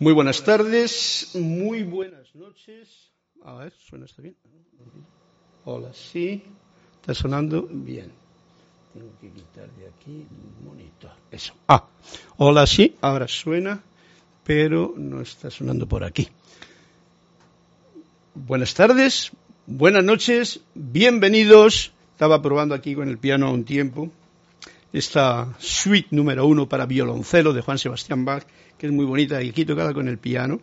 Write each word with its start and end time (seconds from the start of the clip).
Muy 0.00 0.14
buenas 0.14 0.42
tardes, 0.42 1.32
muy 1.34 1.82
buenas 1.82 2.34
noches. 2.34 2.88
A 3.44 3.56
ver, 3.56 3.72
suena 3.86 4.06
esto 4.06 4.22
bien. 4.22 4.34
Hola, 5.66 5.92
sí. 5.92 6.42
Está 6.94 7.12
sonando 7.12 7.68
bien. 7.70 8.10
Tengo 8.94 9.10
que 9.20 9.30
quitar 9.30 9.70
de 9.72 9.88
aquí 9.88 10.26
el 10.26 10.64
monitor. 10.66 11.10
Eso. 11.30 11.52
Ah, 11.68 11.86
hola, 12.38 12.66
sí. 12.66 12.96
Ahora 13.02 13.28
suena, 13.28 13.82
pero 14.42 14.94
no 14.96 15.20
está 15.20 15.50
sonando 15.50 15.86
por 15.86 16.02
aquí. 16.02 16.28
Buenas 18.34 18.72
tardes, 18.72 19.32
buenas 19.66 20.02
noches, 20.02 20.60
bienvenidos. 20.74 21.92
Estaba 22.12 22.40
probando 22.40 22.74
aquí 22.74 22.94
con 22.94 23.10
el 23.10 23.18
piano 23.18 23.52
un 23.52 23.64
tiempo 23.64 24.10
esta 24.92 25.54
suite 25.58 26.08
número 26.10 26.46
uno 26.46 26.68
para 26.68 26.86
violoncelo 26.86 27.52
de 27.52 27.62
Juan 27.62 27.78
Sebastián 27.78 28.24
Bach, 28.24 28.44
que 28.76 28.86
es 28.86 28.92
muy 28.92 29.04
bonita 29.04 29.42
y 29.42 29.50
aquí 29.50 29.64
tocada 29.64 29.94
con 29.94 30.08
el 30.08 30.18
piano. 30.18 30.60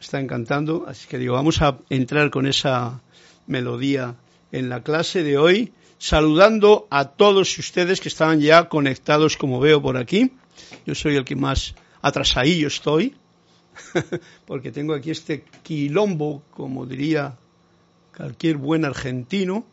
Está 0.00 0.20
encantando, 0.20 0.84
así 0.88 1.06
que 1.08 1.18
digo, 1.18 1.34
vamos 1.34 1.62
a 1.62 1.78
entrar 1.88 2.30
con 2.30 2.46
esa 2.46 3.00
melodía 3.46 4.16
en 4.52 4.68
la 4.68 4.82
clase 4.82 5.22
de 5.22 5.38
hoy, 5.38 5.72
saludando 5.98 6.86
a 6.90 7.06
todos 7.06 7.56
ustedes 7.58 8.00
que 8.00 8.08
estaban 8.08 8.40
ya 8.40 8.68
conectados, 8.68 9.36
como 9.36 9.60
veo 9.60 9.80
por 9.80 9.96
aquí. 9.96 10.32
Yo 10.84 10.94
soy 10.94 11.16
el 11.16 11.24
que 11.24 11.36
más 11.36 11.74
atrasadillo 12.02 12.68
estoy, 12.68 13.14
porque 14.46 14.72
tengo 14.72 14.94
aquí 14.94 15.10
este 15.10 15.44
quilombo, 15.62 16.42
como 16.50 16.84
diría 16.84 17.36
cualquier 18.14 18.56
buen 18.56 18.84
argentino, 18.84 19.64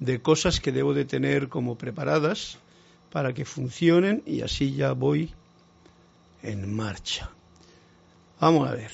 de 0.00 0.20
cosas 0.20 0.60
que 0.60 0.72
debo 0.72 0.94
de 0.94 1.04
tener 1.04 1.48
como 1.48 1.78
preparadas 1.78 2.58
para 3.12 3.34
que 3.34 3.44
funcionen 3.44 4.22
y 4.26 4.40
así 4.40 4.74
ya 4.74 4.92
voy 4.92 5.30
en 6.42 6.74
marcha. 6.74 7.30
Vamos 8.40 8.68
a 8.68 8.74
ver. 8.74 8.90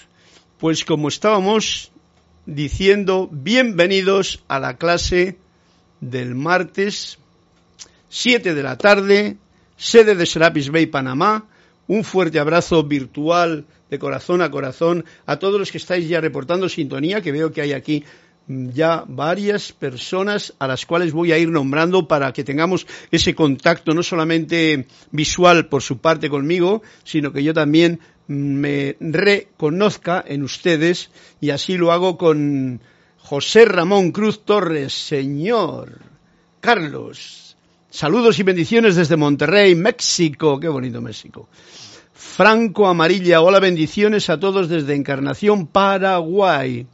Pues 0.58 0.84
como 0.84 1.08
estábamos 1.08 1.92
diciendo, 2.44 3.28
bienvenidos 3.30 4.42
a 4.48 4.58
la 4.58 4.76
clase 4.76 5.38
del 6.00 6.34
martes 6.34 7.18
7 8.08 8.54
de 8.54 8.62
la 8.62 8.76
tarde, 8.76 9.36
sede 9.76 10.16
de 10.16 10.26
Serapis 10.26 10.70
Bay, 10.70 10.86
Panamá. 10.86 11.46
Un 11.86 12.04
fuerte 12.04 12.38
abrazo 12.38 12.82
virtual 12.82 13.66
de 13.88 13.98
corazón 13.98 14.42
a 14.42 14.50
corazón 14.50 15.04
a 15.26 15.38
todos 15.38 15.58
los 15.60 15.70
que 15.70 15.78
estáis 15.78 16.08
ya 16.08 16.20
reportando 16.20 16.68
sintonía, 16.68 17.22
que 17.22 17.32
veo 17.32 17.52
que 17.52 17.62
hay 17.62 17.72
aquí 17.72 18.04
ya 18.48 19.04
varias 19.06 19.72
personas 19.72 20.54
a 20.58 20.66
las 20.66 20.86
cuales 20.86 21.12
voy 21.12 21.32
a 21.32 21.38
ir 21.38 21.50
nombrando 21.50 22.08
para 22.08 22.32
que 22.32 22.44
tengamos 22.44 22.86
ese 23.10 23.34
contacto 23.34 23.92
no 23.92 24.02
solamente 24.02 24.86
visual 25.10 25.66
por 25.66 25.82
su 25.82 25.98
parte 25.98 26.30
conmigo, 26.30 26.82
sino 27.04 27.32
que 27.32 27.44
yo 27.44 27.52
también 27.52 28.00
me 28.26 28.96
reconozca 29.00 30.24
en 30.26 30.42
ustedes 30.42 31.10
y 31.40 31.50
así 31.50 31.76
lo 31.76 31.92
hago 31.92 32.16
con 32.16 32.80
José 33.18 33.66
Ramón 33.66 34.12
Cruz 34.12 34.44
Torres, 34.44 34.92
señor 34.94 36.00
Carlos. 36.60 37.56
Saludos 37.90 38.38
y 38.38 38.42
bendiciones 38.42 38.96
desde 38.96 39.16
Monterrey, 39.16 39.74
México. 39.74 40.58
Qué 40.60 40.68
bonito 40.68 41.00
México. 41.00 41.48
Franco 42.12 42.86
Amarilla, 42.86 43.40
hola 43.40 43.60
bendiciones 43.60 44.28
a 44.30 44.38
todos 44.40 44.68
desde 44.68 44.94
Encarnación, 44.94 45.66
Paraguay. 45.66 46.86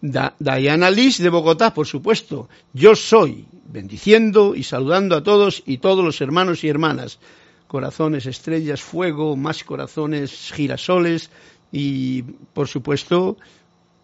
Diana 0.00 0.90
Liz 0.90 1.18
de 1.18 1.28
Bogotá, 1.28 1.74
por 1.74 1.86
supuesto. 1.86 2.48
Yo 2.72 2.94
soy, 2.94 3.46
bendiciendo 3.66 4.54
y 4.54 4.62
saludando 4.62 5.16
a 5.16 5.22
todos 5.22 5.62
y 5.66 5.78
todos 5.78 6.04
los 6.04 6.20
hermanos 6.20 6.64
y 6.64 6.68
hermanas. 6.68 7.18
Corazones, 7.66 8.26
estrellas, 8.26 8.80
fuego, 8.80 9.36
más 9.36 9.62
corazones, 9.62 10.50
girasoles 10.52 11.30
y, 11.70 12.22
por 12.22 12.66
supuesto, 12.66 13.36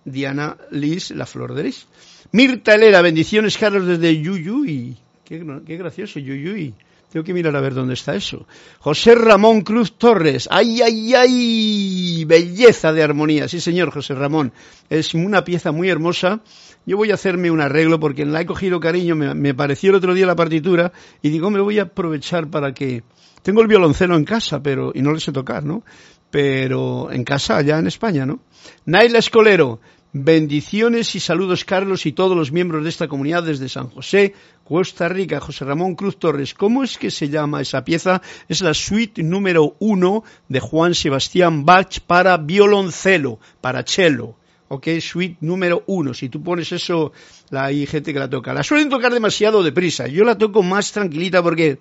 Diana 0.04 0.56
Liz, 0.70 1.10
la 1.10 1.26
flor 1.26 1.54
de 1.54 1.64
Lis. 1.64 1.86
Mirta 2.32 2.74
Helera, 2.74 3.02
bendiciones, 3.02 3.58
Carlos, 3.58 3.86
desde 3.86 4.20
Yuyuy. 4.20 4.96
Qué, 5.24 5.44
qué 5.66 5.76
gracioso, 5.76 6.20
Yuyuy. 6.20 6.74
Tengo 7.10 7.24
que 7.24 7.32
mirar 7.32 7.54
a 7.54 7.60
ver 7.60 7.72
dónde 7.72 7.94
está 7.94 8.14
eso. 8.14 8.46
José 8.80 9.14
Ramón 9.14 9.62
Cruz 9.62 9.96
Torres. 9.96 10.48
¡Ay, 10.50 10.82
ay, 10.82 11.14
ay! 11.14 12.24
Belleza 12.24 12.92
de 12.92 13.02
armonía. 13.02 13.46
Sí, 13.46 13.60
señor, 13.60 13.92
José 13.92 14.14
Ramón. 14.14 14.52
Es 14.90 15.14
una 15.14 15.44
pieza 15.44 15.70
muy 15.70 15.88
hermosa. 15.88 16.40
Yo 16.84 16.96
voy 16.96 17.12
a 17.12 17.14
hacerme 17.14 17.50
un 17.50 17.60
arreglo 17.60 18.00
porque 18.00 18.26
la 18.26 18.40
he 18.40 18.46
cogido 18.46 18.80
cariño. 18.80 19.14
Me, 19.14 19.54
pareció 19.54 19.90
el 19.90 19.96
otro 19.96 20.14
día 20.14 20.26
la 20.26 20.36
partitura 20.36 20.92
y 21.22 21.30
digo, 21.30 21.50
me 21.50 21.60
voy 21.60 21.78
a 21.78 21.82
aprovechar 21.82 22.48
para 22.48 22.74
que... 22.74 23.04
Tengo 23.42 23.62
el 23.62 23.68
violoncelo 23.68 24.16
en 24.16 24.24
casa, 24.24 24.60
pero... 24.60 24.90
y 24.92 25.00
no 25.00 25.12
le 25.12 25.20
sé 25.20 25.30
tocar, 25.30 25.64
¿no? 25.64 25.84
Pero 26.30 27.12
en 27.12 27.22
casa, 27.22 27.56
allá 27.56 27.78
en 27.78 27.86
España, 27.86 28.26
¿no? 28.26 28.40
Naila 28.84 29.20
Escolero. 29.20 29.80
Bendiciones 30.12 31.14
y 31.14 31.20
saludos, 31.20 31.64
Carlos, 31.64 32.06
y 32.06 32.12
todos 32.12 32.36
los 32.36 32.50
miembros 32.50 32.84
de 32.84 32.88
esta 32.88 33.08
comunidad 33.08 33.42
desde 33.42 33.68
San 33.68 33.88
José, 33.88 34.34
Costa 34.64 35.08
Rica. 35.08 35.40
José 35.40 35.64
Ramón 35.64 35.94
Cruz 35.94 36.18
Torres, 36.18 36.54
¿cómo 36.54 36.82
es 36.82 36.96
que 36.96 37.10
se 37.10 37.28
llama 37.28 37.60
esa 37.60 37.84
pieza? 37.84 38.22
Es 38.48 38.62
la 38.62 38.72
suite 38.72 39.22
número 39.22 39.76
uno 39.78 40.24
de 40.48 40.60
Juan 40.60 40.94
Sebastián 40.94 41.64
Bach 41.64 42.00
para 42.06 42.36
violoncelo, 42.38 43.38
para 43.60 43.82
cello. 43.82 44.36
¿ok? 44.68 44.88
Suite 45.00 45.36
número 45.40 45.84
uno. 45.86 46.14
Si 46.14 46.28
tú 46.28 46.42
pones 46.42 46.72
eso, 46.72 47.12
hay 47.50 47.86
gente 47.86 48.12
que 48.12 48.18
la 48.18 48.30
toca. 48.30 48.54
La 48.54 48.62
suelen 48.62 48.88
tocar 48.88 49.12
demasiado 49.12 49.62
deprisa. 49.62 50.06
Yo 50.06 50.24
la 50.24 50.38
toco 50.38 50.62
más 50.62 50.92
tranquilita 50.92 51.42
porque... 51.42 51.78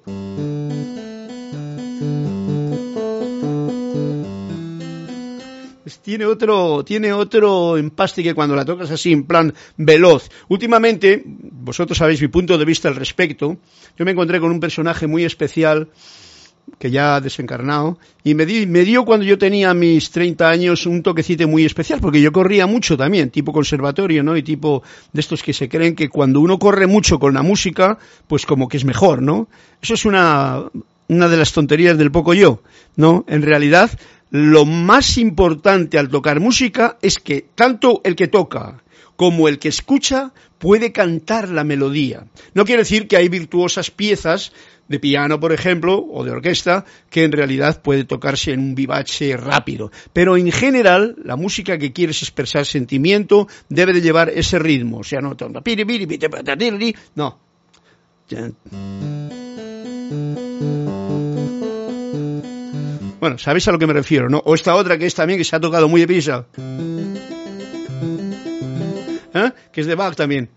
tiene 6.02 6.26
otro, 6.26 6.84
tiene 6.84 7.14
otro 7.14 7.78
empaste 7.78 8.24
que 8.24 8.34
cuando 8.34 8.56
la 8.56 8.66
tocas 8.66 8.92
así 8.92 9.12
en 9.12 9.24
plan 9.24 9.54
veloz. 9.78 10.30
Últimamente, 10.48 11.24
vosotros 11.26 11.98
sabéis 11.98 12.22
mi 12.22 12.28
punto 12.28 12.58
de 12.58 12.66
vista 12.66 12.88
al 12.88 12.96
respecto, 12.96 13.58
yo 13.98 14.06
me 14.06 14.12
encontré 14.12 14.40
con 14.40 14.52
un 14.52 14.60
personaje 14.60 15.08
muy 15.08 15.24
especial 15.24 15.90
que 16.80 16.92
ya 16.92 17.16
ha 17.16 17.22
desencarnado, 17.22 18.00
y 18.24 18.34
me, 18.34 18.46
me 18.66 18.84
dio 18.84 19.06
cuando 19.06 19.26
yo 19.26 19.38
tenía 19.38 19.74
mis 19.74 20.10
30 20.12 20.50
años 20.50 20.86
un 20.86 21.04
toquecito 21.04 21.48
muy 21.48 21.64
especial, 21.64 22.00
porque 22.02 22.22
yo 22.22 22.32
corría 22.32 22.66
mucho 22.66 22.98
también, 22.98 23.30
tipo 23.30 23.54
conservatorio, 23.54 24.24
¿no? 24.24 24.36
Y 24.36 24.44
tipo 24.44 24.84
de 25.14 25.22
estos 25.22 25.44
que 25.44 25.54
se 25.54 25.70
creen 25.70 25.96
que 25.96 26.10
cuando 26.10 26.40
uno 26.40 26.58
corre 26.58 26.88
mucho 26.88 27.20
con 27.20 27.34
la 27.34 27.44
música, 27.44 27.98
pues 28.28 28.46
como 28.46 28.68
que 28.68 28.78
es 28.78 28.86
mejor, 28.86 29.22
¿no? 29.22 29.48
Eso 29.82 29.94
es 29.94 30.06
una, 30.06 30.64
una 31.08 31.30
de 31.30 31.38
las 31.38 31.54
tonterías 31.54 31.98
del 31.98 32.12
poco 32.12 32.34
yo, 32.34 32.62
¿no? 32.96 33.24
En 33.28 33.42
realidad, 33.42 33.92
lo 34.32 34.66
más 34.66 35.18
importante 35.18 35.98
al 35.98 36.10
tocar 36.10 36.40
música 36.40 36.98
es 37.02 37.20
que 37.20 37.46
tanto 37.56 38.02
el 38.04 38.16
que 38.16 38.28
toca 38.28 38.84
como 39.16 39.48
el 39.48 39.60
que 39.60 39.70
escucha 39.70 40.34
puede 40.58 40.92
cantar 40.92 41.50
la 41.50 41.64
melodía. 41.64 42.28
No 42.54 42.66
quiere 42.66 42.82
decir 42.82 43.08
que 43.08 43.18
hay 43.18 43.30
virtuosas 43.30 43.92
piezas 43.92 44.52
de 44.88 45.00
piano, 45.00 45.40
por 45.40 45.52
ejemplo, 45.52 46.06
o 46.12 46.24
de 46.24 46.32
orquesta, 46.32 46.86
que 47.10 47.24
en 47.24 47.32
realidad 47.32 47.82
puede 47.82 48.04
tocarse 48.04 48.52
en 48.52 48.60
un 48.60 48.76
vivace 48.76 49.36
rápido. 49.38 49.92
Pero 50.14 50.38
en 50.38 50.52
general, 50.52 51.16
la 51.24 51.36
música 51.36 51.78
que 51.78 51.92
quieres 51.92 52.22
expresar 52.22 52.66
sentimiento 52.66 53.48
debe 53.70 53.94
de 53.94 54.02
llevar 54.02 54.30
ese 54.30 54.60
ritmo. 54.60 55.00
O 55.00 55.04
sea, 55.04 55.22
no, 55.22 55.36
no. 57.16 57.40
Bueno, 63.20 63.38
¿sabéis 63.38 63.68
a 63.68 63.72
lo 63.72 63.80
que 63.80 63.88
me 63.88 63.94
refiero, 63.94 64.30
no? 64.30 64.40
O 64.46 64.56
esta 64.56 64.76
otra 64.76 64.98
que 64.98 65.06
es 65.06 65.16
también 65.16 65.40
que 65.40 65.44
se 65.44 65.56
ha 65.56 65.60
tocado 65.60 65.88
muy 65.88 66.02
deprisa. 66.02 66.46
¿Eh? 69.34 69.52
Que 69.72 69.82
es 69.82 69.88
de 69.88 69.96
Bach 69.96 70.16
también. 70.16 70.50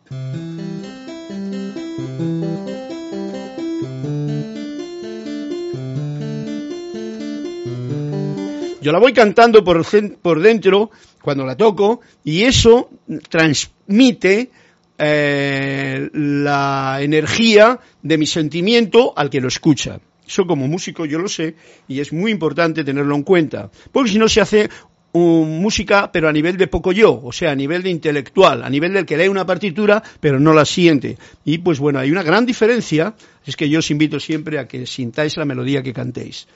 Yo 8.81 8.93
la 8.93 9.01
voy 9.01 9.13
cantando 9.13 9.63
por, 9.65 9.85
por 10.23 10.41
dentro 10.41 10.91
cuando 11.21 11.45
la 11.45 11.57
toco 11.57 12.01
y 12.25 12.45
eso 12.45 12.89
transmite 13.29 14.51
eh, 14.97 16.09
la 16.13 16.99
energía 17.01 17.79
de 18.03 18.19
mi 18.19 18.27
sentimiento 18.27 19.13
al 19.17 19.29
que 19.29 19.41
lo 19.41 19.49
escucha. 19.49 20.01
Eso 20.29 20.47
como 20.47 20.69
músico 20.69 21.07
yo 21.07 21.19
lo 21.19 21.29
sé 21.29 21.55
y 21.89 22.01
es 22.01 22.13
muy 22.13 22.31
importante 22.31 22.85
tenerlo 22.85 23.15
en 23.15 23.23
cuenta, 23.23 23.71
porque 23.91 24.11
si 24.11 24.19
no 24.19 24.29
se 24.29 24.43
hace 24.43 24.69
música 25.15 26.13
pero 26.13 26.29
a 26.29 26.33
nivel 26.33 26.59
de 26.59 26.67
poco 26.67 26.93
yo, 26.93 27.19
o 27.25 27.33
sea, 27.33 27.51
a 27.51 27.55
nivel 27.55 27.83
de 27.83 27.91
intelectual, 27.91 28.63
a 28.63 28.69
nivel 28.69 28.93
del 28.93 29.07
que 29.07 29.17
lee 29.17 29.29
una 29.29 29.47
partitura 29.47 30.03
pero 30.21 30.39
no 30.39 30.53
la 30.53 30.67
siente. 30.67 31.17
Y 31.47 31.59
pues 31.59 31.79
bueno, 31.79 31.99
hay 31.99 32.11
una 32.11 32.23
gran 32.23 32.45
diferencia, 32.45 33.15
es 33.47 33.57
que 33.57 33.71
yo 33.71 33.79
os 33.79 33.91
invito 33.91 34.21
siempre 34.21 34.59
a 34.59 34.69
que 34.69 34.87
sintáis 34.87 35.37
la 35.39 35.47
melodía 35.47 35.83
que 35.83 35.95
cantéis. 35.95 36.47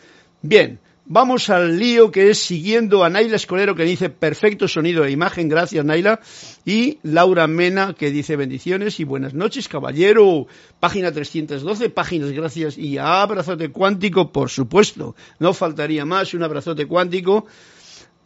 Bien, 0.43 0.79
Vamos 1.05 1.51
al 1.51 1.81
lío 1.81 2.13
que 2.13 2.31
es 2.31 2.39
siguiendo 2.39 3.03
a 3.03 3.11
Naila 3.11 3.35
Escolero 3.35 3.75
que 3.75 3.83
dice 3.83 4.09
perfecto 4.09 4.69
sonido 4.69 5.05
e 5.05 5.11
imagen, 5.11 5.49
gracias 5.49 5.85
Naila. 5.85 6.21
Y 6.65 6.99
Laura 7.03 7.49
Mena 7.49 7.95
que 7.95 8.13
dice 8.13 8.37
bendiciones 8.37 9.01
y 9.01 9.05
buenas 9.05 9.35
noches, 9.35 9.67
caballero. 9.67 10.47
Página 10.79 11.11
312, 11.11 11.91
páginas, 11.91 12.31
gracias. 12.31 12.79
Y 12.79 12.99
abrazote 12.99 13.71
cuántico, 13.71 14.31
por 14.31 14.49
supuesto. 14.49 15.17
No 15.41 15.53
faltaría 15.55 16.05
más, 16.05 16.35
un 16.35 16.45
abrazote 16.45 16.87
cuántico 16.87 17.47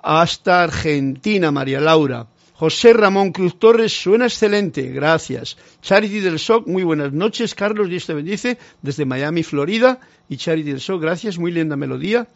hasta 0.02 0.62
Argentina, 0.62 1.50
María 1.50 1.80
Laura. 1.80 2.28
José 2.52 2.92
Ramón 2.92 3.32
Cruz 3.32 3.58
Torres, 3.58 3.92
suena 3.92 4.26
excelente, 4.26 4.90
gracias. 4.92 5.56
Charity 5.82 6.20
del 6.20 6.38
SOC, 6.38 6.66
muy 6.66 6.84
buenas 6.84 7.12
noches. 7.12 7.54
Carlos, 7.54 7.88
Dios 7.88 8.06
te 8.06 8.14
bendice, 8.14 8.58
desde 8.82 9.04
Miami, 9.06 9.42
Florida. 9.42 9.98
Y 10.28 10.36
Charity 10.36 10.70
del 10.70 10.80
SOC, 10.80 11.00
gracias, 11.00 11.38
muy 11.38 11.52
linda 11.52 11.76
melodía. 11.76 12.28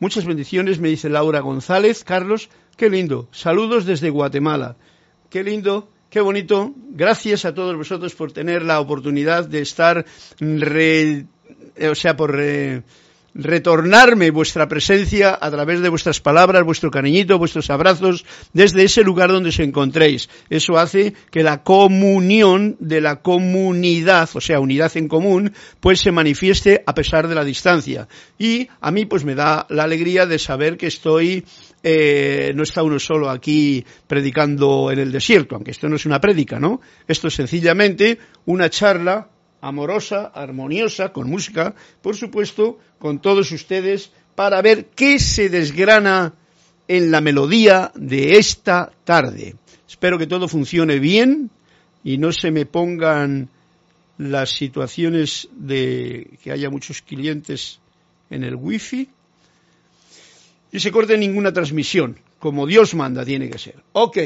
Muchas 0.00 0.26
bendiciones, 0.26 0.78
me 0.78 0.88
dice 0.88 1.08
Laura 1.08 1.40
González. 1.40 2.04
Carlos, 2.04 2.50
qué 2.76 2.88
lindo. 2.88 3.28
Saludos 3.32 3.84
desde 3.84 4.10
Guatemala. 4.10 4.76
Qué 5.28 5.42
lindo, 5.42 5.88
qué 6.08 6.20
bonito. 6.20 6.72
Gracias 6.90 7.44
a 7.44 7.52
todos 7.52 7.76
vosotros 7.76 8.14
por 8.14 8.30
tener 8.30 8.62
la 8.62 8.78
oportunidad 8.78 9.48
de 9.48 9.60
estar, 9.60 10.06
o 10.40 11.94
sea, 11.94 12.16
por 12.16 12.40
retornarme 13.38 14.32
vuestra 14.32 14.66
presencia 14.66 15.38
a 15.40 15.50
través 15.50 15.80
de 15.80 15.88
vuestras 15.88 16.20
palabras, 16.20 16.64
vuestro 16.64 16.90
cariñito, 16.90 17.38
vuestros 17.38 17.70
abrazos, 17.70 18.26
desde 18.52 18.82
ese 18.82 19.04
lugar 19.04 19.30
donde 19.30 19.50
os 19.50 19.60
encontréis. 19.60 20.28
Eso 20.50 20.76
hace 20.76 21.14
que 21.30 21.44
la 21.44 21.62
comunión 21.62 22.76
de 22.80 23.00
la 23.00 23.22
comunidad, 23.22 24.28
o 24.34 24.40
sea, 24.40 24.58
unidad 24.58 24.96
en 24.96 25.06
común, 25.06 25.52
pues 25.78 26.00
se 26.00 26.10
manifieste 26.10 26.82
a 26.84 26.94
pesar 26.94 27.28
de 27.28 27.36
la 27.36 27.44
distancia. 27.44 28.08
Y 28.38 28.68
a 28.80 28.90
mí 28.90 29.06
pues 29.06 29.24
me 29.24 29.36
da 29.36 29.66
la 29.70 29.84
alegría 29.84 30.26
de 30.26 30.40
saber 30.40 30.76
que 30.76 30.88
estoy 30.88 31.44
eh, 31.84 32.50
no 32.56 32.64
está 32.64 32.82
uno 32.82 32.98
solo 32.98 33.30
aquí 33.30 33.84
predicando 34.08 34.90
en 34.90 34.98
el 34.98 35.12
desierto, 35.12 35.54
aunque 35.54 35.70
esto 35.70 35.88
no 35.88 35.94
es 35.94 36.06
una 36.06 36.20
prédica, 36.20 36.58
¿no? 36.58 36.80
Esto 37.06 37.28
es 37.28 37.34
sencillamente 37.34 38.18
una 38.46 38.68
charla 38.68 39.28
amorosa, 39.60 40.26
armoniosa, 40.26 41.12
con 41.12 41.28
música, 41.28 41.74
por 42.02 42.16
supuesto, 42.16 42.78
con 42.98 43.20
todos 43.20 43.50
ustedes, 43.52 44.12
para 44.34 44.62
ver 44.62 44.86
qué 44.94 45.18
se 45.18 45.48
desgrana 45.48 46.34
en 46.86 47.10
la 47.10 47.20
melodía 47.20 47.92
de 47.94 48.38
esta 48.38 48.92
tarde. 49.04 49.56
Espero 49.88 50.18
que 50.18 50.26
todo 50.26 50.48
funcione 50.48 50.98
bien 50.98 51.50
y 52.04 52.18
no 52.18 52.32
se 52.32 52.50
me 52.50 52.66
pongan 52.66 53.48
las 54.16 54.50
situaciones 54.50 55.48
de 55.52 56.38
que 56.42 56.52
haya 56.52 56.70
muchos 56.70 57.02
clientes 57.02 57.80
en 58.30 58.44
el 58.44 58.56
wifi 58.56 59.08
y 60.72 60.80
se 60.80 60.90
corte 60.90 61.16
ninguna 61.16 61.52
transmisión, 61.52 62.18
como 62.38 62.66
Dios 62.66 62.94
manda 62.94 63.24
tiene 63.24 63.48
que 63.48 63.58
ser. 63.58 63.82
Ok, 63.92 64.18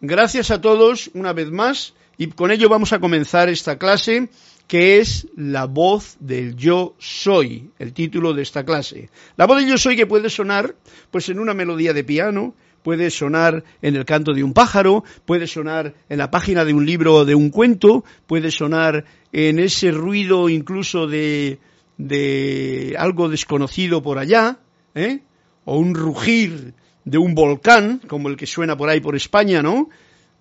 gracias 0.00 0.50
a 0.50 0.60
todos 0.60 1.10
una 1.14 1.32
vez 1.32 1.50
más. 1.50 1.94
Y 2.18 2.28
con 2.28 2.50
ello 2.50 2.68
vamos 2.68 2.92
a 2.92 2.98
comenzar 2.98 3.48
esta 3.48 3.78
clase 3.78 4.28
que 4.66 4.98
es 4.98 5.28
la 5.36 5.66
voz 5.66 6.16
del 6.18 6.56
yo 6.56 6.96
soy, 6.98 7.70
el 7.78 7.92
título 7.92 8.32
de 8.32 8.42
esta 8.42 8.64
clase. 8.64 9.10
La 9.36 9.46
voz 9.46 9.58
del 9.58 9.68
yo 9.68 9.78
soy 9.78 9.96
que 9.96 10.06
puede 10.06 10.30
sonar 10.30 10.74
pues 11.10 11.28
en 11.28 11.38
una 11.38 11.54
melodía 11.54 11.92
de 11.92 12.04
piano, 12.04 12.54
puede 12.82 13.10
sonar 13.10 13.64
en 13.82 13.96
el 13.96 14.04
canto 14.04 14.32
de 14.32 14.42
un 14.42 14.54
pájaro, 14.54 15.04
puede 15.24 15.46
sonar 15.46 15.94
en 16.08 16.18
la 16.18 16.30
página 16.30 16.64
de 16.64 16.72
un 16.72 16.86
libro 16.86 17.14
o 17.14 17.24
de 17.24 17.34
un 17.34 17.50
cuento, 17.50 18.04
puede 18.26 18.50
sonar 18.50 19.04
en 19.32 19.58
ese 19.58 19.90
ruido 19.90 20.48
incluso 20.48 21.06
de, 21.06 21.58
de 21.98 22.96
algo 22.98 23.28
desconocido 23.28 24.02
por 24.02 24.18
allá, 24.18 24.58
¿eh? 24.94 25.20
o 25.64 25.78
un 25.78 25.94
rugir 25.94 26.74
de 27.04 27.18
un 27.18 27.34
volcán, 27.34 28.00
como 28.06 28.28
el 28.28 28.36
que 28.36 28.46
suena 28.46 28.76
por 28.76 28.88
ahí 28.88 29.00
por 29.00 29.14
España, 29.14 29.62
¿no? 29.62 29.90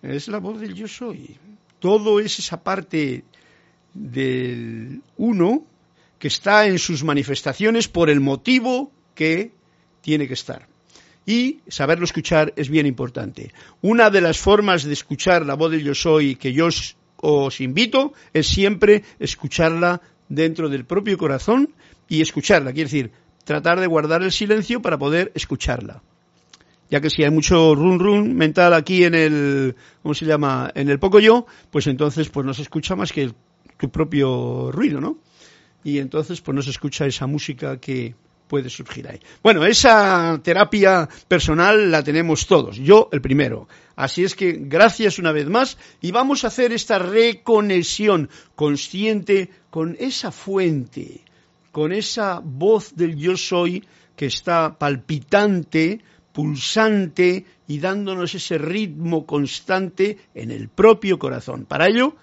Es 0.01 0.27
la 0.27 0.39
voz 0.39 0.59
del 0.59 0.73
yo 0.73 0.87
soy 0.87 1.37
todo 1.79 2.19
es 2.19 2.39
esa 2.39 2.63
parte 2.63 3.23
del 3.93 5.01
uno 5.17 5.65
que 6.19 6.27
está 6.27 6.67
en 6.67 6.79
sus 6.79 7.03
manifestaciones 7.03 7.87
por 7.87 8.09
el 8.09 8.19
motivo 8.19 8.91
que 9.13 9.51
tiene 10.01 10.27
que 10.27 10.33
estar. 10.33 10.67
Y 11.25 11.59
saberlo 11.67 12.05
escuchar 12.05 12.53
es 12.55 12.69
bien 12.69 12.85
importante. 12.85 13.51
Una 13.81 14.09
de 14.09 14.21
las 14.21 14.37
formas 14.37 14.83
de 14.83 14.93
escuchar 14.93 15.45
la 15.45 15.55
voz 15.55 15.71
del 15.71 15.83
yo 15.83 15.95
soy 15.95 16.35
que 16.35 16.53
yo 16.53 16.67
os, 17.17 17.61
invito 17.61 18.13
es 18.33 18.47
siempre 18.47 19.03
escucharla 19.19 20.01
dentro 20.29 20.69
del 20.69 20.85
propio 20.85 21.17
corazón 21.17 21.73
y 22.07 22.21
escucharla, 22.21 22.73
quiere 22.73 22.89
decir, 22.89 23.11
tratar 23.43 23.79
de 23.79 23.87
guardar 23.87 24.21
el 24.21 24.31
silencio 24.31 24.81
para 24.81 24.97
poder 24.97 25.31
escucharla 25.33 26.03
ya 26.89 27.01
que 27.01 27.09
si 27.09 27.23
hay 27.23 27.31
mucho 27.31 27.75
run 27.75 27.99
run 27.99 28.35
mental 28.35 28.73
aquí 28.73 29.03
en 29.03 29.15
el, 29.15 29.75
¿cómo 30.01 30.13
se 30.13 30.25
llama? 30.25 30.71
En 30.75 30.89
el 30.89 30.99
poco 30.99 31.19
yo, 31.19 31.45
pues 31.71 31.87
entonces 31.87 32.29
pues 32.29 32.45
no 32.45 32.53
se 32.53 32.61
escucha 32.61 32.95
más 32.95 33.11
que 33.11 33.31
tu 33.77 33.89
propio 33.89 34.71
ruido, 34.71 35.01
¿no? 35.01 35.17
Y 35.83 35.99
entonces 35.99 36.41
pues 36.41 36.55
no 36.55 36.61
se 36.61 36.71
escucha 36.71 37.05
esa 37.05 37.27
música 37.27 37.79
que 37.79 38.15
puede 38.47 38.69
surgir 38.69 39.07
ahí. 39.07 39.19
Bueno, 39.41 39.65
esa 39.65 40.39
terapia 40.43 41.09
personal 41.27 41.91
la 41.91 42.03
tenemos 42.03 42.45
todos, 42.47 42.77
yo 42.77 43.09
el 43.11 43.21
primero. 43.21 43.67
Así 43.95 44.23
es 44.23 44.35
que 44.35 44.57
gracias 44.59 45.19
una 45.19 45.31
vez 45.31 45.47
más 45.47 45.77
y 46.01 46.11
vamos 46.11 46.43
a 46.43 46.47
hacer 46.47 46.73
esta 46.73 46.99
reconexión 46.99 48.29
consciente 48.55 49.49
con 49.69 49.95
esa 49.99 50.31
fuente, 50.31 51.21
con 51.71 51.91
esa 51.91 52.41
voz 52.43 52.95
del 52.95 53.15
yo 53.15 53.37
soy 53.37 53.83
que 54.15 54.27
está 54.27 54.77
palpitante, 54.77 56.01
pulsante 56.35 57.45
y 57.65 57.79
dándonos 57.79 58.35
ese 58.35 58.57
ritmo 58.57 59.25
constante 59.25 60.17
en 60.35 60.51
el 60.51 60.67
propio 60.67 61.17
corazón. 61.17 61.63
Para 61.63 61.87
ello, 61.87 62.17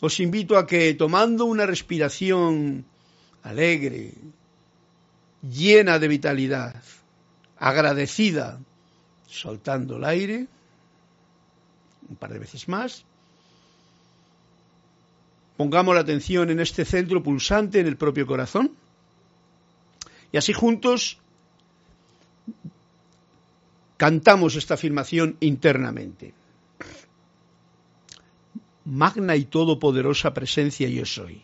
os 0.00 0.18
invito 0.18 0.58
a 0.58 0.66
que 0.66 0.92
tomando 0.94 1.44
una 1.44 1.64
respiración 1.64 2.84
alegre, 3.44 4.14
llena 5.48 6.00
de 6.00 6.08
vitalidad, 6.08 6.74
agradecida, 7.56 8.58
soltando 9.28 9.98
el 9.98 10.04
aire, 10.04 10.48
un 12.08 12.16
par 12.16 12.32
de 12.32 12.40
veces 12.40 12.66
más, 12.66 13.04
pongamos 15.56 15.94
la 15.94 16.00
atención 16.00 16.50
en 16.50 16.58
este 16.58 16.84
centro 16.84 17.22
pulsante 17.22 17.78
en 17.78 17.86
el 17.86 17.96
propio 17.96 18.26
corazón 18.26 18.72
y 20.32 20.36
así 20.36 20.52
juntos 20.52 21.18
cantamos 23.98 24.54
esta 24.54 24.74
afirmación 24.74 25.36
internamente. 25.40 26.32
Magna 28.86 29.36
y 29.36 29.44
todopoderosa 29.44 30.32
presencia 30.32 30.88
yo 30.88 31.04
soy, 31.04 31.42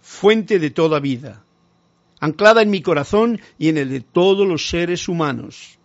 fuente 0.00 0.58
de 0.58 0.70
toda 0.70 0.98
vida, 0.98 1.44
anclada 2.18 2.62
en 2.62 2.70
mi 2.70 2.82
corazón 2.82 3.40
y 3.58 3.68
en 3.68 3.76
el 3.76 3.90
de 3.90 4.00
todos 4.00 4.48
los 4.48 4.68
seres 4.68 5.08
humanos. 5.08 5.78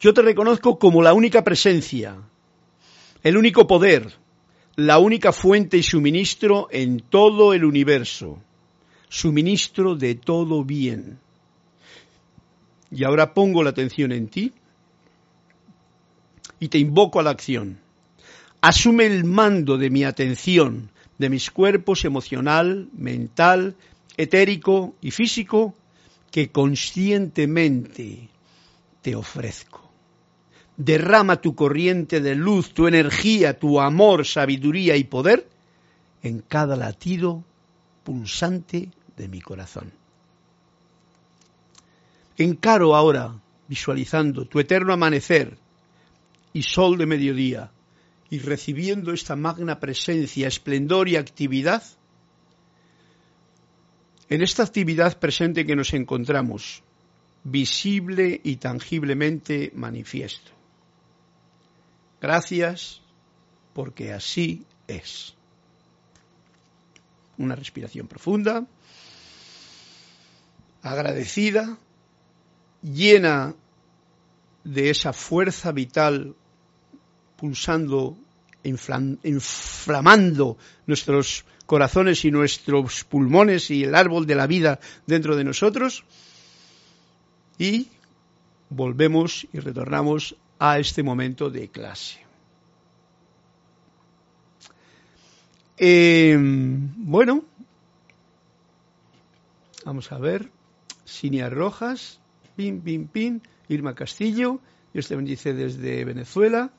Yo 0.00 0.14
te 0.14 0.22
reconozco 0.22 0.78
como 0.78 1.02
la 1.02 1.12
única 1.12 1.44
presencia, 1.44 2.16
el 3.22 3.36
único 3.36 3.66
poder, 3.66 4.14
la 4.76 4.98
única 4.98 5.32
fuente 5.32 5.76
y 5.76 5.82
suministro 5.82 6.68
en 6.70 7.00
todo 7.00 7.52
el 7.52 7.64
universo, 7.64 8.38
suministro 9.08 9.96
de 9.96 10.14
todo 10.14 10.64
bien 10.64 11.18
y 12.94 13.04
ahora 13.04 13.32
pongo 13.32 13.62
la 13.62 13.70
atención 13.70 14.12
en 14.12 14.28
ti 14.28 14.52
y 16.60 16.68
te 16.68 16.78
invoco 16.78 17.20
a 17.20 17.22
la 17.22 17.30
acción. 17.30 17.80
Asume 18.60 19.06
el 19.06 19.24
mando 19.24 19.78
de 19.78 19.90
mi 19.90 20.04
atención, 20.04 20.90
de 21.18 21.28
mis 21.28 21.50
cuerpos 21.50 22.04
emocional, 22.04 22.88
mental, 22.92 23.74
etérico 24.16 24.94
y 25.00 25.10
físico 25.10 25.74
que 26.30 26.50
conscientemente 26.50 28.28
te 29.00 29.16
ofrezco. 29.16 29.90
Derrama 30.76 31.40
tu 31.40 31.54
corriente 31.54 32.20
de 32.20 32.34
luz, 32.34 32.72
tu 32.72 32.86
energía, 32.86 33.58
tu 33.58 33.80
amor, 33.80 34.26
sabiduría 34.26 34.96
y 34.96 35.04
poder 35.04 35.48
en 36.22 36.40
cada 36.40 36.76
latido 36.76 37.44
pulsante 38.04 38.90
de 39.16 39.28
mi 39.28 39.40
corazón. 39.40 40.01
Encaro 42.38 42.94
ahora, 42.94 43.40
visualizando 43.68 44.46
tu 44.46 44.58
eterno 44.58 44.92
amanecer 44.92 45.58
y 46.52 46.62
sol 46.62 46.98
de 46.98 47.06
mediodía, 47.06 47.70
y 48.30 48.38
recibiendo 48.38 49.12
esta 49.12 49.36
magna 49.36 49.78
presencia, 49.78 50.48
esplendor 50.48 51.08
y 51.08 51.16
actividad, 51.16 51.82
en 54.30 54.42
esta 54.42 54.62
actividad 54.62 55.18
presente 55.18 55.66
que 55.66 55.76
nos 55.76 55.92
encontramos, 55.92 56.82
visible 57.44 58.40
y 58.42 58.56
tangiblemente 58.56 59.70
manifiesto. 59.74 60.52
Gracias 62.22 63.02
porque 63.74 64.12
así 64.12 64.64
es. 64.86 65.34
Una 67.36 67.54
respiración 67.54 68.06
profunda, 68.06 68.66
agradecida 70.82 71.76
llena 72.82 73.54
de 74.64 74.90
esa 74.90 75.12
fuerza 75.12 75.72
vital 75.72 76.34
pulsando, 77.36 78.16
inflamando 78.62 80.56
nuestros 80.86 81.44
corazones 81.66 82.24
y 82.24 82.30
nuestros 82.30 83.04
pulmones 83.04 83.70
y 83.70 83.84
el 83.84 83.94
árbol 83.94 84.26
de 84.26 84.34
la 84.34 84.46
vida 84.46 84.80
dentro 85.06 85.36
de 85.36 85.44
nosotros. 85.44 86.04
y 87.58 87.88
volvemos 88.70 89.46
y 89.52 89.60
retornamos 89.60 90.34
a 90.58 90.78
este 90.78 91.02
momento 91.02 91.50
de 91.50 91.68
clase. 91.68 92.18
Eh, 95.76 96.36
bueno, 96.38 97.44
vamos 99.84 100.10
a 100.12 100.18
ver. 100.18 100.50
Sinia 101.04 101.50
Rojas, 101.50 102.21
pin, 102.56 102.80
pin, 102.80 103.08
pin, 103.08 103.42
Irma 103.68 103.94
Castillo, 103.94 104.60
Dios 104.92 105.08
te 105.08 105.16
bendice 105.16 105.54
desde 105.54 106.04
Venezuela 106.04 106.70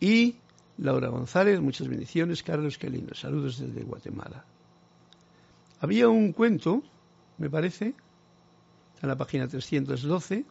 y 0.00 0.36
Laura 0.78 1.08
González, 1.08 1.60
muchas 1.60 1.88
bendiciones. 1.88 2.42
Carlos, 2.42 2.78
qué 2.78 2.88
lindo. 2.88 3.14
Saludos 3.14 3.58
desde 3.58 3.82
Guatemala. 3.82 4.44
Había 5.80 6.08
un 6.08 6.32
cuento, 6.32 6.82
me 7.38 7.50
parece, 7.50 7.94
en 9.02 9.08
la 9.08 9.16
página 9.16 9.46
312. 9.46 10.44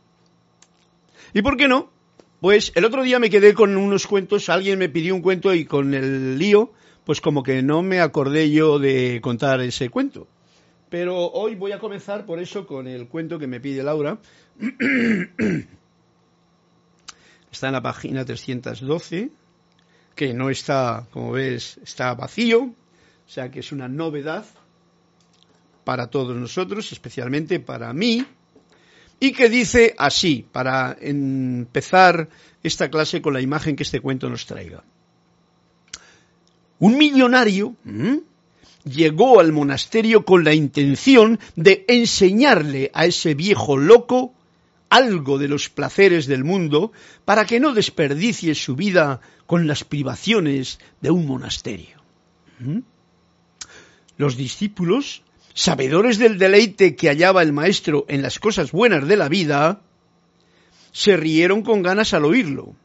¿Y 1.34 1.42
por 1.42 1.58
qué 1.58 1.68
no? 1.68 1.90
Pues 2.42 2.72
el 2.76 2.86
otro 2.86 3.04
día 3.04 3.20
me 3.20 3.30
quedé 3.30 3.54
con 3.54 3.76
unos 3.76 4.08
cuentos, 4.08 4.50
alguien 4.50 4.80
me 4.80 4.90
pidió 4.90 5.14
un 5.14 5.22
cuento 5.22 5.54
y 5.54 5.66
con 5.66 5.94
el 5.94 6.38
lío, 6.38 6.72
pues 7.06 7.22
como 7.22 7.44
que 7.44 7.62
no 7.62 7.82
me 7.82 8.00
acordé 8.00 8.50
yo 8.50 8.80
de 8.80 9.20
contar 9.22 9.62
ese 9.62 9.90
cuento. 9.90 10.28
Pero 10.90 11.28
hoy 11.32 11.56
voy 11.56 11.72
a 11.72 11.80
comenzar 11.80 12.26
por 12.26 12.40
eso 12.40 12.66
con 12.66 12.88
el 12.88 13.08
cuento 13.08 13.38
que 13.38 13.48
me 13.48 13.60
pide 13.60 13.84
Laura. 13.84 14.20
Está 17.52 17.68
en 17.68 17.74
la 17.74 17.82
página 17.82 18.26
312 18.26 19.32
que 20.20 20.34
no 20.34 20.50
está, 20.50 21.08
como 21.12 21.32
ves, 21.32 21.80
está 21.82 22.14
vacío, 22.14 22.64
o 22.64 22.76
sea 23.26 23.50
que 23.50 23.62
es 23.62 23.72
una 23.72 23.88
novedad 23.88 24.46
para 25.86 26.08
todos 26.08 26.36
nosotros, 26.36 26.92
especialmente 26.92 27.62
para 27.62 27.94
mí, 27.94 28.26
y 29.18 29.32
que 29.32 29.48
dice 29.48 29.96
así, 29.98 30.46
para 30.52 30.98
empezar 31.00 32.28
esta 32.62 32.90
clase 32.90 33.22
con 33.22 33.34
la 33.34 33.40
imagen 33.40 33.78
que 33.78 33.84
este 33.84 34.02
cuento 34.02 34.30
nos 34.30 34.46
traiga. 34.46 34.84
Un 36.80 36.98
millonario 36.98 37.78
llegó 38.84 39.40
al 39.40 39.52
monasterio 39.52 40.26
con 40.26 40.44
la 40.44 40.54
intención 40.54 41.40
de 41.56 41.86
enseñarle 41.88 42.92
a 42.94 43.06
ese 43.06 43.34
viejo 43.34 43.78
loco 43.78 44.34
algo 44.90 45.38
de 45.38 45.48
los 45.48 45.70
placeres 45.70 46.26
del 46.26 46.44
mundo 46.44 46.92
para 47.26 47.46
que 47.46 47.60
no 47.60 47.74
desperdicie 47.74 48.56
su 48.56 48.76
vida 48.76 49.22
con 49.46 49.68
las 49.68 49.84
privaciones 49.84 50.80
de 51.02 51.12
un 51.12 51.28
monasterio. 51.28 52.02
¿Mm? 52.60 52.80
Los 54.18 54.36
discípulos, 54.36 55.24
sabedores 55.54 56.18
del 56.18 56.38
deleite 56.38 56.96
que 56.96 57.08
hallaba 57.08 57.42
el 57.42 57.54
maestro 57.54 58.06
en 58.10 58.22
las 58.22 58.40
cosas 58.40 58.72
buenas 58.72 59.08
de 59.08 59.18
la 59.18 59.30
vida, 59.30 59.82
se 60.92 61.16
rieron 61.16 61.62
con 61.62 61.82
ganas 61.82 62.14
al 62.14 62.26
oírlo. 62.26 62.76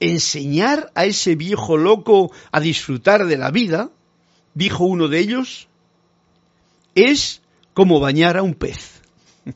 Enseñar 0.00 0.90
a 0.94 1.04
ese 1.04 1.36
viejo 1.36 1.76
loco 1.76 2.32
a 2.50 2.60
disfrutar 2.60 3.26
de 3.26 3.36
la 3.36 3.50
vida, 3.50 3.90
dijo 4.54 4.84
uno 4.84 5.08
de 5.08 5.18
ellos, 5.18 5.68
es 6.94 7.42
como 7.74 8.00
bañar 8.00 8.36
a 8.36 8.42
un 8.42 8.54
pez. 8.54 9.00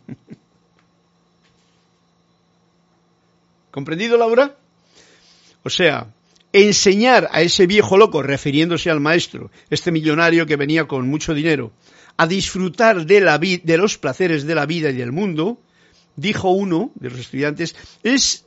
¿Comprendido, 3.70 4.16
Laura? 4.16 4.56
O 5.62 5.70
sea, 5.70 6.06
enseñar 6.52 7.28
a 7.32 7.42
ese 7.42 7.66
viejo 7.66 7.98
loco, 7.98 8.22
refiriéndose 8.22 8.90
al 8.90 9.00
maestro, 9.00 9.50
este 9.68 9.92
millonario 9.92 10.46
que 10.46 10.56
venía 10.56 10.86
con 10.86 11.08
mucho 11.08 11.34
dinero, 11.34 11.72
a 12.16 12.26
disfrutar 12.26 13.04
de, 13.04 13.20
la 13.20 13.38
de 13.38 13.76
los 13.76 13.98
placeres 13.98 14.46
de 14.46 14.54
la 14.54 14.64
vida 14.64 14.88
y 14.90 14.94
del 14.94 15.12
mundo, 15.12 15.58
dijo 16.16 16.50
uno 16.50 16.90
de 16.94 17.10
los 17.10 17.18
estudiantes, 17.18 17.76
es 18.02 18.46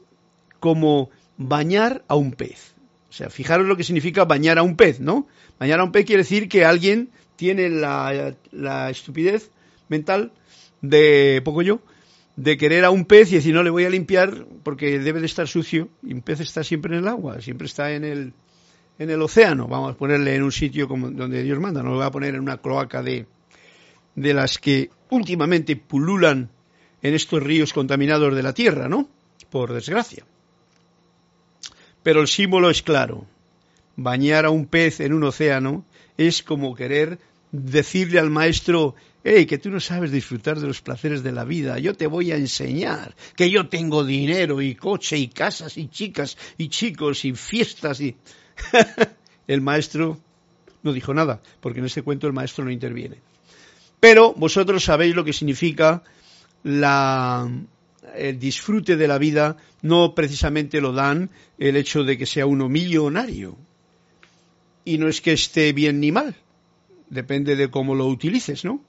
como 0.60 1.12
bañar 1.38 2.04
a 2.08 2.16
un 2.16 2.32
pez. 2.32 2.74
O 3.10 3.14
sea, 3.14 3.30
fijaros 3.30 3.68
lo 3.68 3.76
que 3.76 3.84
significa 3.84 4.26
bañar 4.26 4.60
a 4.60 4.64
un 4.64 4.76
pez, 4.76 5.00
¿no? 5.00 5.28
Bañar 5.60 5.80
a 5.80 5.84
un 5.84 5.92
pez 5.92 6.06
quiere 6.06 6.24
decir 6.24 6.48
que 6.48 6.66
alguien 6.66 7.10
tiene 7.36 7.70
la, 7.70 8.36
la 8.52 8.90
estupidez 8.90 9.50
mental 9.88 10.32
de, 10.82 11.42
poco 11.44 11.62
yo, 11.62 11.82
de 12.36 12.58
querer 12.58 12.86
a 12.86 12.90
un 12.90 13.06
pez 13.06 13.32
y 13.32 13.36
decir 13.36 13.54
no 13.54 13.64
le 13.64 13.70
voy 13.70 13.86
a 13.86 13.90
limpiar 13.90 14.46
porque 14.64 15.00
debe 15.00 15.20
de 15.20 15.26
estar 15.26 15.48
sucio 15.48 15.90
y 16.04 16.14
un 16.14 16.22
pez 16.22 16.40
está 16.40 16.64
siempre 16.64 16.94
en 16.94 17.04
el 17.04 17.08
agua, 17.08 17.42
siempre 17.42 17.66
está 17.68 17.92
en 17.92 18.06
el, 18.06 18.34
en 18.98 19.10
el 19.10 19.22
océano, 19.22 19.68
vamos 19.68 19.94
a 19.94 19.98
ponerle 19.98 20.36
en 20.36 20.44
un 20.44 20.52
sitio 20.52 20.88
como 20.88 21.10
donde 21.10 21.44
Dios 21.44 21.60
manda, 21.60 21.84
no 21.84 21.90
lo 21.90 21.96
voy 21.98 22.06
a 22.06 22.12
poner 22.12 22.36
en 22.36 22.42
una 22.42 22.58
cloaca 22.58 23.02
de, 23.02 23.26
de 24.16 24.34
las 24.34 24.58
que 24.58 24.90
últimamente 25.10 25.76
pululan 25.76 26.50
en 27.02 27.14
estos 27.14 27.42
ríos 27.42 27.74
contaminados 27.74 28.36
de 28.36 28.44
la 28.44 28.54
tierra, 28.54 28.88
¿no? 28.88 29.10
Por 29.50 29.74
desgracia. 29.74 30.26
Pero 32.04 32.22
el 32.22 32.28
símbolo 32.28 32.70
es 32.70 32.82
claro. 32.82 33.26
Bañar 33.96 34.46
a 34.46 34.50
un 34.50 34.66
pez 34.66 35.00
en 35.00 35.14
un 35.14 35.24
océano 35.24 35.86
es 36.18 36.44
como 36.44 36.76
querer 36.76 37.20
decirle 37.52 38.20
al 38.20 38.30
maestro, 38.30 38.96
hey, 39.24 39.46
que 39.46 39.58
tú 39.58 39.70
no 39.70 39.80
sabes 39.80 40.12
disfrutar 40.12 40.60
de 40.60 40.68
los 40.68 40.82
placeres 40.82 41.24
de 41.24 41.32
la 41.32 41.44
vida, 41.44 41.80
yo 41.80 41.94
te 41.96 42.08
voy 42.08 42.32
a 42.32 42.36
enseñar 42.36 43.16
que 43.36 43.50
yo 43.50 43.68
tengo 43.68 44.04
dinero 44.04 44.62
y 44.62 44.76
coche 44.76 45.18
y 45.18 45.28
casas 45.28 45.78
y 45.78 45.88
chicas 45.88 46.38
y 46.58 46.70
chicos 46.70 47.26
y 47.26 47.34
fiestas 47.34 48.00
y... 48.02 48.16
el 49.48 49.62
maestro 49.62 50.20
no 50.84 50.94
dijo 50.94 51.14
nada, 51.14 51.42
porque 51.60 51.80
en 51.80 51.86
este 51.86 52.04
cuento 52.04 52.28
el 52.28 52.34
maestro 52.34 52.64
no 52.64 52.72
interviene. 52.72 53.18
Pero 54.00 54.34
vosotros 54.34 54.84
sabéis 54.84 55.16
lo 55.16 55.26
que 55.26 55.34
significa 55.34 56.04
la, 56.64 57.50
el 58.20 58.40
disfrute 58.40 58.98
de 58.98 59.08
la 59.08 59.18
vida, 59.18 59.58
no 59.82 60.14
precisamente 60.16 60.82
lo 60.82 60.94
dan 60.94 61.30
el 61.58 61.76
hecho 61.76 62.04
de 62.04 62.18
que 62.18 62.26
sea 62.26 62.46
uno 62.46 62.70
millonario. 62.70 63.58
Y 64.86 64.98
no 64.98 65.08
es 65.08 65.22
que 65.22 65.34
esté 65.34 65.74
bien 65.74 66.00
ni 66.00 66.12
mal, 66.12 66.36
depende 67.10 67.56
de 67.56 67.70
cómo 67.70 67.96
lo 67.96 68.08
utilices, 68.08 68.66
¿no? 68.66 68.82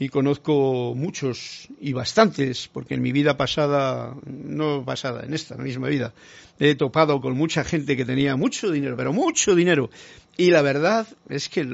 y 0.00 0.08
conozco 0.08 0.94
muchos 0.96 1.68
y 1.78 1.92
bastantes, 1.92 2.68
porque 2.72 2.94
en 2.94 3.02
mi 3.02 3.12
vida 3.12 3.36
pasada, 3.36 4.16
no 4.24 4.82
pasada, 4.82 5.24
en 5.26 5.34
esta 5.34 5.56
misma 5.56 5.88
vida, 5.88 6.14
he 6.58 6.74
topado 6.74 7.20
con 7.20 7.36
mucha 7.36 7.64
gente 7.64 7.98
que 7.98 8.06
tenía 8.06 8.34
mucho 8.34 8.70
dinero, 8.70 8.96
pero 8.96 9.12
mucho 9.12 9.54
dinero. 9.54 9.90
Y 10.38 10.52
la 10.52 10.62
verdad 10.62 11.06
es 11.28 11.50
que 11.50 11.68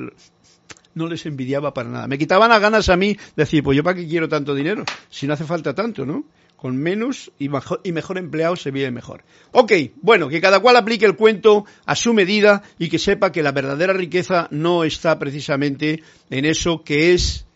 no 0.94 1.06
les 1.06 1.24
envidiaba 1.24 1.72
para 1.72 1.88
nada. 1.88 2.08
Me 2.08 2.18
quitaban 2.18 2.50
las 2.50 2.60
ganas 2.60 2.88
a 2.88 2.96
mí 2.96 3.14
de 3.14 3.20
decir, 3.36 3.62
pues 3.62 3.76
yo 3.76 3.84
para 3.84 3.96
qué 3.96 4.08
quiero 4.08 4.28
tanto 4.28 4.56
dinero, 4.56 4.84
si 5.08 5.28
no 5.28 5.34
hace 5.34 5.44
falta 5.44 5.72
tanto, 5.72 6.04
¿no? 6.04 6.24
Con 6.56 6.76
menos 6.76 7.30
y 7.38 7.48
mejor, 7.48 8.18
empleado 8.18 8.56
se 8.56 8.70
vive 8.70 8.90
mejor. 8.90 9.22
Ok, 9.52 9.72
bueno, 10.00 10.28
que 10.28 10.40
cada 10.40 10.60
cual 10.60 10.76
aplique 10.76 11.04
el 11.04 11.16
cuento 11.16 11.66
a 11.84 11.94
su 11.94 12.14
medida 12.14 12.62
y 12.78 12.88
que 12.88 12.98
sepa 12.98 13.30
que 13.30 13.42
la 13.42 13.52
verdadera 13.52 13.92
riqueza 13.92 14.48
no 14.50 14.84
está 14.84 15.18
precisamente 15.18 16.02
en 16.30 16.44
eso 16.46 16.82
que 16.82 17.12
es 17.12 17.46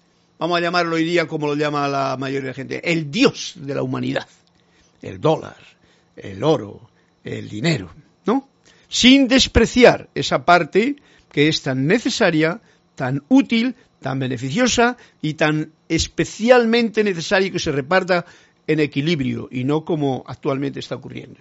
vamos 0.40 0.56
a 0.56 0.60
llamarlo 0.62 0.96
hoy 0.96 1.04
día 1.04 1.26
como 1.26 1.46
lo 1.46 1.54
llama 1.54 1.86
la 1.86 2.16
mayoría 2.18 2.40
de 2.40 2.48
la 2.48 2.54
gente, 2.54 2.92
el 2.92 3.10
dios 3.10 3.52
de 3.56 3.74
la 3.74 3.82
humanidad, 3.82 4.26
el 5.02 5.20
dólar, 5.20 5.56
el 6.16 6.42
oro, 6.42 6.90
el 7.24 7.48
dinero, 7.48 7.90
¿no? 8.24 8.48
Sin 8.88 9.28
despreciar 9.28 10.08
esa 10.14 10.46
parte 10.46 10.96
que 11.30 11.48
es 11.48 11.62
tan 11.62 11.86
necesaria, 11.86 12.60
tan 12.94 13.22
útil, 13.28 13.76
tan 14.00 14.18
beneficiosa 14.18 14.96
y 15.20 15.34
tan 15.34 15.72
especialmente 15.88 17.04
necesaria 17.04 17.50
que 17.50 17.58
se 17.58 17.70
reparta 17.70 18.24
en 18.70 18.78
equilibrio 18.78 19.48
y 19.50 19.64
no 19.64 19.84
como 19.84 20.22
actualmente 20.28 20.78
está 20.78 20.94
ocurriendo. 20.94 21.40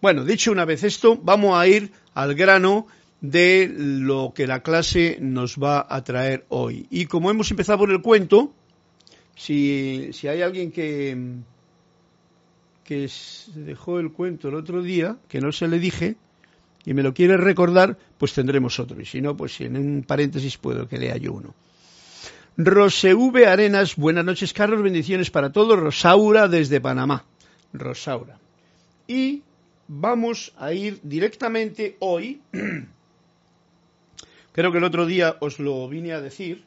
Bueno, 0.00 0.24
dicho 0.24 0.50
una 0.50 0.64
vez 0.64 0.82
esto, 0.82 1.18
vamos 1.22 1.58
a 1.58 1.66
ir 1.66 1.92
al 2.14 2.34
grano 2.34 2.86
de 3.20 3.70
lo 3.76 4.32
que 4.34 4.46
la 4.46 4.62
clase 4.62 5.18
nos 5.20 5.58
va 5.58 5.86
a 5.88 6.02
traer 6.04 6.46
hoy. 6.48 6.86
Y 6.88 7.04
como 7.04 7.30
hemos 7.30 7.50
empezado 7.50 7.80
por 7.80 7.90
el 7.90 8.00
cuento, 8.00 8.54
si, 9.36 10.08
si 10.14 10.26
hay 10.26 10.40
alguien 10.40 10.72
que, 10.72 11.16
que 12.82 13.10
dejó 13.54 14.00
el 14.00 14.10
cuento 14.10 14.48
el 14.48 14.54
otro 14.54 14.82
día, 14.82 15.18
que 15.28 15.40
no 15.42 15.52
se 15.52 15.68
le 15.68 15.78
dije, 15.78 16.16
y 16.86 16.94
me 16.94 17.02
lo 17.02 17.12
quiere 17.12 17.36
recordar, 17.36 17.98
pues 18.16 18.32
tendremos 18.32 18.80
otro. 18.80 18.98
Y 19.02 19.04
si 19.04 19.20
no, 19.20 19.36
pues 19.36 19.60
en 19.60 19.76
un 19.76 20.02
paréntesis 20.02 20.56
puedo 20.56 20.88
que 20.88 20.96
lea 20.96 21.18
yo 21.18 21.34
uno. 21.34 21.54
V. 22.56 23.46
Arenas, 23.46 23.96
buenas 23.96 24.24
noches, 24.24 24.52
Carlos, 24.52 24.82
bendiciones 24.82 25.30
para 25.30 25.52
todos. 25.52 25.78
Rosaura 25.78 26.48
desde 26.48 26.80
Panamá. 26.80 27.24
Rosaura. 27.72 28.38
Y 29.06 29.42
vamos 29.88 30.52
a 30.58 30.72
ir 30.72 31.00
directamente 31.02 31.96
hoy 32.00 32.40
Creo 34.52 34.70
que 34.70 34.78
el 34.78 34.84
otro 34.84 35.06
día 35.06 35.36
os 35.40 35.58
lo 35.58 35.88
vine 35.88 36.12
a 36.12 36.20
decir 36.20 36.62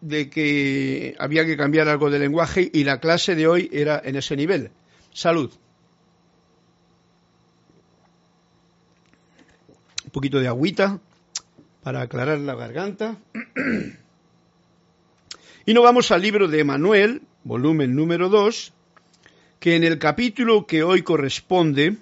de 0.00 0.30
que 0.30 1.16
había 1.18 1.44
que 1.44 1.56
cambiar 1.56 1.88
algo 1.88 2.10
de 2.10 2.20
lenguaje 2.20 2.70
y 2.72 2.84
la 2.84 3.00
clase 3.00 3.34
de 3.34 3.48
hoy 3.48 3.70
era 3.72 4.00
en 4.04 4.16
ese 4.16 4.36
nivel. 4.36 4.70
Salud. 5.12 5.50
Un 10.04 10.10
poquito 10.10 10.38
de 10.38 10.46
agüita 10.46 11.00
para 11.84 12.00
aclarar 12.00 12.38
la 12.40 12.54
garganta. 12.54 13.18
Y 15.66 15.74
nos 15.74 15.84
vamos 15.84 16.10
al 16.10 16.22
libro 16.22 16.48
de 16.48 16.64
Manuel, 16.64 17.22
volumen 17.44 17.94
número 17.94 18.30
2, 18.30 18.72
que 19.60 19.76
en 19.76 19.84
el 19.84 19.98
capítulo 19.98 20.66
que 20.66 20.82
hoy 20.82 21.02
corresponde, 21.02 21.96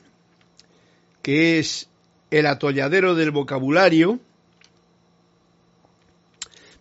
que 1.21 1.59
es 1.59 1.89
el 2.31 2.47
atolladero 2.47 3.17
del 3.17 3.33
vocabulario, 3.33 4.21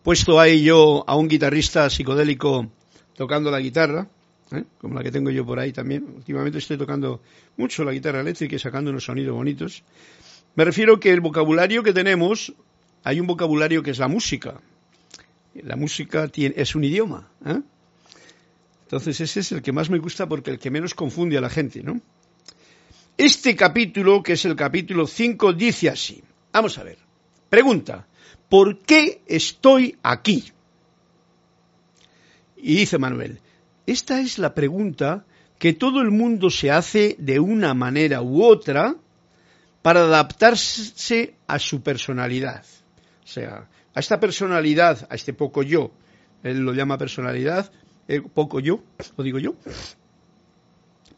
puesto 0.04 0.40
ahí 0.40 0.64
yo 0.64 1.04
a 1.08 1.16
un 1.16 1.28
guitarrista 1.28 1.90
psicodélico 1.90 2.70
tocando 3.16 3.50
la 3.50 3.60
guitarra, 3.60 4.08
¿eh? 4.52 4.64
como 4.80 4.96
la 4.96 5.04
que 5.04 5.12
tengo 5.12 5.32
yo 5.32 5.44
por 5.44 5.60
ahí 5.60 5.74
también. 5.74 6.06
Últimamente 6.18 6.60
estoy 6.60 6.78
tocando 6.78 7.22
mucho 7.58 7.84
la 7.84 7.94
guitarra 7.94 8.22
eléctrica 8.22 8.56
y 8.56 8.60
sacando 8.60 8.92
unos 8.92 9.06
sonidos 9.06 9.36
bonitos. 9.36 9.84
Me 10.56 10.66
refiero 10.66 11.00
que 11.00 11.12
el 11.12 11.22
vocabulario 11.22 11.82
que 11.82 11.94
tenemos, 11.94 12.54
hay 13.04 13.20
un 13.20 13.28
vocabulario 13.28 13.84
que 13.84 13.92
es 13.92 14.00
la 14.00 14.08
música. 14.08 14.62
La 15.56 15.76
música 15.76 16.30
es 16.34 16.76
un 16.76 16.84
idioma. 16.84 17.30
¿eh? 17.46 17.62
Entonces 18.84 19.20
ese 19.22 19.40
es 19.40 19.52
el 19.52 19.62
que 19.62 19.72
más 19.72 19.90
me 19.90 20.00
gusta 20.00 20.28
porque 20.28 20.52
el 20.52 20.60
que 20.60 20.72
menos 20.72 20.94
confunde 20.94 21.38
a 21.38 21.42
la 21.42 21.50
gente, 21.50 21.82
¿no? 21.82 22.00
Este 23.18 23.56
capítulo, 23.56 24.24
que 24.24 24.34
es 24.34 24.46
el 24.46 24.56
capítulo 24.56 25.08
5, 25.08 25.54
dice 25.54 25.90
así. 25.90 26.24
Vamos 26.52 26.78
a 26.78 26.84
ver. 26.84 26.98
Pregunta. 27.50 28.08
¿Por 28.50 28.80
qué 28.80 29.22
estoy 29.28 29.98
aquí? 30.04 30.52
Y 32.58 32.76
dice 32.76 32.98
Manuel, 32.98 33.40
esta 33.86 34.20
es 34.20 34.38
la 34.38 34.54
pregunta 34.54 35.26
que 35.58 35.74
todo 35.74 36.02
el 36.02 36.12
mundo 36.12 36.50
se 36.50 36.72
hace 36.72 37.16
de 37.20 37.40
una 37.40 37.74
manera 37.74 38.22
u 38.22 38.44
otra 38.44 38.96
para 39.82 40.02
adaptarse 40.02 41.36
a 41.48 41.60
su 41.60 41.82
personalidad. 41.82 42.66
Sea, 43.32 43.70
a 43.94 44.00
esta 44.00 44.20
personalidad, 44.20 45.08
a 45.10 45.16
este 45.16 45.34
poco 45.34 45.64
yo, 45.64 45.92
él 46.44 46.60
lo 46.60 46.74
llama 46.74 46.98
personalidad, 46.98 47.72
el 48.08 48.24
poco 48.24 48.60
yo, 48.60 48.84
lo 49.18 49.24
digo 49.24 49.40
yo, 49.40 49.56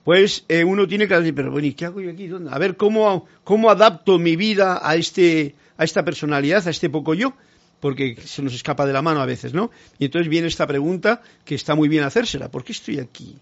pues 0.03 0.45
eh, 0.49 0.63
uno 0.63 0.87
tiene 0.87 1.07
que 1.07 1.15
decir, 1.15 1.33
pero 1.33 1.51
bueno, 1.51 1.67
¿y 1.67 1.73
qué 1.73 1.85
hago 1.85 2.01
yo 2.01 2.11
aquí? 2.11 2.29
A 2.49 2.59
ver, 2.59 2.75
¿cómo, 2.75 3.25
¿cómo 3.43 3.69
adapto 3.69 4.19
mi 4.19 4.35
vida 4.35 4.79
a, 4.87 4.95
este, 4.95 5.55
a 5.77 5.85
esta 5.85 6.03
personalidad, 6.03 6.67
a 6.67 6.69
este 6.69 6.89
poco 6.89 7.13
yo? 7.13 7.33
Porque 7.79 8.17
se 8.23 8.41
nos 8.41 8.53
escapa 8.53 8.85
de 8.85 8.93
la 8.93 9.01
mano 9.01 9.21
a 9.21 9.25
veces, 9.25 9.53
¿no? 9.53 9.71
Y 9.97 10.05
entonces 10.05 10.29
viene 10.29 10.47
esta 10.47 10.67
pregunta 10.67 11.21
que 11.45 11.55
está 11.55 11.75
muy 11.75 11.89
bien 11.89 12.03
hacérsela. 12.03 12.51
¿Por 12.51 12.63
qué 12.63 12.73
estoy 12.73 12.99
aquí? 12.99 13.37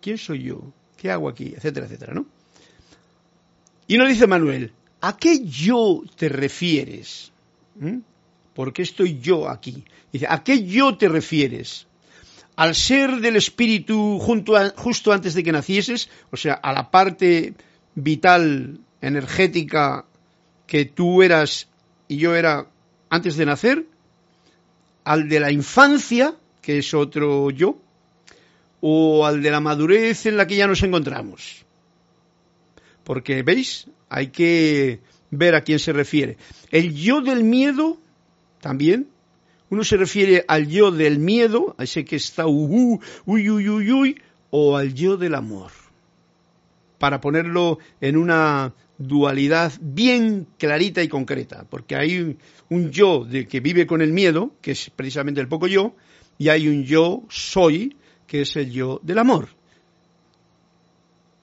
¿Quién 0.00 0.18
soy 0.18 0.44
yo? 0.44 0.72
¿Qué 0.96 1.10
hago 1.10 1.28
aquí? 1.28 1.54
Etcétera, 1.56 1.86
etcétera, 1.86 2.12
¿no? 2.12 2.26
Y 3.86 3.98
nos 3.98 4.08
dice 4.08 4.26
Manuel, 4.26 4.72
¿a 5.00 5.16
qué 5.16 5.44
yo 5.44 6.02
te 6.16 6.28
refieres? 6.28 7.32
¿Mm? 7.76 7.98
¿Por 8.60 8.74
qué 8.74 8.82
estoy 8.82 9.18
yo 9.20 9.48
aquí? 9.48 9.84
Dice, 10.12 10.26
¿a 10.28 10.44
qué 10.44 10.66
yo 10.66 10.98
te 10.98 11.08
refieres? 11.08 11.86
Al 12.56 12.74
ser 12.74 13.16
del 13.20 13.36
espíritu 13.36 14.18
justo 14.18 15.12
antes 15.12 15.32
de 15.32 15.42
que 15.42 15.50
nacieses, 15.50 16.10
o 16.30 16.36
sea, 16.36 16.52
a 16.52 16.74
la 16.74 16.90
parte 16.90 17.54
vital, 17.94 18.80
energética 19.00 20.04
que 20.66 20.84
tú 20.84 21.22
eras 21.22 21.68
y 22.06 22.18
yo 22.18 22.36
era 22.36 22.66
antes 23.08 23.36
de 23.36 23.46
nacer, 23.46 23.86
al 25.04 25.30
de 25.30 25.40
la 25.40 25.50
infancia, 25.50 26.34
que 26.60 26.80
es 26.80 26.92
otro 26.92 27.48
yo, 27.50 27.78
o 28.82 29.24
al 29.24 29.40
de 29.40 29.52
la 29.52 29.60
madurez 29.60 30.26
en 30.26 30.36
la 30.36 30.46
que 30.46 30.56
ya 30.56 30.66
nos 30.66 30.82
encontramos. 30.82 31.64
Porque, 33.04 33.42
¿veis? 33.42 33.86
Hay 34.10 34.26
que 34.26 35.00
ver 35.30 35.54
a 35.54 35.62
quién 35.62 35.78
se 35.78 35.94
refiere. 35.94 36.36
El 36.70 36.94
yo 36.94 37.22
del 37.22 37.42
miedo, 37.42 37.98
también, 38.60 39.08
uno 39.70 39.84
se 39.84 39.96
refiere 39.96 40.44
al 40.48 40.68
yo 40.68 40.90
del 40.90 41.18
miedo, 41.18 41.74
a 41.78 41.84
ese 41.84 42.04
que 42.04 42.16
está 42.16 42.46
uy, 42.46 42.98
uy, 43.24 43.50
uy, 43.50 43.68
uy, 43.68 43.92
uy, 43.92 44.22
o 44.50 44.76
al 44.76 44.94
yo 44.94 45.16
del 45.16 45.34
amor. 45.34 45.70
Para 46.98 47.20
ponerlo 47.20 47.78
en 48.00 48.16
una 48.16 48.74
dualidad 48.98 49.72
bien 49.80 50.46
clarita 50.58 51.02
y 51.02 51.08
concreta, 51.08 51.64
porque 51.70 51.96
hay 51.96 52.36
un 52.68 52.90
yo 52.90 53.24
de 53.24 53.46
que 53.46 53.60
vive 53.60 53.86
con 53.86 54.02
el 54.02 54.12
miedo, 54.12 54.52
que 54.60 54.72
es 54.72 54.90
precisamente 54.90 55.40
el 55.40 55.48
poco 55.48 55.66
yo, 55.66 55.94
y 56.36 56.48
hay 56.48 56.68
un 56.68 56.84
yo 56.84 57.22
soy, 57.28 57.96
que 58.26 58.42
es 58.42 58.56
el 58.56 58.70
yo 58.70 59.00
del 59.02 59.18
amor, 59.18 59.48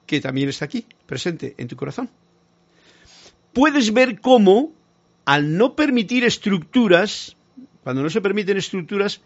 que 0.06 0.20
también 0.20 0.48
está 0.48 0.66
aquí, 0.66 0.86
presente 1.06 1.54
en 1.58 1.68
tu 1.68 1.76
corazón. 1.76 2.10
Puedes 3.52 3.92
ver 3.92 4.20
cómo, 4.20 4.72
al 5.28 5.58
no 5.58 5.76
permitir 5.76 6.24
estructuras, 6.24 7.36
cuando 7.84 8.02
no 8.02 8.08
se 8.08 8.22
permiten 8.22 8.56
estructuras, 8.56 9.20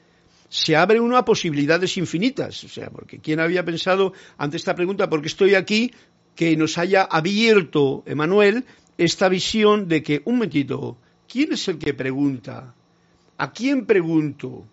se 0.48 0.74
abre 0.74 0.98
uno 0.98 1.16
a 1.16 1.24
posibilidades 1.24 1.96
infinitas. 1.96 2.64
O 2.64 2.68
sea, 2.68 2.90
porque 2.90 3.20
¿quién 3.20 3.38
había 3.38 3.64
pensado 3.64 4.12
ante 4.36 4.56
esta 4.56 4.74
pregunta, 4.74 5.08
por 5.08 5.20
qué 5.22 5.28
estoy 5.28 5.54
aquí, 5.54 5.92
que 6.34 6.56
nos 6.56 6.76
haya 6.76 7.02
abierto, 7.04 8.02
Emanuel, 8.04 8.64
esta 8.98 9.28
visión 9.28 9.86
de 9.86 10.02
que, 10.02 10.22
un 10.24 10.38
momentito, 10.38 10.96
¿quién 11.28 11.52
es 11.52 11.68
el 11.68 11.78
que 11.78 11.94
pregunta? 11.94 12.74
¿A 13.38 13.52
quién 13.52 13.86
pregunto? 13.86 14.66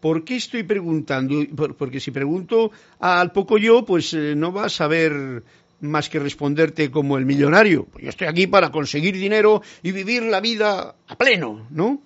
¿Por 0.00 0.22
qué 0.22 0.36
estoy 0.36 0.64
preguntando? 0.64 1.46
Porque 1.78 1.98
si 1.98 2.10
pregunto 2.10 2.72
al 3.00 3.32
poco 3.32 3.56
yo, 3.56 3.86
pues 3.86 4.12
eh, 4.12 4.34
no 4.36 4.52
vas 4.52 4.66
a 4.66 4.76
saber 4.84 5.42
más 5.80 6.08
que 6.08 6.18
responderte 6.18 6.90
como 6.90 7.18
el 7.18 7.26
millonario. 7.26 7.84
Pues 7.84 8.04
yo 8.04 8.10
estoy 8.10 8.26
aquí 8.26 8.46
para 8.46 8.70
conseguir 8.70 9.16
dinero 9.16 9.62
y 9.82 9.92
vivir 9.92 10.22
la 10.24 10.40
vida 10.40 10.94
a 11.06 11.16
pleno, 11.16 11.66
¿no? 11.70 12.00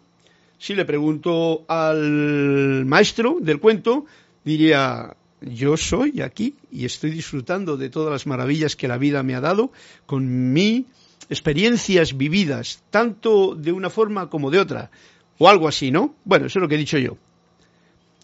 Si 0.58 0.74
le 0.74 0.85
pregunto 0.85 1.64
al 1.68 2.85
maestro 2.85 3.38
del 3.40 3.58
cuento, 3.58 4.06
diría, 4.44 5.16
yo 5.40 5.76
soy 5.76 6.20
aquí 6.20 6.54
y 6.70 6.85
estoy 6.85 7.11
disfrutando 7.11 7.76
de 7.76 7.90
todas 7.90 8.12
las 8.12 8.26
maravillas 8.26 8.76
que 8.76 8.88
la 8.88 8.98
vida 8.98 9.22
me 9.22 9.35
ha 9.35 9.40
dado 9.40 9.72
con 10.06 10.52
mis 10.52 10.85
experiencias 11.28 12.16
vividas, 12.16 12.82
tanto 12.90 13.54
de 13.54 13.72
una 13.72 13.90
forma 13.90 14.28
como 14.28 14.50
de 14.50 14.58
otra, 14.61 14.90
o 15.38 15.48
algo 15.48 15.66
así, 15.66 15.90
¿no? 15.90 16.14
Bueno, 16.24 16.46
eso 16.46 16.58
es 16.58 16.62
lo 16.62 16.68
que 16.68 16.76
he 16.76 16.78
dicho 16.78 16.98
yo. 16.98 17.16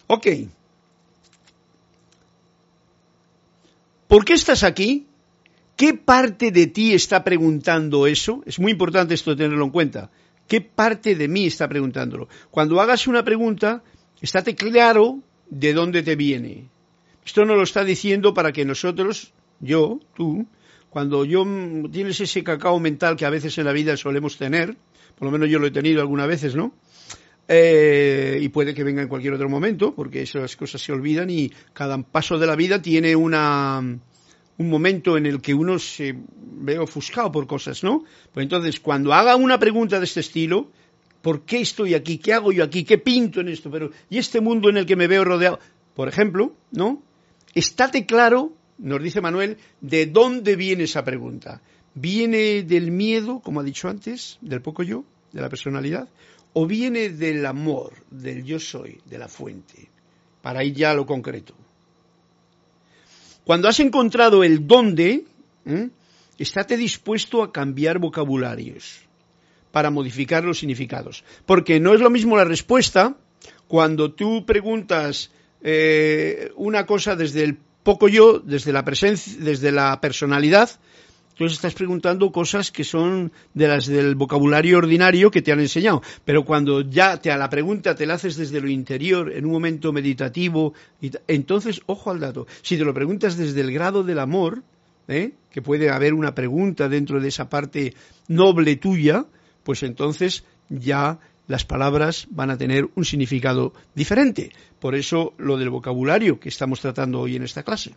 Ok. 0.07 0.27
¿Por 4.07 4.25
qué 4.25 4.33
estás 4.33 4.63
aquí? 4.63 5.08
¿Qué 5.79 5.93
parte 5.93 6.51
de 6.51 6.67
ti 6.67 6.93
está 6.93 7.23
preguntando 7.23 8.05
eso? 8.05 8.43
Es 8.45 8.59
muy 8.59 8.73
importante 8.73 9.13
esto 9.13 9.33
tenerlo 9.33 9.63
en 9.63 9.71
cuenta. 9.71 10.11
¿Qué 10.45 10.59
parte 10.59 11.15
de 11.15 11.29
mí 11.29 11.45
está 11.45 11.69
preguntándolo? 11.69 12.27
Cuando 12.51 12.81
hagas 12.81 13.07
una 13.07 13.23
pregunta, 13.23 13.81
estate 14.19 14.55
claro 14.55 15.19
de 15.49 15.71
dónde 15.71 16.03
te 16.03 16.17
viene. 16.17 16.67
Esto 17.25 17.45
no 17.45 17.55
lo 17.55 17.63
está 17.63 17.85
diciendo 17.85 18.33
para 18.33 18.51
que 18.51 18.65
nosotros, 18.65 19.31
yo, 19.61 20.01
tú, 20.17 20.45
cuando 20.89 21.23
yo 21.23 21.45
tienes 21.89 22.19
ese 22.19 22.43
cacao 22.43 22.77
mental 22.81 23.15
que 23.15 23.25
a 23.25 23.29
veces 23.29 23.57
en 23.57 23.63
la 23.63 23.71
vida 23.71 23.95
solemos 23.95 24.37
tener, 24.37 24.75
por 25.17 25.27
lo 25.27 25.31
menos 25.31 25.49
yo 25.49 25.59
lo 25.59 25.67
he 25.67 25.71
tenido 25.71 26.01
algunas 26.01 26.27
veces, 26.27 26.55
¿no? 26.55 26.73
Eh, 27.47 28.37
y 28.41 28.49
puede 28.49 28.73
que 28.73 28.83
venga 28.83 29.01
en 29.01 29.07
cualquier 29.07 29.31
otro 29.31 29.47
momento, 29.47 29.95
porque 29.95 30.23
esas 30.23 30.57
cosas 30.57 30.81
se 30.81 30.91
olvidan 30.91 31.29
y 31.29 31.53
cada 31.71 31.97
paso 32.03 32.37
de 32.37 32.47
la 32.47 32.57
vida 32.57 32.81
tiene 32.81 33.15
una, 33.15 33.81
un 34.59 34.69
momento 34.69 35.17
en 35.17 35.25
el 35.25 35.41
que 35.41 35.53
uno 35.53 35.79
se 35.79 36.15
ve 36.15 36.77
ofuscado 36.77 37.31
por 37.31 37.47
cosas, 37.47 37.83
¿no? 37.83 38.03
Pues 38.33 38.43
entonces, 38.43 38.79
cuando 38.79 39.13
haga 39.13 39.37
una 39.37 39.57
pregunta 39.57 39.99
de 39.99 40.05
este 40.05 40.19
estilo, 40.19 40.69
¿por 41.21 41.41
qué 41.45 41.61
estoy 41.61 41.93
aquí? 41.93 42.17
¿Qué 42.17 42.33
hago 42.33 42.51
yo 42.51 42.65
aquí? 42.65 42.83
¿Qué 42.83 42.97
pinto 42.97 43.39
en 43.39 43.47
esto? 43.47 43.71
Pero, 43.71 43.91
¿y 44.09 44.17
este 44.17 44.41
mundo 44.41 44.69
en 44.69 44.77
el 44.77 44.85
que 44.85 44.97
me 44.97 45.07
veo 45.07 45.23
rodeado? 45.23 45.59
Por 45.95 46.09
ejemplo, 46.09 46.53
¿no? 46.71 47.01
estate 47.55 48.05
claro, 48.05 48.53
nos 48.77 49.01
dice 49.01 49.21
Manuel, 49.21 49.57
de 49.81 50.05
dónde 50.05 50.55
viene 50.55 50.83
esa 50.83 51.03
pregunta. 51.03 51.61
¿Viene 51.95 52.63
del 52.63 52.91
miedo, 52.91 53.39
como 53.39 53.61
ha 53.61 53.63
dicho 53.63 53.87
antes, 53.87 54.37
del 54.41 54.61
poco 54.61 54.83
yo, 54.83 55.05
de 55.31 55.41
la 55.41 55.49
personalidad? 55.49 56.09
¿O 56.53 56.65
viene 56.65 57.09
del 57.09 57.45
amor, 57.45 57.93
del 58.11 58.43
yo 58.43 58.59
soy, 58.59 58.99
de 59.05 59.17
la 59.17 59.29
fuente? 59.29 59.89
Para 60.41 60.63
ir 60.65 60.73
ya 60.73 60.91
a 60.91 60.95
lo 60.95 61.05
concreto. 61.05 61.55
Cuando 63.49 63.67
has 63.67 63.79
encontrado 63.79 64.43
el 64.43 64.67
dónde, 64.67 65.25
¿eh? 65.65 65.89
estate 66.37 66.77
dispuesto 66.77 67.41
a 67.41 67.51
cambiar 67.51 67.97
vocabularios 67.97 68.99
para 69.71 69.89
modificar 69.89 70.43
los 70.43 70.59
significados. 70.59 71.23
Porque 71.47 71.79
no 71.79 71.95
es 71.95 71.99
lo 71.99 72.11
mismo 72.11 72.37
la 72.37 72.45
respuesta 72.45 73.17
cuando 73.67 74.13
tú 74.13 74.45
preguntas 74.45 75.31
eh, 75.63 76.51
una 76.57 76.85
cosa 76.85 77.15
desde 77.15 77.43
el 77.43 77.57
poco 77.81 78.07
yo, 78.07 78.37
desde 78.37 78.71
la 78.71 78.85
presencia, 78.85 79.33
desde 79.39 79.71
la 79.71 79.99
personalidad, 79.99 80.69
entonces 81.39 81.55
estás 81.55 81.73
preguntando 81.73 82.33
cosas 82.33 82.69
que 82.69 82.83
son 82.83 83.31
de 83.53 83.69
las 83.69 83.87
del 83.87 84.15
vocabulario 84.15 84.77
ordinario 84.77 85.31
que 85.31 85.41
te 85.41 85.53
han 85.53 85.61
enseñado. 85.61 86.01
Pero 86.25 86.43
cuando 86.43 86.81
ya 86.81 87.15
te 87.15 87.31
a 87.31 87.37
la 87.37 87.49
pregunta 87.49 87.95
te 87.95 88.05
la 88.05 88.15
haces 88.15 88.35
desde 88.35 88.59
lo 88.59 88.67
interior, 88.67 89.31
en 89.31 89.45
un 89.45 89.53
momento 89.53 89.93
meditativo, 89.93 90.73
entonces, 91.29 91.79
ojo 91.85 92.11
al 92.11 92.19
dato, 92.19 92.45
si 92.61 92.77
te 92.77 92.83
lo 92.83 92.93
preguntas 92.93 93.37
desde 93.37 93.61
el 93.61 93.71
grado 93.71 94.03
del 94.03 94.19
amor, 94.19 94.63
¿eh? 95.07 95.31
que 95.49 95.61
puede 95.61 95.89
haber 95.89 96.13
una 96.13 96.35
pregunta 96.35 96.89
dentro 96.89 97.21
de 97.21 97.29
esa 97.29 97.49
parte 97.49 97.93
noble 98.27 98.75
tuya, 98.75 99.25
pues 99.63 99.83
entonces 99.83 100.43
ya 100.67 101.19
las 101.47 101.63
palabras 101.63 102.27
van 102.31 102.49
a 102.49 102.57
tener 102.57 102.89
un 102.95 103.05
significado 103.05 103.71
diferente. 103.95 104.51
Por 104.81 104.93
eso 104.93 105.35
lo 105.37 105.55
del 105.55 105.69
vocabulario 105.69 106.37
que 106.37 106.49
estamos 106.49 106.81
tratando 106.81 107.21
hoy 107.21 107.37
en 107.37 107.43
esta 107.43 107.63
clase. 107.63 107.95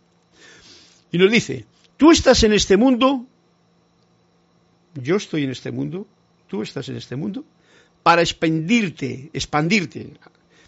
Y 1.10 1.18
nos 1.18 1.32
dice, 1.32 1.66
tú 1.96 2.12
estás 2.12 2.44
en 2.44 2.52
este 2.52 2.76
mundo, 2.76 3.26
yo 4.94 5.16
estoy 5.16 5.44
en 5.44 5.50
este 5.50 5.70
mundo, 5.70 6.06
tú 6.48 6.62
estás 6.62 6.88
en 6.88 6.96
este 6.96 7.16
mundo, 7.16 7.44
para 8.02 8.22
expandirte, 8.22 9.30
expandirte, 9.32 10.12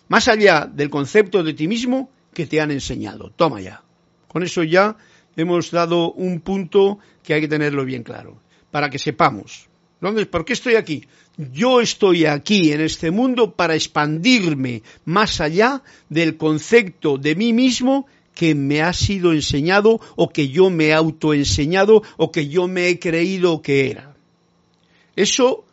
más 0.09 0.29
allá 0.29 0.71
del 0.73 0.91
concepto 0.91 1.43
de 1.43 1.55
ti 1.55 1.67
mismo 1.67 2.11
que 2.33 2.47
te 2.47 2.61
han 2.61 2.71
enseñado. 2.71 3.31
Toma 3.35 3.61
ya. 3.61 3.83
Con 4.29 4.43
eso 4.43 4.63
ya 4.63 4.97
hemos 5.37 5.71
dado 5.71 6.13
un 6.13 6.41
punto 6.41 6.99
que 7.23 7.35
hay 7.35 7.41
que 7.41 7.49
tenerlo 7.49 7.85
bien 7.85 8.03
claro, 8.03 8.37
para 8.71 8.91
que 8.91 8.99
sepamos. 8.99 9.69
¿Dónde, 10.01 10.27
¿Por 10.27 10.45
qué 10.45 10.53
estoy 10.53 10.75
aquí? 10.75 11.07
Yo 11.37 11.81
estoy 11.81 12.27
aquí 12.27 12.73
en 12.73 12.81
este 12.81 13.11
mundo 13.11 13.53
para 13.53 13.75
expandirme 13.75 14.83
más 15.05 15.41
allá 15.41 15.83
del 16.09 16.37
concepto 16.37 17.17
de 17.17 17.35
mí 17.35 17.53
mismo 17.53 18.07
que 18.35 18.55
me 18.55 18.83
ha 18.83 18.93
sido 18.93 19.33
enseñado 19.33 20.01
o 20.17 20.29
que 20.29 20.49
yo 20.49 20.69
me 20.71 20.87
he 20.87 20.93
autoenseñado 20.93 22.03
o 22.17 22.31
que 22.31 22.49
yo 22.49 22.69
me 22.69 22.89
he 22.89 22.99
creído 22.99 23.63
que 23.63 23.91
era. 23.91 24.14
Eso 25.17 25.65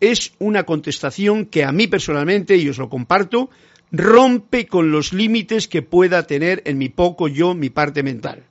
es 0.00 0.32
una 0.38 0.64
contestación 0.64 1.46
que 1.46 1.64
a 1.64 1.72
mí 1.72 1.86
personalmente, 1.86 2.56
y 2.56 2.68
os 2.68 2.78
lo 2.78 2.88
comparto, 2.88 3.50
rompe 3.90 4.66
con 4.66 4.90
los 4.90 5.12
límites 5.12 5.68
que 5.68 5.82
pueda 5.82 6.26
tener 6.26 6.62
en 6.64 6.78
mi 6.78 6.88
poco 6.88 7.28
yo, 7.28 7.54
mi 7.54 7.70
parte 7.70 8.02
mental 8.02 8.44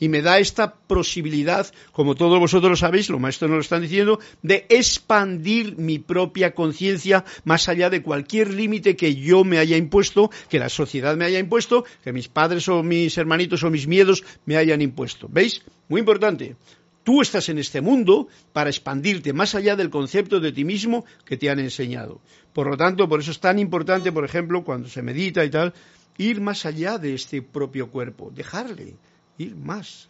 y 0.00 0.08
me 0.08 0.22
da 0.22 0.38
esta 0.38 0.74
posibilidad, 0.74 1.70
como 1.92 2.16
todos 2.16 2.40
vosotros 2.40 2.70
lo 2.70 2.76
sabéis, 2.76 3.10
los 3.10 3.20
maestros 3.20 3.50
nos 3.50 3.56
lo 3.58 3.60
están 3.60 3.82
diciendo, 3.82 4.18
de 4.42 4.66
expandir 4.70 5.76
mi 5.76 5.98
propia 5.98 6.54
conciencia 6.54 7.24
más 7.44 7.68
allá 7.68 7.90
de 7.90 8.02
cualquier 8.02 8.52
límite 8.54 8.96
que 8.96 9.14
yo 9.14 9.44
me 9.44 9.58
haya 9.58 9.76
impuesto, 9.76 10.30
que 10.48 10.58
la 10.58 10.70
sociedad 10.70 11.16
me 11.16 11.26
haya 11.26 11.38
impuesto, 11.38 11.84
que 12.02 12.12
mis 12.12 12.28
padres 12.28 12.66
o 12.68 12.82
mis 12.82 13.16
hermanitos 13.18 13.62
o 13.62 13.70
mis 13.70 13.86
miedos 13.86 14.24
me 14.46 14.56
hayan 14.56 14.80
impuesto. 14.80 15.28
¿Veis? 15.30 15.62
Muy 15.88 16.00
importante. 16.00 16.56
Tú 17.02 17.22
estás 17.22 17.48
en 17.48 17.58
este 17.58 17.80
mundo 17.80 18.28
para 18.52 18.70
expandirte 18.70 19.32
más 19.32 19.54
allá 19.54 19.74
del 19.74 19.90
concepto 19.90 20.38
de 20.38 20.52
ti 20.52 20.64
mismo 20.64 21.04
que 21.24 21.36
te 21.36 21.48
han 21.48 21.58
enseñado. 21.58 22.20
Por 22.52 22.68
lo 22.68 22.76
tanto, 22.76 23.08
por 23.08 23.20
eso 23.20 23.30
es 23.30 23.40
tan 23.40 23.58
importante, 23.58 24.12
por 24.12 24.24
ejemplo, 24.24 24.64
cuando 24.64 24.88
se 24.88 25.02
medita 25.02 25.44
y 25.44 25.50
tal, 25.50 25.72
ir 26.18 26.40
más 26.40 26.66
allá 26.66 26.98
de 26.98 27.14
este 27.14 27.40
propio 27.40 27.90
cuerpo, 27.90 28.30
dejarle, 28.34 28.96
ir 29.38 29.56
más, 29.56 30.08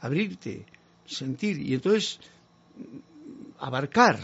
abrirte, 0.00 0.66
sentir 1.06 1.60
y 1.60 1.74
entonces 1.74 2.20
abarcar, 3.58 4.18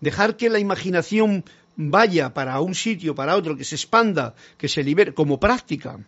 dejar 0.00 0.36
que 0.36 0.50
la 0.50 0.58
imaginación 0.58 1.44
vaya 1.76 2.34
para 2.34 2.60
un 2.60 2.74
sitio, 2.74 3.14
para 3.14 3.36
otro, 3.36 3.56
que 3.56 3.64
se 3.64 3.76
expanda, 3.76 4.34
que 4.58 4.68
se 4.68 4.82
libere, 4.82 5.14
como 5.14 5.40
práctica. 5.40 5.98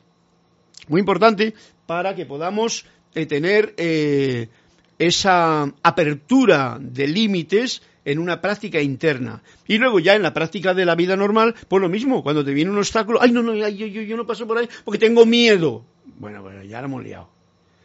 Muy 0.89 1.01
importante 1.01 1.55
para 1.87 2.15
que 2.15 2.27
podamos 2.27 2.85
eh, 3.15 3.27
tener 3.27 3.75
eh, 3.77 4.49
esa 5.01 5.73
apertura 5.83 6.77
de 6.79 7.09
límites 7.09 7.83
en 8.05 8.19
una 8.19 8.43
práctica 8.43 8.83
interna. 8.83 9.43
Y 9.67 9.79
luego 9.79 9.99
ya 9.99 10.15
en 10.15 10.23
la 10.23 10.35
práctica 10.35 10.75
de 10.75 10.85
la 10.85 10.95
vida 10.95 11.17
normal, 11.17 11.55
pues 11.69 11.81
lo 11.81 11.89
mismo, 11.89 12.23
cuando 12.23 12.45
te 12.45 12.53
viene 12.53 12.71
un 12.71 12.77
obstáculo, 12.77 13.19
ay, 13.23 13.33
no, 13.33 13.43
no, 13.43 13.55
yo, 13.55 13.87
yo, 13.87 14.17
no 14.17 14.27
paso 14.27 14.47
por 14.47 14.59
ahí 14.59 14.69
porque 14.85 14.99
tengo 14.99 15.25
miedo. 15.25 15.87
Bueno, 16.19 16.43
bueno, 16.43 16.63
ya 16.65 16.81
lo 16.81 16.89
hemos 16.89 17.03
liado. 17.03 17.31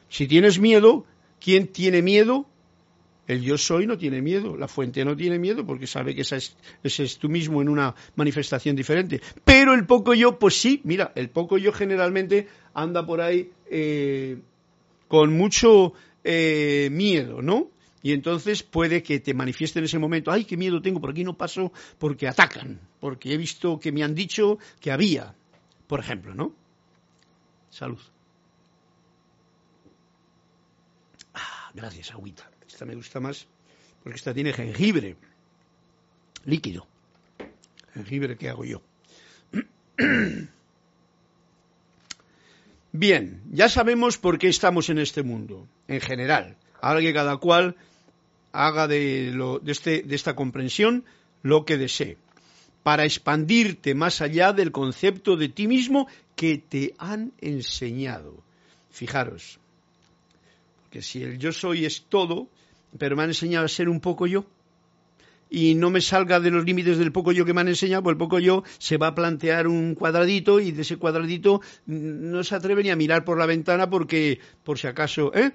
Si 0.09 0.27
tienes 0.27 0.59
miedo, 0.59 1.05
¿quién 1.39 1.67
tiene 1.67 2.01
miedo? 2.01 2.47
El 3.27 3.41
yo 3.41 3.57
soy 3.57 3.87
no 3.87 3.97
tiene 3.97 4.21
miedo, 4.21 4.57
la 4.57 4.67
fuente 4.67 5.03
no 5.05 5.15
tiene 5.15 5.39
miedo 5.39 5.65
porque 5.65 5.87
sabe 5.87 6.13
que 6.13 6.21
ese 6.21 6.43
es 6.83 7.17
tú 7.17 7.29
mismo 7.29 7.61
en 7.61 7.69
una 7.69 7.95
manifestación 8.17 8.75
diferente. 8.75 9.21
Pero 9.45 9.73
el 9.73 9.85
poco 9.85 10.13
yo, 10.13 10.37
pues 10.37 10.59
sí, 10.59 10.81
mira, 10.83 11.13
el 11.15 11.29
poco 11.29 11.57
yo 11.57 11.71
generalmente 11.71 12.49
anda 12.73 13.05
por 13.05 13.21
ahí 13.21 13.51
eh, 13.71 14.37
con 15.07 15.35
mucho 15.35 15.93
eh, 16.25 16.89
miedo, 16.91 17.41
¿no? 17.41 17.69
Y 18.01 18.11
entonces 18.11 18.61
puede 18.63 19.01
que 19.01 19.19
te 19.19 19.33
manifieste 19.33 19.79
en 19.79 19.85
ese 19.85 19.99
momento, 19.99 20.31
ay, 20.31 20.43
qué 20.43 20.57
miedo 20.57 20.81
tengo, 20.81 20.99
por 20.99 21.11
aquí 21.11 21.23
no 21.23 21.37
paso 21.37 21.71
porque 21.97 22.27
atacan, 22.27 22.81
porque 22.99 23.33
he 23.33 23.37
visto 23.37 23.79
que 23.79 23.91
me 23.91 24.03
han 24.03 24.13
dicho 24.13 24.57
que 24.79 24.91
había, 24.91 25.35
por 25.87 25.99
ejemplo, 26.01 26.35
¿no? 26.35 26.53
Salud. 27.69 27.99
Gracias, 31.75 32.11
agüita. 32.11 32.49
Esta 32.67 32.85
me 32.85 32.95
gusta 32.95 33.19
más 33.19 33.47
porque 34.01 34.15
esta 34.17 34.33
tiene 34.33 34.53
jengibre 34.53 35.17
líquido. 36.45 36.87
Jengibre 37.93 38.37
que 38.37 38.49
hago 38.49 38.65
yo. 38.65 38.81
Bien, 42.97 43.41
ya 43.51 43.67
sabemos 43.67 44.17
por 44.17 44.39
qué 44.39 44.47
estamos 44.47 44.89
en 44.89 44.99
este 44.99 45.21
mundo, 45.21 45.67
en 45.89 45.99
general. 45.99 46.55
Ahora 46.79 47.01
que 47.01 47.13
cada 47.13 47.35
cual 47.35 47.75
haga 48.53 48.87
de, 48.87 49.31
lo, 49.33 49.59
de, 49.59 49.73
este, 49.73 50.01
de 50.03 50.15
esta 50.15 50.33
comprensión 50.33 51.03
lo 51.43 51.65
que 51.65 51.75
desee, 51.75 52.17
para 52.83 53.03
expandirte 53.03 53.95
más 53.95 54.21
allá 54.21 54.53
del 54.53 54.71
concepto 54.71 55.35
de 55.35 55.49
ti 55.49 55.67
mismo 55.67 56.07
que 56.37 56.57
te 56.57 56.95
han 56.97 57.33
enseñado. 57.41 58.41
Fijaros, 58.91 59.59
que 60.89 61.01
si 61.01 61.21
el 61.21 61.37
yo 61.37 61.51
soy 61.51 61.83
es 61.83 62.05
todo, 62.07 62.47
pero 62.97 63.17
me 63.17 63.23
han 63.23 63.29
enseñado 63.31 63.65
a 63.65 63.67
ser 63.67 63.89
un 63.89 63.99
poco 63.99 64.25
yo, 64.25 64.45
y 65.49 65.75
no 65.75 65.89
me 65.89 66.01
salga 66.01 66.39
de 66.39 66.51
los 66.51 66.65
límites 66.65 66.97
del 66.97 67.11
poco 67.11 67.31
yo 67.31 67.45
que 67.45 67.53
me 67.53 67.61
han 67.61 67.67
enseñado, 67.67 68.03
pues 68.03 68.13
el 68.13 68.17
poco 68.17 68.39
yo 68.39 68.63
se 68.77 68.97
va 68.97 69.07
a 69.07 69.15
plantear 69.15 69.67
un 69.67 69.95
cuadradito 69.95 70.59
y 70.59 70.71
de 70.71 70.81
ese 70.81 70.97
cuadradito 70.97 71.61
no 71.85 72.43
se 72.43 72.55
atreve 72.55 72.83
ni 72.83 72.89
a 72.89 72.95
mirar 72.95 73.23
por 73.23 73.37
la 73.37 73.45
ventana 73.45 73.89
porque, 73.89 74.39
por 74.63 74.79
si 74.79 74.87
acaso, 74.87 75.31
¿eh? 75.33 75.51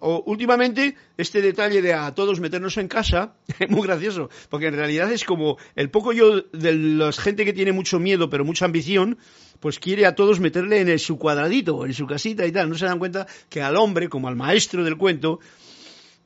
O, 0.00 0.24
últimamente, 0.26 0.96
este 1.18 1.42
detalle 1.42 1.82
de 1.82 1.92
a 1.92 2.14
todos 2.14 2.40
meternos 2.40 2.78
en 2.78 2.88
casa 2.88 3.34
es 3.58 3.68
muy 3.68 3.82
gracioso, 3.82 4.30
porque 4.48 4.68
en 4.68 4.74
realidad 4.74 5.12
es 5.12 5.24
como 5.24 5.58
el 5.76 5.90
poco 5.90 6.12
yo 6.12 6.40
de 6.52 6.74
la 6.74 7.12
gente 7.12 7.44
que 7.44 7.52
tiene 7.52 7.72
mucho 7.72 8.00
miedo 8.00 8.30
pero 8.30 8.44
mucha 8.44 8.64
ambición, 8.64 9.18
pues 9.60 9.78
quiere 9.78 10.06
a 10.06 10.14
todos 10.14 10.40
meterle 10.40 10.80
en 10.80 10.98
su 10.98 11.18
cuadradito, 11.18 11.86
en 11.86 11.92
su 11.92 12.06
casita 12.06 12.46
y 12.46 12.52
tal. 12.52 12.68
No 12.68 12.76
se 12.76 12.86
dan 12.86 12.98
cuenta 12.98 13.26
que 13.48 13.62
al 13.62 13.76
hombre, 13.76 14.08
como 14.08 14.28
al 14.28 14.36
maestro 14.36 14.82
del 14.84 14.96
cuento, 14.96 15.38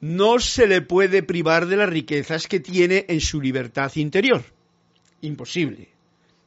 no 0.01 0.39
se 0.39 0.67
le 0.67 0.81
puede 0.81 1.23
privar 1.23 1.67
de 1.67 1.77
las 1.77 1.89
riquezas 1.89 2.47
que 2.47 2.61
tiene 2.61 3.07
en 3.09 3.21
su 3.21 3.41
libertad 3.41 3.91
interior. 3.97 4.45
Imposible. 5.21 5.89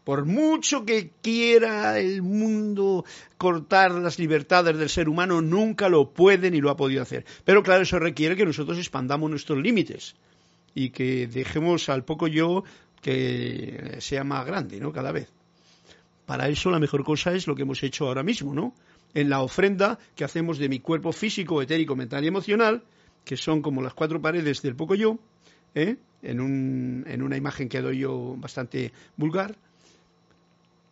Por 0.03 0.25
mucho 0.25 0.83
que 0.83 1.11
quiera 1.21 1.99
el 1.99 2.21
mundo 2.21 3.05
cortar 3.37 3.91
las 3.91 4.17
libertades 4.17 4.77
del 4.77 4.89
ser 4.89 5.07
humano, 5.07 5.41
nunca 5.41 5.89
lo 5.89 6.09
puede 6.09 6.49
ni 6.49 6.59
lo 6.59 6.71
ha 6.71 6.77
podido 6.77 7.03
hacer. 7.03 7.25
Pero 7.45 7.61
claro, 7.61 7.83
eso 7.83 7.99
requiere 7.99 8.35
que 8.35 8.45
nosotros 8.45 8.77
expandamos 8.77 9.29
nuestros 9.29 9.61
límites 9.61 10.15
y 10.73 10.89
que 10.89 11.27
dejemos 11.27 11.89
al 11.89 12.03
poco 12.03 12.27
yo 12.27 12.63
que 13.01 13.97
sea 13.99 14.23
más 14.23 14.45
grande, 14.45 14.79
¿no? 14.79 14.91
Cada 14.91 15.11
vez. 15.11 15.27
Para 16.25 16.47
eso 16.47 16.71
la 16.71 16.79
mejor 16.79 17.03
cosa 17.03 17.33
es 17.33 17.45
lo 17.45 17.55
que 17.55 17.63
hemos 17.63 17.83
hecho 17.83 18.07
ahora 18.07 18.23
mismo, 18.23 18.53
¿no? 18.53 18.73
En 19.13 19.29
la 19.29 19.41
ofrenda 19.41 19.99
que 20.15 20.23
hacemos 20.23 20.57
de 20.57 20.69
mi 20.69 20.79
cuerpo 20.79 21.11
físico, 21.11 21.61
etérico, 21.61 21.95
mental 21.95 22.23
y 22.23 22.27
emocional, 22.27 22.83
que 23.23 23.37
son 23.37 23.61
como 23.61 23.81
las 23.81 23.93
cuatro 23.93 24.21
paredes 24.21 24.61
del 24.61 24.75
poco 24.75 24.95
yo, 24.95 25.19
¿eh? 25.75 25.97
en, 26.21 26.41
un, 26.41 27.05
en 27.07 27.21
una 27.21 27.37
imagen 27.37 27.69
que 27.69 27.81
doy 27.81 27.99
yo 27.99 28.35
bastante 28.37 28.91
vulgar, 29.17 29.55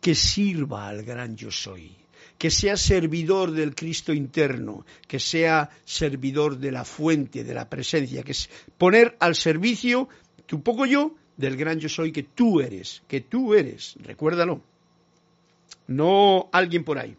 que 0.00 0.14
sirva 0.14 0.88
al 0.88 1.02
gran 1.02 1.36
yo 1.36 1.50
soy, 1.50 1.92
que 2.38 2.50
sea 2.50 2.76
servidor 2.76 3.50
del 3.50 3.74
Cristo 3.74 4.12
interno, 4.12 4.86
que 5.06 5.18
sea 5.18 5.70
servidor 5.84 6.58
de 6.58 6.72
la 6.72 6.84
fuente, 6.84 7.44
de 7.44 7.54
la 7.54 7.68
presencia, 7.68 8.22
que 8.22 8.32
es 8.32 8.48
poner 8.78 9.16
al 9.20 9.34
servicio 9.34 10.08
tu 10.46 10.62
poco 10.62 10.86
yo 10.86 11.14
del 11.36 11.56
gran 11.56 11.78
yo 11.78 11.88
soy 11.88 12.12
que 12.12 12.22
tú 12.22 12.60
eres, 12.60 13.02
que 13.06 13.20
tú 13.20 13.54
eres, 13.54 13.96
recuérdalo 14.00 14.62
no 15.90 16.48
alguien 16.52 16.84
por 16.84 16.98
ahí. 16.98 17.16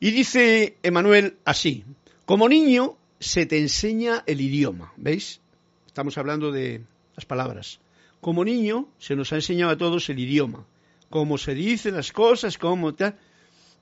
Y 0.00 0.10
dice 0.10 0.76
Emanuel 0.82 1.36
así, 1.44 1.84
como 2.26 2.48
niño 2.48 2.96
se 3.20 3.44
te 3.46 3.58
enseña 3.58 4.24
el 4.26 4.40
idioma, 4.40 4.92
¿veis? 4.96 5.40
Estamos 5.86 6.16
hablando 6.16 6.50
de 6.50 6.82
las 7.14 7.26
palabras. 7.26 7.78
Como 8.20 8.44
niño 8.44 8.88
se 8.98 9.14
nos 9.14 9.32
ha 9.32 9.36
enseñado 9.36 9.72
a 9.72 9.76
todos 9.76 10.08
el 10.08 10.18
idioma, 10.18 10.66
cómo 11.10 11.36
se 11.38 11.54
dicen 11.54 11.94
las 11.94 12.12
cosas, 12.12 12.58
cómo 12.58 12.94
tal, 12.94 13.18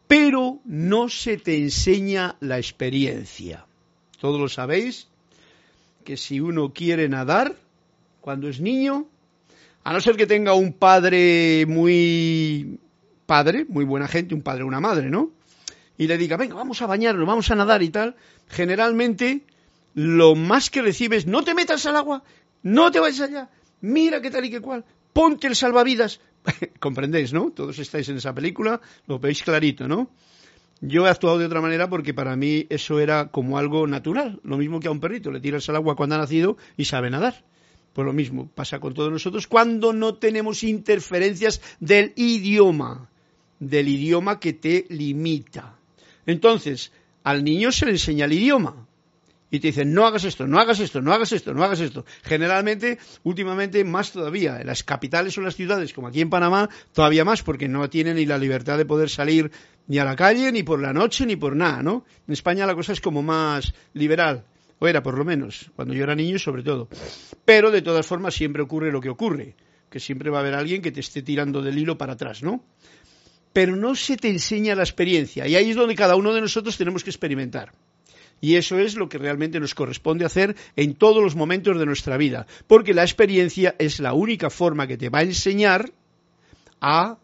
pero 0.09 0.61
no 0.65 1.09
se 1.09 1.37
te 1.37 1.57
enseña 1.57 2.37
la 2.41 2.59
experiencia. 2.59 3.65
Todos 4.21 4.41
lo 4.41 4.49
sabéis, 4.49 5.07
que 6.05 6.17
si 6.17 6.41
uno 6.41 6.73
quiere 6.73 7.09
nadar, 7.09 7.57
cuando 8.21 8.49
es 8.49 8.61
niño, 8.61 9.07
a 9.85 9.93
no 9.93 10.01
ser 10.01 10.17
que 10.17 10.27
tenga 10.27 10.55
un 10.55 10.73
padre 10.73 11.65
muy 11.67 12.81
padre, 13.27 13.67
muy 13.69 13.85
buena 13.85 14.09
gente, 14.09 14.35
un 14.35 14.43
padre 14.43 14.65
o 14.65 14.67
una 14.67 14.81
madre, 14.81 15.11
¿no? 15.11 15.31
Y 15.97 16.07
le 16.07 16.17
diga, 16.17 16.37
venga, 16.37 16.55
vamos 16.55 16.81
a 16.81 16.87
bañarnos, 16.87 17.27
vamos 17.27 17.51
a 17.51 17.55
nadar 17.55 17.83
y 17.83 17.91
tal, 17.91 18.17
generalmente 18.49 19.45
lo 19.95 20.35
más 20.35 20.71
que 20.71 20.83
recibes, 20.83 21.27
no 21.27 21.43
te 21.43 21.55
metas 21.55 21.87
al 21.87 21.97
agua, 21.97 22.23
no 22.63 22.91
te 22.91 23.01
vayas 23.01 23.21
allá, 23.29 23.51
mira 23.81 24.21
qué 24.21 24.31
tal 24.31 24.45
y 24.45 24.51
qué 24.51 24.61
cual, 24.61 24.85
ponte 25.13 25.47
el 25.47 25.57
salvavidas. 25.57 26.21
Comprendéis, 26.81 27.33
¿no? 27.33 27.51
Todos 27.51 27.79
estáis 27.79 28.09
en 28.09 28.17
esa 28.17 28.35
película, 28.35 28.81
lo 29.07 29.19
veis 29.19 29.43
clarito, 29.43 29.89
¿no? 29.89 30.11
Yo 30.81 31.07
he 31.07 31.11
actuado 31.11 31.39
de 31.39 31.47
otra 31.47 31.61
manera 31.61 31.91
porque 31.91 32.15
para 32.15 32.37
mí 32.37 32.67
eso 32.69 33.01
era 33.01 33.29
como 33.29 33.59
algo 33.59 33.87
natural, 33.87 34.41
lo 34.45 34.57
mismo 34.57 34.79
que 34.79 34.87
a 34.87 34.93
un 34.93 35.01
perrito, 35.01 35.33
le 35.33 35.41
tiras 35.41 35.69
al 35.69 35.77
agua 35.77 35.97
cuando 35.97 36.15
ha 36.15 36.19
nacido 36.19 36.57
y 36.77 36.85
sabe 36.85 37.11
nadar. 37.11 37.45
Pues 37.93 38.07
lo 38.07 38.13
mismo 38.13 38.49
pasa 38.55 38.79
con 38.79 38.95
todos 38.95 39.11
nosotros 39.11 39.49
cuando 39.49 39.93
no 39.93 40.15
tenemos 40.15 40.63
interferencias 40.63 41.61
del 41.81 42.13
idioma, 42.15 43.11
del 43.59 43.89
idioma 43.89 44.39
que 44.39 44.53
te 44.53 44.87
limita. 44.89 45.75
Entonces, 46.27 46.93
al 47.29 47.45
niño 47.45 47.71
se 47.73 47.85
le 47.85 47.93
enseña 47.93 48.25
el 48.25 48.33
idioma, 48.33 48.87
y 49.51 49.61
te 49.61 49.69
dicen 49.69 49.93
no 49.93 50.07
hagas 50.07 50.25
esto, 50.25 50.47
no 50.47 50.59
hagas 50.59 50.81
esto, 50.81 51.03
no 51.03 51.13
hagas 51.13 51.31
esto, 51.31 51.53
no 51.53 51.63
hagas 51.63 51.81
esto. 51.81 52.07
Generalmente, 52.23 52.99
últimamente, 53.23 53.85
más 53.85 54.13
todavía. 54.13 54.59
En 54.61 54.67
las 54.67 54.83
capitales 54.83 55.37
o 55.37 55.43
las 55.43 55.55
ciudades, 55.55 55.93
como 55.93 56.09
aquí 56.09 56.23
en 56.23 56.31
Panamá, 56.31 56.71
todavía 56.93 57.27
más, 57.27 57.43
porque 57.43 57.69
no 57.69 57.91
tienen 57.91 58.17
ni 58.17 58.25
la 58.25 58.39
libertad 58.39 58.79
de 58.79 58.87
poder 58.87 59.11
salir 59.11 59.51
ni 59.89 59.99
a 59.99 60.07
la 60.07 60.17
calle, 60.17 60.51
ni 60.53 60.63
por 60.63 60.81
la 60.81 60.95
noche, 60.95 61.27
ni 61.27 61.37
por 61.37 61.55
nada, 61.55 61.83
¿no? 61.83 62.07
En 62.27 62.33
España 62.33 62.65
la 62.65 62.75
cosa 62.75 62.93
es 62.93 63.01
como 63.03 63.23
más 63.23 63.75
liberal, 63.93 64.45
o 64.79 64.89
era 64.89 65.03
por 65.03 65.19
lo 65.19 65.25
menos, 65.27 65.71
cuando 65.77 65.93
yo 65.93 66.05
era 66.05 66.15
niño 66.15 66.39
sobre 66.39 66.63
todo. 66.63 66.89
Pero 67.45 67.71
de 67.71 67.83
todas 67.83 68.07
formas 68.07 68.35
siempre 68.35 68.63
ocurre 68.63 68.91
lo 68.91 69.03
que 69.03 69.11
ocurre, 69.11 69.55
que 69.91 70.01
siempre 70.01 70.31
va 70.31 70.39
a 70.39 70.41
haber 70.41 70.55
alguien 70.55 70.81
que 70.81 70.93
te 70.93 71.01
esté 71.01 71.21
tirando 71.21 71.61
del 71.61 71.77
hilo 71.77 71.99
para 71.99 72.15
atrás, 72.15 72.43
¿no? 72.43 72.65
Pero 73.53 73.77
no 73.77 73.95
se 73.95 74.17
te 74.17 74.29
enseña 74.29 74.75
la 74.75 74.83
experiencia, 74.83 75.47
y 75.47 75.57
ahí 75.57 75.71
es 75.71 75.77
donde 75.77 75.95
cada 75.95 76.17
uno 76.17 76.33
de 76.33 76.41
nosotros 76.41 76.77
tenemos 76.77 77.03
que 77.03 77.11
experimentar. 77.11 77.73
Y 78.41 78.55
eso 78.55 78.79
es 78.79 78.95
lo 78.95 79.09
que 79.09 79.19
realmente 79.19 79.59
nos 79.59 79.75
corresponde 79.75 80.25
hacer 80.25 80.55
en 80.77 80.95
todos 80.95 81.23
los 81.23 81.35
momentos 81.35 81.79
de 81.79 81.87
nuestra 81.87 82.17
vida, 82.17 82.47
porque 82.67 82.95
la 82.95 83.03
experiencia 83.03 83.75
es 83.79 83.99
la 83.99 84.13
única 84.13 84.49
forma 84.49 84.87
que 84.87 84.97
te 84.97 85.09
va 85.09 85.21
a 85.21 85.23
enseñar 85.23 85.91
a 86.81 87.19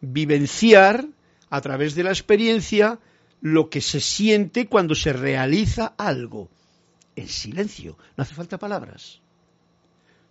vivenciar 0.00 1.06
a 1.50 1.60
través 1.60 1.94
de 1.94 2.04
la 2.04 2.10
experiencia 2.10 2.98
lo 3.40 3.68
que 3.68 3.80
se 3.80 4.00
siente 4.00 4.66
cuando 4.66 4.94
se 4.94 5.12
realiza 5.12 5.94
algo. 5.98 6.48
En 7.14 7.28
silencio, 7.28 7.96
no 8.16 8.22
hace 8.22 8.34
falta 8.34 8.58
palabras. 8.58 9.20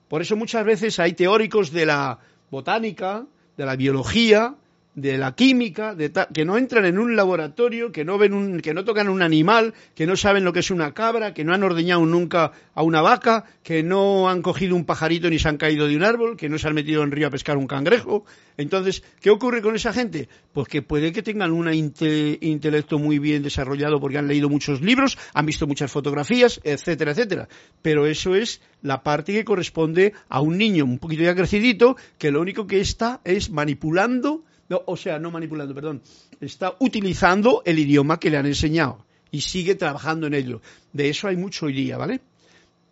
Por 0.08 0.22
eso 0.22 0.36
muchas 0.36 0.66
veces 0.66 1.00
hay 1.00 1.14
teóricos 1.14 1.72
de 1.72 1.86
la 1.86 2.20
botánica, 2.52 3.26
de 3.58 3.66
la 3.66 3.76
biología, 3.76 4.56
de 4.96 5.18
la 5.18 5.36
química, 5.36 5.94
de 5.94 6.12
que 6.34 6.46
no 6.46 6.58
entran 6.58 6.86
en 6.86 6.98
un 6.98 7.16
laboratorio, 7.16 7.92
que 7.92 8.06
no 8.06 8.18
ven 8.18 8.34
un, 8.34 8.62
que 8.62 8.74
no 8.74 8.86
tocan 8.86 9.10
un 9.10 9.22
animal, 9.22 9.74
que 9.94 10.08
no 10.08 10.16
saben 10.16 10.46
lo 10.46 10.54
que 10.54 10.60
es 10.60 10.72
una 10.72 10.94
cabra, 10.94 11.34
que 11.34 11.44
no 11.44 11.54
han 11.54 11.64
ordeñado 11.64 12.06
nunca 12.06 12.54
a 12.74 12.82
una 12.82 13.02
vaca, 13.02 13.44
que 13.62 13.84
no 13.84 14.30
han 14.30 14.42
cogido 14.42 14.76
un 14.76 14.86
pajarito 14.86 15.30
ni 15.30 15.38
se 15.38 15.50
han 15.50 15.58
caído 15.58 15.88
de 15.88 15.98
un 15.98 16.04
árbol, 16.04 16.38
que 16.38 16.48
no 16.48 16.58
se 16.58 16.68
han 16.68 16.74
metido 16.76 17.04
en 17.04 17.12
río 17.12 17.28
a 17.28 17.30
pescar 17.30 17.58
un 17.58 17.68
cangrejo. 17.68 18.24
Entonces, 18.58 19.04
¿qué 19.20 19.30
ocurre 19.32 19.62
con 19.62 19.76
esa 19.76 19.92
gente? 19.92 20.30
Pues 20.54 20.70
que 20.70 20.82
puede 20.82 21.12
que 21.12 21.22
tengan 21.22 21.52
un 21.52 21.72
intelecto 21.74 22.98
muy 22.98 23.20
bien 23.20 23.44
desarrollado 23.44 24.00
porque 24.00 24.18
han 24.18 24.30
leído 24.30 24.48
muchos 24.48 24.82
libros, 24.82 25.18
han 25.34 25.46
visto 25.46 25.68
muchas 25.68 25.92
fotografías, 25.92 26.62
etcétera, 26.64 27.12
etcétera. 27.12 27.50
Pero 27.82 28.06
eso 28.06 28.34
es 28.34 28.62
la 28.82 29.04
parte 29.04 29.34
que 29.34 29.44
corresponde 29.44 30.14
a 30.30 30.40
un 30.40 30.58
niño 30.58 30.86
un 30.86 31.00
poquito 31.00 31.24
ya 31.24 31.36
crecidito, 31.36 31.98
que 32.18 32.32
lo 32.32 32.40
único 32.40 32.66
que 32.66 32.80
está 32.80 33.20
es 33.26 33.50
manipulando 33.50 34.44
o 34.70 34.98
sea, 34.98 35.20
no 35.20 35.32
manipulando, 35.32 35.76
perdón, 35.76 36.02
está 36.42 36.76
utilizando 36.80 37.62
el 37.66 37.80
idioma 37.80 38.20
que 38.20 38.30
le 38.30 38.38
han 38.38 38.46
enseñado 38.46 39.06
y 39.32 39.42
sigue 39.42 39.76
trabajando 39.76 40.28
en 40.28 40.34
ello. 40.34 40.62
De 40.94 41.10
eso 41.10 41.28
hay 41.28 41.38
mucho 41.38 41.68
hoy 41.68 41.74
día, 41.74 41.98
¿vale? 41.98 42.22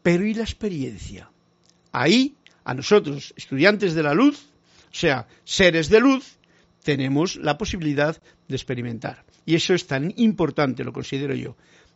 Pero 0.01 0.25
¿y 0.25 0.33
la 0.33 0.43
experiencia? 0.43 1.29
Ahí, 1.91 2.35
a 2.63 2.73
nosotros, 2.73 3.33
estudiantes 3.37 3.93
de 3.93 4.03
la 4.03 4.13
luz, 4.13 4.49
o 4.91 4.95
sea, 4.95 5.27
seres 5.43 5.89
de 5.89 5.99
luz, 5.99 6.37
tenemos 6.83 7.37
la 7.37 7.57
posibilidad 7.57 8.21
de 8.47 8.55
experimentar. 8.55 9.23
Y 9.45 9.55
eso 9.55 9.73
es 9.73 9.87
tan 9.87 10.13
importante, 10.17 10.83
lo 10.83 10.93
considero 10.93 11.33
yo. 11.33 11.55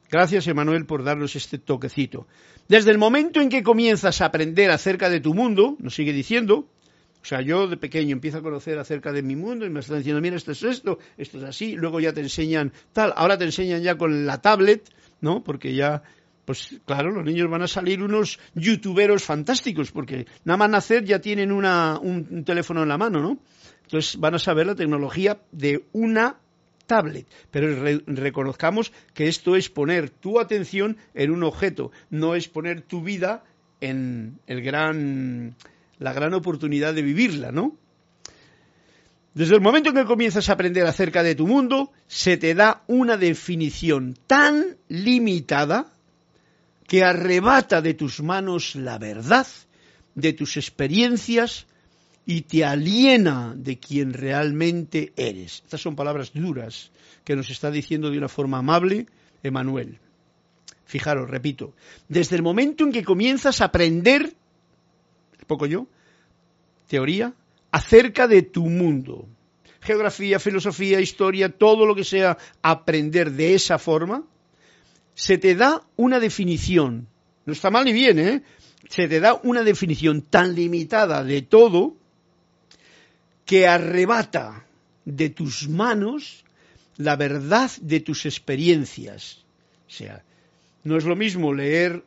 Gracias, 0.10 0.48
Emanuel, 0.48 0.86
por 0.86 1.04
darnos 1.04 1.36
este 1.36 1.58
toquecito. 1.58 2.28
Desde 2.68 2.92
el 2.92 2.98
momento 2.98 3.42
en 3.42 3.50
que 3.50 3.64
comienzas 3.64 4.22
a 4.22 4.26
aprender 4.26 4.72
acerca 4.72 5.10
de 5.10 5.20
tu 5.20 5.34
mundo, 5.34 5.76
nos 5.80 5.96
sigue 5.96 6.14
diciendo, 6.14 6.70
o 7.22 7.26
sea, 7.26 7.42
yo 7.42 7.68
de 7.68 7.78
pequeño 7.78 8.14
empiezo 8.14 8.38
a 8.38 8.42
conocer 8.42 8.80
acerca 8.80 9.12
de 9.12 9.22
mi 9.22 9.36
mundo 9.36 9.66
y 9.66 9.70
me 9.70 9.82
están 9.82 9.98
diciendo, 9.98 10.22
mira, 10.22 10.38
esto 10.38 10.52
es 10.52 10.64
esto, 10.64 11.00
esto 11.18 11.38
es 11.40 11.44
así, 11.44 11.76
luego 11.76 12.00
ya 12.00 12.14
te 12.14 12.22
enseñan 12.22 12.72
tal, 12.94 13.14
ahora 13.16 13.38
te 13.38 13.44
enseñan 13.44 13.82
ya 13.82 13.98
con 13.98 14.26
la 14.26 14.42
tablet, 14.42 14.90
¿no? 15.20 15.44
Porque 15.44 15.74
ya, 15.74 16.04
pues 16.46 16.80
claro, 16.86 17.12
los 17.12 17.26
niños 17.26 17.50
van 17.50 17.64
a 17.64 17.68
salir 17.68 18.02
unos 18.02 18.40
youtuberos 18.56 19.24
fantásticos, 19.24 19.92
porque 19.92 20.26
nada 20.46 20.58
más 20.58 20.70
nacer 20.70 21.04
ya 21.04 21.20
tienen 21.20 21.52
una, 21.52 22.00
un, 22.00 22.44
teléfono 22.46 22.84
en 22.84 22.90
la 22.90 22.98
mano, 22.98 23.22
¿no? 23.22 23.40
Entonces 23.84 24.18
van 24.20 24.36
a 24.36 24.40
saber 24.40 24.68
la 24.68 24.76
tecnología 24.76 25.40
de 25.52 25.86
una 25.92 26.38
tablet. 26.86 27.28
Pero 27.52 28.00
reconozcamos 28.06 28.94
que 29.14 29.28
esto 29.28 29.56
es 29.56 29.70
poner 29.70 30.10
tu 30.10 30.40
atención 30.40 30.98
en 31.14 31.32
un 31.32 31.44
objeto, 31.44 31.92
no 32.10 32.36
es 32.36 32.48
poner 32.48 32.82
tu 32.82 33.02
vida 33.02 33.44
en 33.82 34.40
el 34.48 34.62
gran 34.62 35.56
la 36.00 36.14
gran 36.14 36.34
oportunidad 36.34 36.94
de 36.94 37.02
vivirla, 37.02 37.52
¿no? 37.52 37.78
Desde 39.34 39.56
el 39.56 39.62
momento 39.62 39.90
en 39.90 39.96
que 39.96 40.06
comienzas 40.06 40.50
a 40.50 40.54
aprender 40.54 40.86
acerca 40.88 41.22
de 41.22 41.36
tu 41.36 41.46
mundo, 41.46 41.92
se 42.08 42.38
te 42.38 42.56
da 42.56 42.84
una 42.88 43.18
definición 43.18 44.18
tan 44.26 44.78
limitada 44.88 45.94
que 46.88 47.04
arrebata 47.04 47.82
de 47.82 47.94
tus 47.94 48.24
manos 48.24 48.76
la 48.76 48.98
verdad, 48.98 49.46
de 50.16 50.34
tus 50.34 50.58
experiencias 50.58 51.68
y 52.26 52.42
te 52.42 52.66
aliena 52.66 53.54
de 53.56 53.78
quien 53.78 54.14
realmente 54.14 55.14
eres. 55.16 55.62
Estas 55.64 55.82
son 55.82 55.96
palabras 55.96 56.32
duras 56.34 56.92
que 57.24 57.36
nos 57.36 57.50
está 57.50 57.70
diciendo 57.70 58.10
de 58.10 58.18
una 58.18 58.30
forma 58.30 58.58
amable 58.58 59.06
Emanuel. 59.44 60.00
Fijaros, 60.86 61.30
repito, 61.30 61.74
desde 62.08 62.38
el 62.38 62.42
momento 62.42 62.86
en 62.86 62.92
que 62.92 63.04
comienzas 63.04 63.62
a 63.62 63.66
aprender 63.66 64.34
poco 65.48 65.66
yo, 65.66 65.88
teoría, 66.88 67.34
acerca 67.72 68.28
de 68.28 68.42
tu 68.44 68.68
mundo. 68.68 69.28
Geografía, 69.82 70.40
filosofía, 70.40 71.00
historia, 71.00 71.50
todo 71.50 71.86
lo 71.86 71.96
que 71.96 72.04
sea 72.04 72.38
aprender 72.62 73.32
de 73.32 73.56
esa 73.56 73.80
forma, 73.80 74.24
se 75.16 75.38
te 75.38 75.56
da 75.56 75.82
una 75.96 76.20
definición. 76.20 77.08
No 77.46 77.54
está 77.54 77.72
mal 77.72 77.86
ni 77.86 77.94
bien, 77.94 78.20
¿eh? 78.20 78.44
Se 78.90 79.08
te 79.08 79.20
da 79.20 79.40
una 79.44 79.64
definición 79.64 80.22
tan 80.22 80.56
limitada 80.56 81.24
de 81.24 81.42
todo 81.42 81.96
que 83.46 83.68
arrebata 83.68 84.66
de 85.06 85.30
tus 85.30 85.70
manos 85.70 86.44
la 86.98 87.16
verdad 87.16 87.72
de 87.82 88.00
tus 88.00 88.26
experiencias. 88.26 89.46
O 89.88 89.92
sea, 89.92 90.24
no 90.84 90.98
es 90.98 91.06
lo 91.06 91.16
mismo 91.16 91.54
leer 91.54 92.04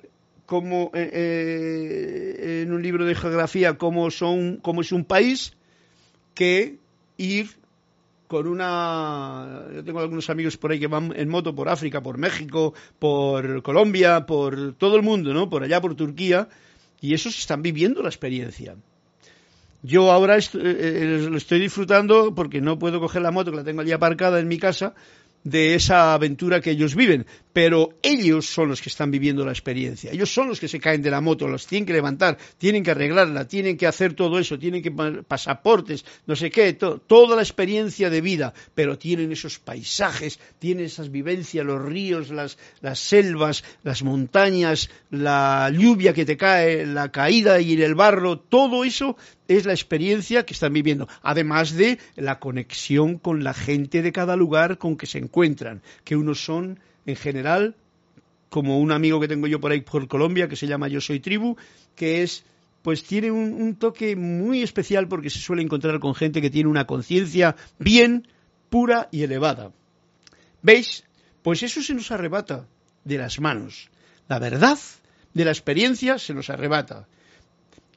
como 0.50 0.90
eh, 0.94 1.08
eh, 1.12 2.62
en 2.62 2.72
un 2.72 2.82
libro 2.82 3.04
de 3.04 3.14
geografía 3.14 3.78
cómo 3.78 4.10
son 4.10 4.56
cómo 4.56 4.80
es 4.80 4.90
un 4.90 5.04
país 5.04 5.52
que 6.34 6.80
ir 7.18 7.50
con 8.26 8.48
una 8.48 9.68
yo 9.72 9.84
tengo 9.84 10.00
algunos 10.00 10.28
amigos 10.28 10.56
por 10.56 10.72
ahí 10.72 10.80
que 10.80 10.88
van 10.88 11.12
en 11.14 11.28
moto 11.28 11.54
por 11.54 11.68
África, 11.68 12.02
por 12.02 12.18
México, 12.18 12.74
por 12.98 13.62
Colombia, 13.62 14.26
por 14.26 14.74
todo 14.74 14.96
el 14.96 15.02
mundo, 15.02 15.32
¿no? 15.32 15.48
Por 15.48 15.62
allá 15.62 15.80
por 15.80 15.94
Turquía 15.94 16.48
y 17.00 17.14
esos 17.14 17.38
están 17.38 17.62
viviendo 17.62 18.02
la 18.02 18.08
experiencia. 18.08 18.74
Yo 19.84 20.10
ahora 20.10 20.36
eh, 20.36 21.28
lo 21.30 21.36
estoy 21.36 21.60
disfrutando 21.60 22.34
porque 22.34 22.60
no 22.60 22.76
puedo 22.76 22.98
coger 22.98 23.22
la 23.22 23.30
moto 23.30 23.52
que 23.52 23.58
la 23.58 23.64
tengo 23.64 23.82
allí 23.82 23.92
aparcada 23.92 24.40
en 24.40 24.48
mi 24.48 24.58
casa 24.58 24.94
de 25.44 25.74
esa 25.74 26.14
aventura 26.14 26.61
que 26.61 26.72
ellos 26.72 26.94
viven, 26.94 27.26
pero 27.53 27.94
ellos 28.03 28.46
son 28.46 28.68
los 28.68 28.81
que 28.81 28.88
están 28.88 29.11
viviendo 29.11 29.44
la 29.44 29.53
experiencia, 29.53 30.12
ellos 30.12 30.33
son 30.33 30.48
los 30.48 30.61
que 30.61 30.68
se 30.68 30.79
caen 30.79 31.03
de 31.03 31.11
la 31.11 31.20
moto, 31.20 31.48
los 31.48 31.66
tienen 31.66 31.87
que 31.87 31.92
levantar, 31.92 32.38
tienen 32.59 32.83
que 32.83 32.92
arreglarla, 32.92 33.48
tienen 33.48 33.76
que 33.76 33.87
hacer 33.87 34.14
todo 34.14 34.38
eso, 34.38 34.59
tienen 34.59 34.83
que 34.83 34.90
pasaportes, 34.90 36.05
no 36.26 36.37
sé 36.37 36.50
qué, 36.50 36.72
toda 36.74 37.37
la 37.37 37.42
experiencia 37.42 38.11
de 38.11 38.20
vida, 38.20 38.55
pero 38.74 38.98
tienen 38.98 39.33
esos 39.33 39.59
paisajes, 39.59 40.38
tienen 40.59 40.85
esas 40.85 41.11
vivencias, 41.11 41.64
los 41.64 41.83
ríos, 41.83 42.31
las, 42.31 42.59
las 42.81 42.98
selvas, 42.98 43.64
las 43.83 44.03
montañas, 44.03 44.90
la 45.11 45.72
lluvia 45.72 46.12
que 46.12 46.24
te 46.24 46.37
cae, 46.37 46.87
la 46.87 47.11
caída 47.11 47.61
y 47.61 47.81
el 47.83 47.94
barro, 47.94 48.38
todo 48.38 48.85
eso 48.85 49.16
es 49.50 49.66
la 49.66 49.72
experiencia 49.72 50.46
que 50.46 50.54
están 50.54 50.72
viviendo, 50.72 51.08
además 51.22 51.72
de 51.74 51.98
la 52.14 52.38
conexión 52.38 53.18
con 53.18 53.42
la 53.42 53.52
gente 53.52 54.00
de 54.00 54.12
cada 54.12 54.36
lugar 54.36 54.78
con 54.78 54.96
que 54.96 55.06
se 55.06 55.18
encuentran, 55.18 55.82
que 56.04 56.14
unos 56.14 56.44
son 56.44 56.78
en 57.04 57.16
general 57.16 57.74
como 58.48 58.78
un 58.78 58.92
amigo 58.92 59.18
que 59.18 59.26
tengo 59.26 59.48
yo 59.48 59.60
por 59.60 59.72
ahí 59.72 59.80
por 59.80 60.06
Colombia 60.06 60.46
que 60.46 60.54
se 60.54 60.68
llama 60.68 60.86
Yo 60.86 61.00
Soy 61.00 61.18
Tribu, 61.18 61.56
que 61.96 62.22
es 62.22 62.44
pues 62.82 63.02
tiene 63.02 63.32
un, 63.32 63.52
un 63.54 63.74
toque 63.74 64.14
muy 64.14 64.62
especial 64.62 65.08
porque 65.08 65.30
se 65.30 65.40
suele 65.40 65.62
encontrar 65.62 65.98
con 65.98 66.14
gente 66.14 66.40
que 66.40 66.50
tiene 66.50 66.70
una 66.70 66.86
conciencia 66.86 67.56
bien 67.80 68.28
pura 68.68 69.08
y 69.10 69.24
elevada. 69.24 69.72
¿Veis? 70.62 71.02
Pues 71.42 71.64
eso 71.64 71.82
se 71.82 71.94
nos 71.94 72.12
arrebata 72.12 72.68
de 73.04 73.18
las 73.18 73.40
manos. 73.40 73.90
La 74.28 74.38
verdad 74.38 74.78
de 75.34 75.44
la 75.44 75.50
experiencia 75.50 76.20
se 76.20 76.34
nos 76.34 76.50
arrebata 76.50 77.08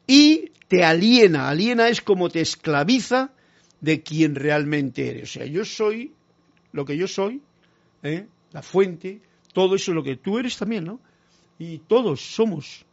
y 0.08 0.52
te 0.74 0.84
aliena. 0.84 1.50
Aliena 1.50 1.88
es 1.88 2.02
como 2.02 2.30
te 2.30 2.42
esclaviza 2.42 3.32
de 3.80 4.02
quien 4.02 4.34
realmente 4.34 5.08
eres. 5.08 5.30
O 5.30 5.34
sea, 5.34 5.46
yo 5.46 5.64
soy 5.66 6.14
lo 6.72 6.84
que 6.84 6.98
yo 6.98 7.08
soy, 7.08 7.42
¿eh? 8.02 8.26
la 8.52 8.64
fuente, 8.64 9.22
todo 9.54 9.76
eso 9.76 9.92
es 9.92 9.96
lo 9.96 10.04
que 10.04 10.16
tú 10.16 10.40
eres 10.40 10.58
también, 10.58 10.86
¿no? 10.86 11.00
Y 11.60 11.78
todos 11.78 12.22
somos. 12.22 12.86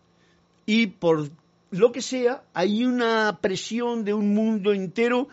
Y 0.66 0.88
por 0.88 1.30
lo 1.70 1.90
que 1.90 2.02
sea, 2.02 2.42
hay 2.52 2.84
una 2.84 3.38
presión 3.40 4.04
de 4.04 4.12
un 4.12 4.34
mundo 4.34 4.74
entero 4.74 5.28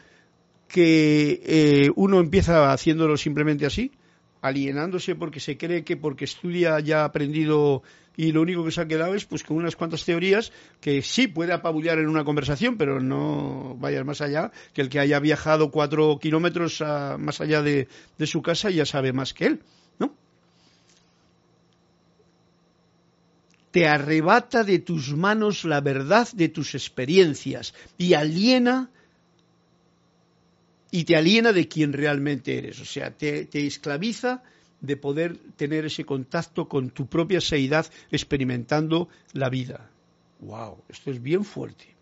que 0.69 1.41
eh, 1.43 1.91
uno 1.97 2.21
empieza 2.21 2.71
haciéndolo 2.71 3.17
simplemente 3.17 3.65
así, 3.65 3.91
alienándose 4.41 5.15
porque 5.15 5.41
se 5.41 5.57
cree 5.57 5.83
que 5.83 5.97
porque 5.97 6.23
estudia 6.23 6.79
ya 6.79 7.01
ha 7.01 7.05
aprendido 7.05 7.83
y 8.17 8.31
lo 8.31 8.41
único 8.41 8.65
que 8.65 8.71
se 8.71 8.81
ha 8.81 8.87
quedado 8.87 9.13
es 9.13 9.25
pues 9.25 9.43
con 9.43 9.57
unas 9.57 9.75
cuantas 9.75 10.03
teorías 10.03 10.51
que 10.81 11.03
sí 11.03 11.27
puede 11.27 11.53
apabullar 11.53 11.99
en 11.99 12.09
una 12.09 12.25
conversación, 12.25 12.75
pero 12.75 12.99
no 12.99 13.77
vayas 13.79 14.03
más 14.03 14.21
allá, 14.21 14.51
que 14.73 14.81
el 14.81 14.89
que 14.89 14.99
haya 14.99 15.19
viajado 15.19 15.69
cuatro 15.69 16.17
kilómetros 16.19 16.81
más 16.81 17.39
allá 17.39 17.61
de, 17.61 17.87
su 18.25 18.41
casa 18.41 18.71
ya 18.71 18.85
sabe 18.85 19.13
más 19.13 19.35
que 19.35 19.45
él, 19.45 19.61
¿no? 19.99 20.15
Te 23.69 23.87
arrebata 23.87 24.63
de 24.63 24.79
tus 24.79 25.15
manos 25.15 25.63
la 25.63 25.81
verdad 25.81 26.27
de 26.33 26.49
tus 26.49 26.73
experiencias 26.73 27.75
y 27.99 28.15
aliena 28.15 28.89
y 30.89 31.03
te 31.03 31.15
aliena 31.15 31.53
de 31.53 31.67
quien 31.67 31.93
realmente 31.93 32.57
eres, 32.57 32.79
o 32.79 32.85
sea, 32.85 33.11
te, 33.11 33.47
esclaviza 33.53 34.41
de 34.81 34.97
poder 34.97 35.37
tener 35.55 35.85
ese 35.85 36.05
contacto 36.05 36.67
con 36.67 36.89
tu 36.89 37.07
propia 37.07 37.41
seidad 37.41 37.85
experimentando 38.11 39.09
la 39.33 39.49
vida. 39.49 39.89
¡Wow! 40.39 40.83
Esto 40.87 41.11
es 41.11 41.21
bien 41.21 41.43
fuerte, 41.43 41.95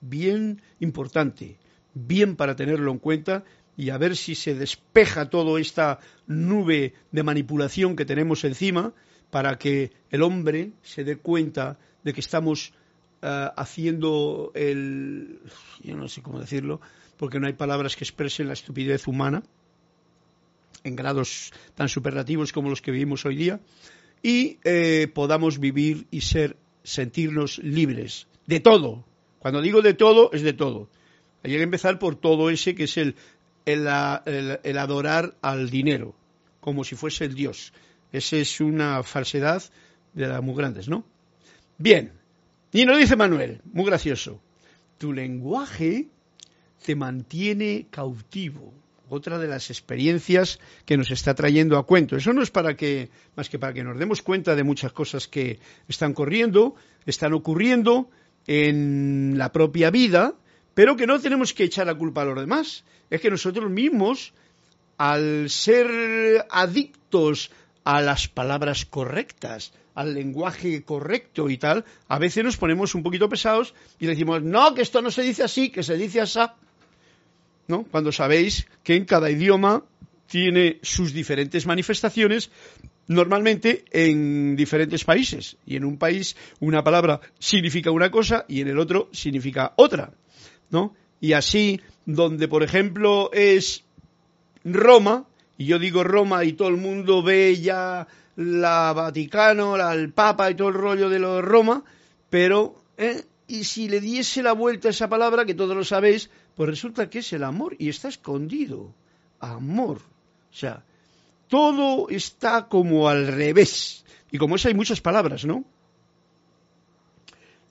bien 0.00 0.60
importante, 0.80 1.56
bien 1.94 2.36
para 2.36 2.56
tenerlo 2.56 2.90
en 2.90 2.98
cuenta 2.98 3.44
y 3.76 3.90
a 3.90 3.98
ver 3.98 4.16
si 4.16 4.34
se 4.34 4.54
despeja 4.54 5.30
toda 5.30 5.60
esta 5.60 6.00
nube 6.26 6.94
de 7.12 7.22
manipulación 7.22 7.94
que 7.94 8.04
tenemos 8.04 8.44
encima 8.44 8.92
para 9.30 9.58
que 9.58 9.92
el 10.10 10.22
hombre 10.22 10.72
se 10.82 11.04
dé 11.04 11.16
cuenta 11.16 11.78
de 12.02 12.12
que 12.12 12.20
estamos 12.20 12.72
eh, 13.22 13.50
haciendo 13.56 14.50
el, 14.54 15.40
yo 15.82 15.96
no 15.96 16.08
sé 16.08 16.22
cómo 16.22 16.40
decirlo, 16.40 16.80
porque 17.16 17.38
no 17.38 17.46
hay 17.46 17.52
palabras 17.52 17.96
que 17.96 18.04
expresen 18.04 18.48
la 18.48 18.54
estupidez 18.54 19.06
humana 19.06 19.42
en 20.86 20.96
grados 20.96 21.52
tan 21.74 21.88
superlativos 21.88 22.52
como 22.52 22.70
los 22.70 22.80
que 22.80 22.90
vivimos 22.90 23.24
hoy 23.26 23.36
día, 23.36 23.60
y 24.22 24.58
eh, 24.64 25.08
podamos 25.12 25.58
vivir 25.58 26.06
y 26.10 26.22
ser, 26.22 26.56
sentirnos 26.82 27.58
libres 27.58 28.26
de 28.46 28.60
todo. 28.60 29.04
Cuando 29.38 29.60
digo 29.60 29.82
de 29.82 29.94
todo, 29.94 30.30
es 30.32 30.42
de 30.42 30.52
todo. 30.52 30.88
Hay 31.42 31.52
que 31.52 31.62
empezar 31.62 31.98
por 31.98 32.16
todo 32.16 32.50
ese 32.50 32.74
que 32.74 32.84
es 32.84 32.96
el, 32.96 33.14
el, 33.64 33.86
el, 34.62 34.78
adorar 34.78 35.36
al 35.42 35.70
dinero, 35.70 36.14
como 36.60 36.84
si 36.84 36.96
fuese 36.96 37.24
el 37.24 37.34
Dios. 37.34 37.72
Esa 38.12 38.36
es 38.36 38.60
una 38.60 39.02
falsedad 39.02 39.62
de 40.14 40.26
las 40.26 40.42
muy 40.42 40.54
grandes, 40.54 40.88
¿no? 40.88 41.04
Bien, 41.78 42.12
y 42.72 42.84
nos 42.84 42.98
dice 42.98 43.16
Manuel, 43.16 43.60
muy 43.72 43.84
gracioso, 43.84 44.40
tu 44.98 45.12
lenguaje 45.12 46.08
te 46.84 46.94
mantiene 46.94 47.86
cautivo. 47.90 48.72
Otra 49.08 49.38
de 49.38 49.46
las 49.46 49.70
experiencias 49.70 50.58
que 50.84 50.96
nos 50.96 51.12
está 51.12 51.34
trayendo 51.34 51.78
a 51.78 51.86
cuento. 51.86 52.16
Eso 52.16 52.32
no 52.32 52.42
es 52.42 52.50
para 52.50 52.76
que, 52.76 53.10
más 53.36 53.48
que 53.48 53.58
para 53.58 53.72
que 53.72 53.84
nos 53.84 53.98
demos 53.98 54.20
cuenta 54.20 54.56
de 54.56 54.64
muchas 54.64 54.92
cosas 54.92 55.28
que 55.28 55.60
están 55.86 56.12
corriendo, 56.12 56.74
están 57.06 57.32
ocurriendo 57.32 58.10
en 58.48 59.38
la 59.38 59.52
propia 59.52 59.90
vida, 59.90 60.34
pero 60.74 60.96
que 60.96 61.06
no 61.06 61.20
tenemos 61.20 61.54
que 61.54 61.64
echar 61.64 61.86
la 61.86 61.94
culpa 61.94 62.22
a 62.22 62.24
los 62.24 62.38
demás. 62.38 62.84
Es 63.08 63.20
que 63.20 63.30
nosotros 63.30 63.70
mismos, 63.70 64.32
al 64.98 65.48
ser 65.50 66.44
adictos 66.50 67.52
a 67.84 68.00
las 68.00 68.26
palabras 68.26 68.86
correctas, 68.86 69.72
al 69.94 70.14
lenguaje 70.14 70.82
correcto 70.82 71.48
y 71.48 71.58
tal, 71.58 71.84
a 72.08 72.18
veces 72.18 72.42
nos 72.42 72.56
ponemos 72.56 72.96
un 72.96 73.04
poquito 73.04 73.28
pesados 73.28 73.72
y 74.00 74.06
decimos, 74.06 74.42
no, 74.42 74.74
que 74.74 74.82
esto 74.82 75.00
no 75.00 75.12
se 75.12 75.22
dice 75.22 75.44
así, 75.44 75.70
que 75.70 75.84
se 75.84 75.96
dice 75.96 76.20
así. 76.20 76.40
¿No? 77.68 77.84
Cuando 77.84 78.12
sabéis 78.12 78.66
que 78.82 78.96
en 78.96 79.04
cada 79.04 79.30
idioma 79.30 79.84
tiene 80.26 80.78
sus 80.82 81.12
diferentes 81.12 81.66
manifestaciones, 81.66 82.50
normalmente 83.08 83.84
en 83.90 84.56
diferentes 84.56 85.04
países. 85.04 85.56
Y 85.66 85.76
en 85.76 85.84
un 85.84 85.98
país 85.98 86.36
una 86.60 86.82
palabra 86.82 87.20
significa 87.38 87.90
una 87.90 88.10
cosa 88.10 88.44
y 88.48 88.60
en 88.60 88.68
el 88.68 88.78
otro 88.78 89.08
significa 89.12 89.72
otra, 89.76 90.12
¿no? 90.70 90.94
Y 91.20 91.32
así, 91.32 91.80
donde 92.04 92.48
por 92.48 92.62
ejemplo 92.62 93.30
es 93.32 93.84
Roma, 94.64 95.26
y 95.56 95.66
yo 95.66 95.78
digo 95.78 96.04
Roma 96.04 96.44
y 96.44 96.52
todo 96.52 96.68
el 96.68 96.76
mundo 96.76 97.22
ve 97.22 97.56
ya 97.56 98.06
la 98.36 98.92
Vaticano, 98.92 99.76
la, 99.76 99.94
el 99.94 100.12
Papa 100.12 100.50
y 100.50 100.54
todo 100.54 100.68
el 100.68 100.74
rollo 100.74 101.08
de 101.08 101.18
lo 101.18 101.36
de 101.36 101.42
Roma, 101.42 101.84
pero, 102.28 102.76
¿eh? 102.98 103.22
y 103.48 103.64
si 103.64 103.88
le 103.88 104.00
diese 104.00 104.42
la 104.42 104.52
vuelta 104.52 104.88
a 104.88 104.90
esa 104.90 105.08
palabra, 105.08 105.44
que 105.44 105.54
todos 105.54 105.76
lo 105.76 105.84
sabéis, 105.84 106.30
pues 106.56 106.70
resulta 106.70 107.08
que 107.10 107.20
es 107.20 107.32
el 107.32 107.44
amor 107.44 107.76
y 107.78 107.88
está 107.88 108.08
escondido. 108.08 108.92
Amor. 109.38 109.98
O 109.98 110.54
sea, 110.54 110.82
todo 111.48 112.08
está 112.08 112.66
como 112.68 113.08
al 113.08 113.28
revés. 113.28 114.04
Y 114.30 114.38
como 114.38 114.56
eso 114.56 114.68
hay 114.68 114.74
muchas 114.74 115.00
palabras, 115.00 115.44
¿no? 115.44 115.64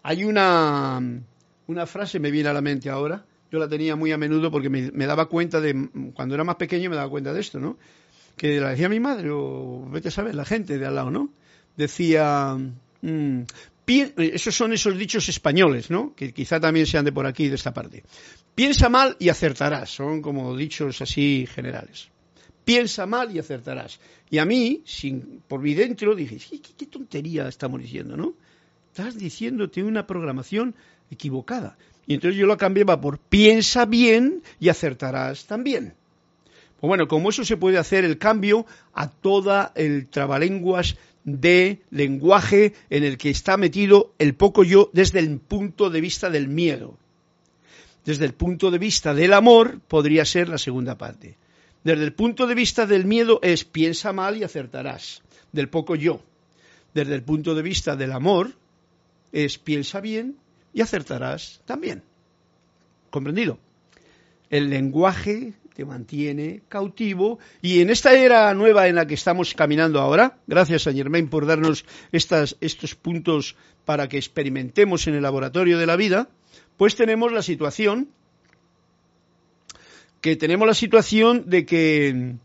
Hay 0.04 0.24
una, 0.24 1.02
una 1.68 1.86
frase, 1.88 2.20
me 2.20 2.30
viene 2.30 2.50
a 2.50 2.54
la 2.54 2.62
mente 2.62 2.90
ahora, 2.92 3.26
yo 3.52 3.58
la 3.58 3.68
tenía 3.68 3.96
muy 3.96 4.12
a 4.12 4.18
menudo 4.18 4.52
porque 4.52 4.70
me, 4.70 5.06
daba 5.08 5.28
cuenta 5.28 5.60
de, 5.60 5.90
cuando 6.14 6.36
era 6.36 6.44
más 6.44 6.58
pequeño 6.58 6.90
me 6.90 6.96
daba 6.96 7.10
cuenta 7.10 7.34
de 7.34 7.42
esto, 7.42 7.60
¿no? 7.60 7.78
Que 8.38 8.60
la 8.60 8.70
decía 8.70 8.90
mi 8.90 9.00
madre, 9.00 9.30
o 9.32 9.88
vete 9.90 10.10
a 10.10 10.12
saber, 10.12 10.36
la 10.36 10.46
gente 10.46 10.78
de 10.78 10.86
al 10.86 10.96
lado, 10.96 11.10
¿no? 11.10 11.30
Decía, 11.76 12.56
mm, 13.02 13.42
esos 13.88 14.56
son 14.56 14.74
esos 14.74 14.98
dichos 14.98 15.30
españoles, 15.30 15.90
¿no? 15.90 16.14
Que 16.16 16.34
quizá 16.34 16.60
también 16.60 16.88
sean 16.88 17.06
de 17.06 17.12
por 17.12 17.26
aquí, 17.26 17.50
de 17.50 17.56
esta 17.56 17.74
parte. 17.74 18.04
Piensa 18.56 18.90
mal 18.90 19.16
y 19.20 19.30
acertarás, 19.30 19.90
son 19.90 20.22
como 20.22 20.56
dichos 20.56 21.02
así 21.02 21.48
generales. 21.54 22.10
Piensa 22.64 23.06
mal 23.06 23.36
y 23.36 23.40
acertarás. 23.40 24.00
Y 24.30 24.40
a 24.40 24.46
mí, 24.46 24.82
sin, 24.86 25.42
por 25.48 25.62
mi 25.62 25.76
dentro, 25.76 26.16
dije, 26.16 26.38
¿qué, 26.78 26.86
tontería 26.88 27.48
estamos 27.48 27.80
diciendo, 27.82 28.18
no? 28.18 28.34
Estás 28.88 29.18
diciéndote 29.18 29.84
una 29.84 30.08
programación 30.08 30.74
equivocada. 31.12 31.78
Y 32.08 32.16
entonces 32.16 32.40
yo 32.40 32.48
lo 32.48 32.58
cambiaba 32.58 33.00
por 33.00 33.20
piensa 33.20 33.86
bien 33.86 34.42
y 34.60 34.70
acertarás 34.70 35.46
también. 35.46 35.94
Pues 36.80 36.88
bueno, 36.88 37.08
como 37.08 37.30
eso 37.30 37.46
se 37.46 37.58
puede 37.58 37.78
hacer 37.78 38.04
el 38.04 38.18
cambio 38.18 38.66
a 38.94 39.10
toda 39.10 39.72
el 39.76 40.08
trabalenguas 40.08 40.98
de 41.26 41.82
lenguaje 41.90 42.74
en 42.90 43.04
el 43.04 43.18
que 43.18 43.32
está 43.32 43.58
metido 43.58 44.14
el 44.20 44.36
poco 44.36 44.64
yo 44.64 44.90
desde 44.94 45.20
el 45.20 45.40
punto 45.40 45.90
de 45.90 46.00
vista 46.00 46.30
del 46.30 46.48
miedo. 46.48 46.98
Desde 48.06 48.26
el 48.26 48.34
punto 48.34 48.70
de 48.70 48.78
vista 48.78 49.16
del 49.16 49.34
amor 49.34 49.82
podría 49.88 50.24
ser 50.24 50.48
la 50.48 50.60
segunda 50.60 50.98
parte. 50.98 51.36
Desde 51.84 52.04
el 52.04 52.14
punto 52.14 52.48
de 52.48 52.56
vista 52.56 52.86
del 52.86 53.06
miedo 53.06 53.40
es 53.42 53.66
piensa 53.66 54.14
mal 54.14 54.38
y 54.38 54.44
acertarás, 54.44 55.24
del 55.52 55.68
poco 55.70 55.96
yo. 55.96 56.22
Desde 56.94 57.16
el 57.16 57.24
punto 57.24 57.56
de 57.56 57.64
vista 57.64 57.96
del 57.96 58.12
amor 58.12 58.54
es 59.32 59.58
piensa 59.58 60.00
bien 60.02 60.38
y 60.74 60.82
acertarás 60.82 61.62
también. 61.66 62.04
¿Comprendido? 63.10 63.58
El 64.52 64.70
lenguaje 64.70 65.54
te 65.76 65.84
mantiene 65.84 66.62
cautivo. 66.70 67.38
Y 67.62 67.82
en 67.82 67.90
esta 67.90 68.14
era 68.14 68.54
nueva 68.54 68.88
en 68.88 68.96
la 68.96 69.06
que 69.06 69.14
estamos 69.14 69.54
caminando 69.54 70.00
ahora, 70.00 70.38
gracias 70.48 70.88
a 70.88 70.94
Germain 70.94 71.28
por 71.28 71.46
darnos 71.46 71.86
estas, 72.14 72.56
estos 72.62 72.96
puntos 72.96 73.58
para 73.84 74.08
que 74.08 74.18
experimentemos 74.18 75.06
en 75.08 75.16
el 75.16 75.24
laboratorio 75.24 75.78
de 75.78 75.86
la 75.86 75.98
vida, 75.98 76.30
pues 76.78 76.96
tenemos 76.96 77.32
la 77.34 77.42
situación 77.42 78.10
que 80.22 80.38
tenemos 80.38 80.66
la 80.66 80.74
situación 80.74 81.44
de 81.48 81.66
que 81.66 82.36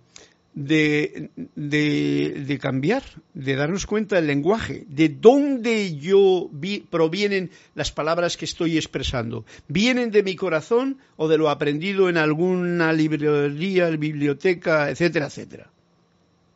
de, 0.55 1.31
de, 1.55 2.59
cambiar, 2.61 3.03
de 3.35 3.55
darnos 3.55 3.87
cuenta 3.87 4.17
del 4.17 4.27
lenguaje, 4.27 4.85
de 4.89 5.09
dónde 5.09 5.97
yo 5.97 6.51
provienen 6.91 7.51
las 7.75 7.93
palabras 7.93 8.37
que 8.37 8.45
estoy 8.45 8.77
expresando. 8.77 9.45
¿Vienen 9.69 10.11
de 10.11 10.23
mi 10.23 10.37
corazón 10.37 10.99
o 11.17 11.29
de 11.29 11.39
lo 11.39 11.51
aprendido 11.51 12.09
en 12.09 12.17
alguna 12.17 12.93
librería, 12.93 13.89
biblioteca, 13.91 14.91
etcétera, 14.91 15.27
etcétera? 15.27 15.71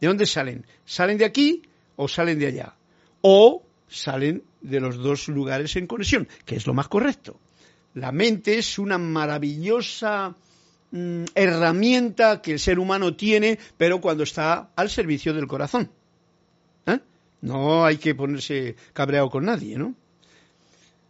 ¿De 0.01 0.07
dónde 0.07 0.27
salen? 0.27 0.67
¿Salen 0.85 1.19
de 1.19 1.25
aquí 1.25 1.63
o 1.97 2.09
salen 2.09 2.39
de 2.39 2.47
allá? 2.47 2.75
O 3.21 3.63
salen 3.89 4.43
de 4.61 4.81
los 4.81 4.97
dos 4.97 5.29
lugares 5.29 5.77
en 5.77 5.87
conexión, 5.87 6.29
que 6.45 6.57
es 6.57 6.67
lo 6.67 6.75
más 6.75 6.89
correcto. 6.89 7.39
La 7.95 8.11
mente 8.11 8.59
es 8.59 8.79
una 8.79 8.99
maravillosa 8.99 10.35
Mm, 10.95 11.25
herramienta 11.35 12.41
que 12.41 12.53
el 12.53 12.61
ser 12.61 12.79
humano 12.79 13.17
tiene, 13.17 13.59
pero 13.77 14.01
cuando 14.01 14.23
está 14.23 14.71
al 14.77 14.89
servicio 14.89 15.35
del 15.35 15.49
corazón. 15.49 15.91
¿Eh? 16.87 17.01
No 17.41 17.85
hay 17.85 17.97
que 17.97 18.15
ponerse 18.15 18.77
cabreado 18.93 19.29
con 19.29 19.45
nadie, 19.45 19.77
¿no? 19.77 19.97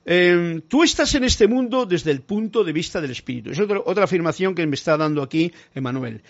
Em, 0.06 0.62
tú 0.62 0.84
estás 0.84 1.14
en 1.16 1.24
este 1.24 1.48
mundo 1.48 1.84
desde 1.84 2.12
el 2.12 2.22
punto 2.22 2.64
de 2.64 2.72
vista 2.72 2.98
del 3.02 3.10
espíritu. 3.10 3.50
Es 3.50 3.60
otra 3.60 4.04
afirmación 4.04 4.54
que 4.54 4.66
me 4.66 4.74
está 4.74 4.96
dando 4.96 5.22
aquí 5.22 5.52
Emanuel. 5.74 6.22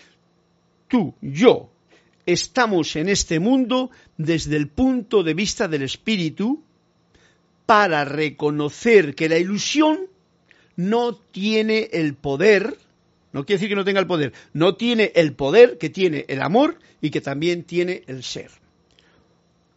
Tú, 0.89 1.15
yo, 1.21 1.71
estamos 2.27 2.97
en 2.97 3.09
este 3.09 3.39
mundo 3.39 3.93
desde 4.17 4.57
el 4.57 4.67
punto 4.67 5.23
de 5.23 5.35
vista 5.35 5.69
del 5.69 5.83
espíritu 5.83 6.65
para 7.67 8.05
reconocer 8.05 9.15
que 9.15 9.29
la 9.29 9.39
ilusión 9.39 10.09
no 10.75 11.15
tiene 11.15 11.89
el 11.93 12.15
poder, 12.15 12.79
no 13.35 13.45
quiere 13.45 13.59
decir 13.59 13.69
que 13.69 13.75
no 13.75 13.85
tenga 13.85 13.99
el 13.99 14.07
poder, 14.07 14.33
no 14.53 14.77
tiene 14.77 15.11
el 15.17 15.35
poder 15.35 15.77
que 15.77 15.91
tiene 15.91 16.25
el 16.29 16.41
amor 16.41 16.79
y 17.01 17.11
que 17.11 17.21
también 17.21 17.65
tiene 17.65 18.05
el 18.07 18.23
ser. 18.23 18.53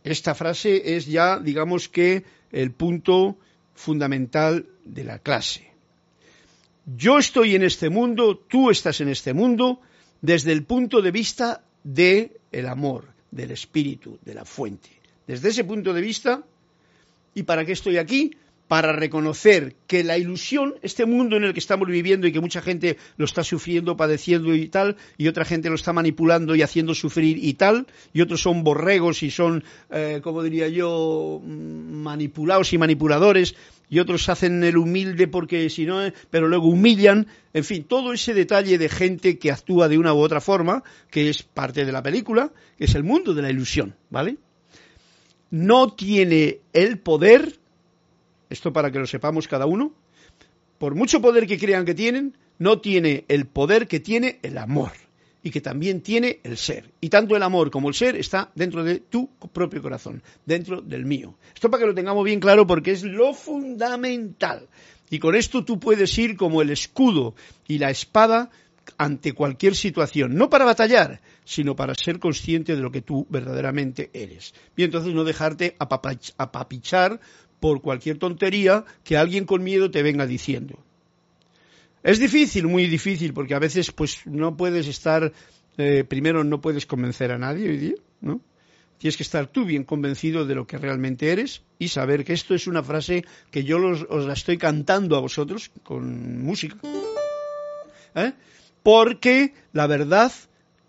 Esta 0.03 0.35
frase 0.35 0.95
es 0.95 1.07
ya, 1.07 1.39
digamos 1.39 1.89
que, 1.89 2.23
el 2.51 2.71
punto 2.71 3.39
fundamental 3.73 4.67
de 4.85 5.03
la 5.03 5.17
clase. 5.17 5.71
Yo 6.85 7.17
estoy 7.17 7.55
en 7.55 7.63
este 7.63 7.89
mundo, 7.89 8.37
tú 8.37 8.69
estás 8.69 9.01
en 9.01 9.09
este 9.09 9.33
mundo, 9.33 9.81
desde 10.21 10.51
el 10.51 10.63
punto 10.63 11.01
de 11.01 11.09
vista 11.09 11.63
del 11.83 12.33
el 12.51 12.67
amor, 12.67 13.05
del 13.31 13.49
espíritu, 13.49 14.19
de 14.23 14.35
la 14.35 14.45
fuente. 14.45 14.89
Desde 15.25 15.49
ese 15.49 15.63
punto 15.63 15.93
de 15.93 16.01
vista, 16.01 16.43
¿y 17.33 17.41
para 17.41 17.65
qué 17.65 17.71
estoy 17.71 17.97
aquí? 17.97 18.37
Para 18.68 18.91
reconocer 18.91 19.76
que 19.88 20.03
la 20.03 20.18
ilusión, 20.18 20.76
este 20.82 21.05
mundo 21.05 21.38
en 21.38 21.45
el 21.45 21.53
que 21.53 21.59
estamos 21.59 21.88
viviendo 21.88 22.28
y 22.28 22.32
que 22.32 22.41
mucha 22.41 22.61
gente 22.61 22.97
lo 23.15 23.26
está 23.26 23.43
sufriendo, 23.43 23.95
padeciendo 23.95 24.53
y 24.53 24.68
tal, 24.68 24.97
y 25.18 25.28
otra 25.28 25.45
gente 25.45 25.70
lo 25.70 25.76
está 25.76 25.93
manipulando 25.93 26.55
y 26.55 26.61
haciendo 26.61 26.93
sufrir 26.93 27.38
y 27.41 27.53
tal, 27.53 27.88
y 28.13 28.22
otros 28.22 28.41
son 28.41 28.63
borregos 28.63 29.24
y 29.24 29.32
son, 29.32 29.63
eh, 29.89 30.20
como 30.22 30.43
diría 30.43 30.68
yo, 30.68 31.41
manipulados 31.43 32.74
y 32.74 32.78
manipuladores, 32.78 33.55
y 33.89 33.99
otros 33.99 34.28
hacen 34.28 34.61
el 34.63 34.78
humilde 34.78 35.28
porque 35.28 35.70
si 35.70 35.86
no, 35.86 36.01
pero 36.30 36.49
luego 36.49 36.68
humillan, 36.68 37.28
en 37.53 37.63
fin, 37.63 37.86
todo 37.86 38.11
ese 38.11 38.34
detalle 38.34 38.78
de 38.78 38.89
gente 38.89 39.39
que 39.39 39.51
actúa 39.51 39.88
de 39.88 39.97
una 39.97 40.13
u 40.13 40.20
otra 40.20 40.41
forma, 40.41 40.84
que 41.09 41.30
es 41.30 41.43
parte 41.43 41.86
de 41.86 41.91
la 41.93 42.03
película, 42.03 42.51
que 42.78 42.86
es 42.86 42.95
el 42.95 43.03
mundo 43.03 43.34
de 43.34 43.41
la 43.41 43.49
ilusión, 43.49 43.95
¿vale? 44.09 44.38
No 45.49 45.93
tiene 45.93 46.59
el 46.74 46.99
poder 46.99 47.57
esto 48.49 48.73
para 48.73 48.91
que 48.91 48.99
lo 48.99 49.07
sepamos 49.07 49.47
cada 49.47 49.65
uno, 49.65 49.93
por 50.77 50.95
mucho 50.95 51.21
poder 51.21 51.47
que 51.47 51.57
crean 51.57 51.85
que 51.85 51.95
tienen, 51.95 52.37
no 52.59 52.79
tiene 52.79 53.25
el 53.27 53.45
poder 53.45 53.87
que 53.87 53.99
tiene 53.99 54.39
el 54.43 54.57
amor 54.57 54.91
y 55.43 55.51
que 55.51 55.61
también 55.61 56.01
tiene 56.01 56.39
el 56.43 56.57
ser. 56.57 56.91
Y 56.99 57.09
tanto 57.09 57.35
el 57.35 57.43
amor 57.43 57.71
como 57.71 57.89
el 57.89 57.95
ser 57.95 58.15
está 58.15 58.51
dentro 58.55 58.83
de 58.83 58.99
tu 58.99 59.29
propio 59.53 59.81
corazón, 59.81 60.21
dentro 60.45 60.81
del 60.81 61.05
mío. 61.05 61.35
Esto 61.53 61.69
para 61.69 61.81
que 61.81 61.87
lo 61.87 61.95
tengamos 61.95 62.25
bien 62.25 62.39
claro 62.39 62.67
porque 62.67 62.91
es 62.91 63.03
lo 63.03 63.33
fundamental. 63.33 64.67
Y 65.09 65.19
con 65.19 65.35
esto 65.35 65.63
tú 65.63 65.79
puedes 65.79 66.17
ir 66.17 66.35
como 66.35 66.61
el 66.61 66.69
escudo 66.69 67.33
y 67.67 67.77
la 67.77 67.89
espada 67.89 68.49
ante 68.97 69.33
cualquier 69.33 69.75
situación, 69.75 70.35
no 70.35 70.49
para 70.49 70.65
batallar, 70.65 71.21
sino 71.43 71.75
para 71.75 71.95
ser 71.95 72.19
consciente 72.19 72.75
de 72.75 72.81
lo 72.81 72.91
que 72.91 73.01
tú 73.01 73.25
verdaderamente 73.29 74.09
eres. 74.13 74.53
Y 74.75 74.83
entonces 74.83 75.13
no 75.13 75.23
dejarte 75.23 75.75
apapichar 75.79 77.19
por 77.59 77.81
cualquier 77.81 78.17
tontería 78.17 78.85
que 79.03 79.17
alguien 79.17 79.45
con 79.45 79.63
miedo 79.63 79.89
te 79.91 80.03
venga 80.03 80.25
diciendo. 80.25 80.79
Es 82.03 82.19
difícil, 82.19 82.67
muy 82.67 82.87
difícil, 82.87 83.33
porque 83.33 83.55
a 83.55 83.59
veces 83.59 83.91
pues 83.91 84.25
no 84.25 84.55
puedes 84.55 84.87
estar, 84.87 85.33
eh, 85.77 86.03
primero 86.07 86.43
no 86.43 86.61
puedes 86.61 86.85
convencer 86.85 87.31
a 87.31 87.37
nadie 87.37 87.69
hoy 87.69 87.77
día, 87.77 87.95
¿no? 88.21 88.41
Tienes 88.97 89.17
que 89.17 89.23
estar 89.23 89.47
tú 89.47 89.65
bien 89.65 89.83
convencido 89.83 90.45
de 90.45 90.55
lo 90.55 90.65
que 90.65 90.77
realmente 90.77 91.31
eres 91.31 91.61
y 91.77 91.89
saber 91.89 92.25
que 92.25 92.33
esto 92.33 92.55
es 92.55 92.65
una 92.65 92.83
frase 92.83 93.25
que 93.51 93.63
yo 93.63 93.77
os 93.77 94.25
la 94.25 94.33
estoy 94.33 94.57
cantando 94.57 95.15
a 95.15 95.19
vosotros 95.19 95.69
con 95.83 96.41
música. 96.41 96.77
¿eh? 98.15 98.33
Porque 98.81 99.53
la 99.73 99.85
verdad 99.85 100.31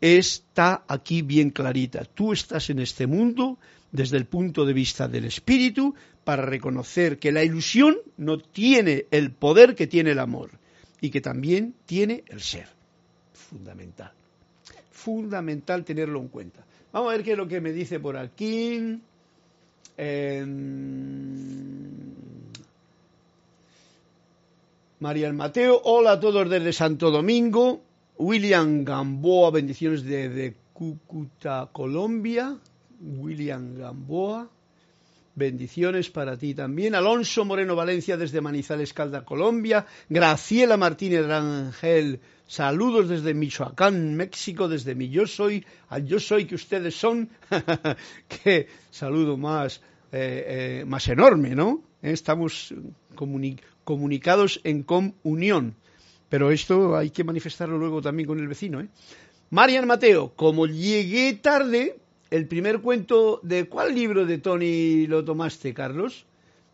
está 0.01 0.85
aquí 0.89 1.21
bien 1.21 1.51
clarita. 1.51 2.05
Tú 2.05 2.33
estás 2.33 2.71
en 2.71 2.79
este 2.79 3.07
mundo 3.07 3.59
desde 3.93 4.17
el 4.17 4.25
punto 4.25 4.65
de 4.65 4.73
vista 4.73 5.07
del 5.07 5.27
espíritu 5.27 5.95
para 6.29 6.43
reconocer 6.43 7.19
que 7.19 7.33
la 7.33 7.43
ilusión 7.43 7.97
no 8.19 8.37
tiene 8.37 9.07
el 9.11 9.31
poder 9.31 9.75
que 9.75 9.87
tiene 9.87 10.11
el 10.11 10.19
amor 10.19 10.51
y 11.01 11.09
que 11.09 11.23
también 11.23 11.73
tiene 11.87 12.23
el 12.27 12.43
ser. 12.43 12.69
Fundamental. 13.33 14.13
Fundamental 14.91 15.87
tenerlo 15.87 16.21
en 16.21 16.29
cuenta. 16.29 16.67
Vamos 16.93 17.09
a 17.09 17.17
ver 17.17 17.25
qué 17.25 17.33
es 17.33 17.39
lo 17.39 17.49
que 17.49 17.63
me 17.63 17.73
dice 17.73 17.99
por 17.99 18.19
aquí. 18.19 19.01
Em, 19.97 20.53
María 25.01 25.29
el 25.29 25.33
Mateo, 25.33 25.81
hola 25.83 26.13
a 26.13 26.21
todos 26.21 26.51
desde 26.51 26.75
Santo 26.75 27.11
Domingo. 27.11 27.81
William 28.19 28.85
Gamboa, 28.85 29.51
bendiciones 29.51 30.05
desde 30.05 30.57
Cúcuta, 30.75 31.71
Colombia. 31.73 32.55
William 33.01 33.79
Gamboa. 33.79 34.51
Bendiciones 35.39 36.11
para 36.11 36.37
ti 36.37 36.53
también. 36.53 36.97
Alonso 36.97 37.45
Moreno 37.45 37.77
Valencia 37.77 38.17
desde 38.17 38.41
Manizales, 38.41 38.93
Calda, 38.93 39.25
Colombia. 39.25 39.87
Graciela 40.09 40.77
Martínez 40.77 41.25
Rangel, 41.27 42.19
saludos 42.49 43.09
desde 43.09 43.35
Michoacán, 43.35 44.17
México, 44.17 44.67
desde 44.67 44.97
mi 44.97 45.11
yo 45.11 45.29
soy, 45.29 45.65
al 45.91 46.05
yo 46.07 46.19
soy 46.19 46.47
que 46.47 46.57
ustedes 46.57 46.97
son. 46.97 47.29
Qué 48.29 48.67
saludo 48.91 49.37
más, 49.37 49.81
eh, 50.11 50.81
eh, 50.81 50.85
más 50.85 51.07
enorme, 51.07 51.55
¿no? 51.55 51.85
Estamos 52.03 52.75
comunicados 53.85 54.61
en 54.65 54.83
comunión. 54.83 55.77
Pero 56.29 56.51
esto 56.51 56.97
hay 56.97 57.11
que 57.11 57.23
manifestarlo 57.23 57.79
luego 57.79 58.03
también 58.03 58.27
con 58.27 58.41
el 58.41 58.49
vecino, 58.49 58.81
¿eh? 58.81 58.89
Marian 59.51 59.87
Mateo, 59.87 60.33
como 60.35 60.67
llegué 60.67 61.33
tarde, 61.35 61.97
el 62.31 62.47
primer 62.47 62.81
cuento, 62.81 63.41
¿de 63.43 63.69
cuál 63.69 63.95
libro 63.95 64.27
de 64.27 64.39
Tony 64.39 65.07
lo 65.07 65.25
tomaste, 65.25 65.73
Carlos? 65.73 66.27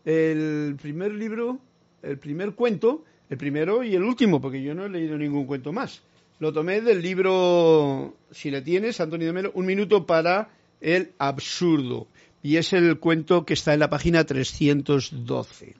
El 0.03 0.75
primer 0.81 1.13
libro, 1.13 1.59
el 2.03 2.17
primer 2.19 2.53
cuento, 2.55 3.03
el 3.29 3.37
primero 3.37 3.83
y 3.83 3.95
el 3.95 4.03
último, 4.03 4.41
porque 4.41 4.61
yo 4.61 4.75
no 4.75 4.85
he 4.85 4.89
leído 4.89 5.17
ningún 5.17 5.45
cuento 5.45 5.71
más. 5.71 6.01
Lo 6.39 6.51
tomé 6.51 6.81
del 6.81 7.01
libro, 7.01 8.15
si 8.31 8.51
le 8.51 8.61
tienes, 8.61 8.99
Antonio 8.99 9.27
de 9.27 9.33
Melo, 9.33 9.51
Un 9.53 9.65
minuto 9.65 10.05
para 10.05 10.49
el 10.81 11.13
absurdo. 11.17 12.07
Y 12.43 12.57
es 12.57 12.73
el 12.73 12.99
cuento 12.99 13.45
que 13.45 13.53
está 13.53 13.73
en 13.73 13.79
la 13.79 13.89
página 13.89 14.23
312. 14.25 15.75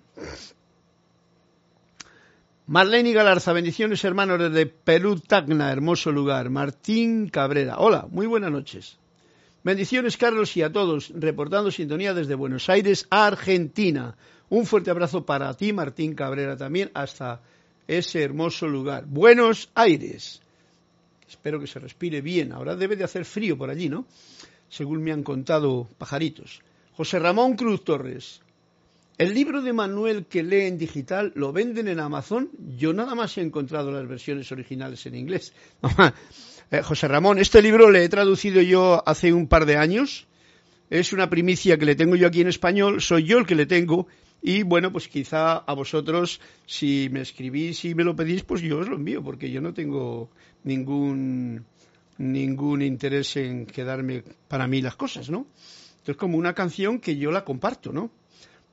Marlene 2.68 3.14
Galarza, 3.14 3.54
bendiciones 3.54 4.04
hermanos 4.04 4.40
desde 4.40 4.66
Perú, 4.66 5.20
Tacna, 5.20 5.72
hermoso 5.72 6.12
lugar. 6.12 6.50
Martín 6.50 7.30
Cabrera, 7.30 7.78
hola, 7.78 8.08
muy 8.10 8.26
buenas 8.26 8.52
noches. 8.52 8.98
Bendiciones, 9.66 10.16
Carlos, 10.16 10.56
y 10.58 10.62
a 10.62 10.72
todos, 10.72 11.12
reportando 11.16 11.72
sintonía 11.72 12.14
desde 12.14 12.36
Buenos 12.36 12.70
Aires, 12.70 13.08
Argentina. 13.10 14.16
Un 14.50 14.68
fuerte 14.68 14.92
abrazo 14.92 15.26
para 15.26 15.52
ti, 15.56 15.74
Martín 15.74 16.14
Cabrera, 16.14 16.56
también 16.56 16.92
hasta 16.94 17.42
ese 17.88 18.22
hermoso 18.22 18.68
lugar. 18.68 19.06
Buenos 19.08 19.72
Aires. 19.74 20.40
Espero 21.28 21.60
que 21.60 21.66
se 21.66 21.80
respire 21.80 22.22
bien. 22.22 22.52
Ahora 22.52 22.76
debe 22.76 22.96
de 22.96 23.06
hacer 23.06 23.26
frío 23.26 23.58
por 23.58 23.72
allí, 23.72 23.90
¿no? 23.90 24.06
Según 24.70 25.02
me 25.02 25.12
han 25.12 25.24
contado 25.24 25.88
pajaritos. 25.98 26.62
José 26.94 27.18
Ramón 27.18 27.56
Cruz 27.56 27.84
Torres. 27.84 28.42
El 29.18 29.34
libro 29.34 29.64
de 29.64 29.74
Manuel 29.74 30.28
que 30.28 30.44
lee 30.44 30.68
en 30.68 30.78
digital 30.78 31.32
lo 31.34 31.52
venden 31.52 31.88
en 31.88 32.00
Amazon. 32.00 32.52
Yo 32.78 32.94
nada 32.94 33.16
más 33.16 33.36
he 33.40 33.42
encontrado 33.42 33.92
las 33.92 34.08
versiones 34.08 34.52
originales 34.52 35.04
en 35.08 35.16
inglés. 35.16 35.54
Eh, 36.72 36.82
José 36.82 37.08
Ramón, 37.08 37.38
este 37.38 37.62
libro 37.62 37.92
le 37.92 38.04
he 38.04 38.10
traducido 38.10 38.62
yo 38.62 39.04
hace 39.08 39.34
un 39.34 39.48
par 39.48 39.66
de 39.66 39.78
años. 39.78 40.28
Es 40.90 41.14
una 41.14 41.30
primicia 41.30 41.78
que 41.78 41.86
le 41.86 41.96
tengo 41.96 42.16
yo 42.16 42.28
aquí 42.28 42.42
en 42.42 42.48
español. 42.48 43.02
Soy 43.02 43.24
yo 43.24 43.38
el 43.38 43.46
que 43.46 43.56
le 43.56 43.66
tengo. 43.66 44.08
Y 44.42 44.64
bueno, 44.64 44.92
pues 44.92 45.08
quizá 45.08 45.58
a 45.58 45.74
vosotros, 45.74 46.40
si 46.66 47.10
me 47.12 47.22
escribís 47.22 47.86
y 47.86 47.96
me 47.96 48.04
lo 48.04 48.16
pedís, 48.16 48.44
pues 48.44 48.62
yo 48.62 48.80
os 48.80 48.88
lo 48.88 48.96
envío, 48.96 49.24
porque 49.24 49.50
yo 49.50 49.62
no 49.62 49.74
tengo 49.74 50.30
ningún, 50.64 51.66
ningún 52.18 52.82
interés 52.82 53.36
en 53.38 53.66
quedarme 53.66 54.24
para 54.48 54.68
mí 54.68 54.82
las 54.82 54.96
cosas, 54.96 55.30
¿no? 55.30 55.48
Entonces, 55.94 56.18
como 56.18 56.38
una 56.38 56.54
canción 56.54 57.00
que 57.00 57.18
yo 57.18 57.32
la 57.32 57.44
comparto, 57.44 57.92
¿no? 57.92 58.12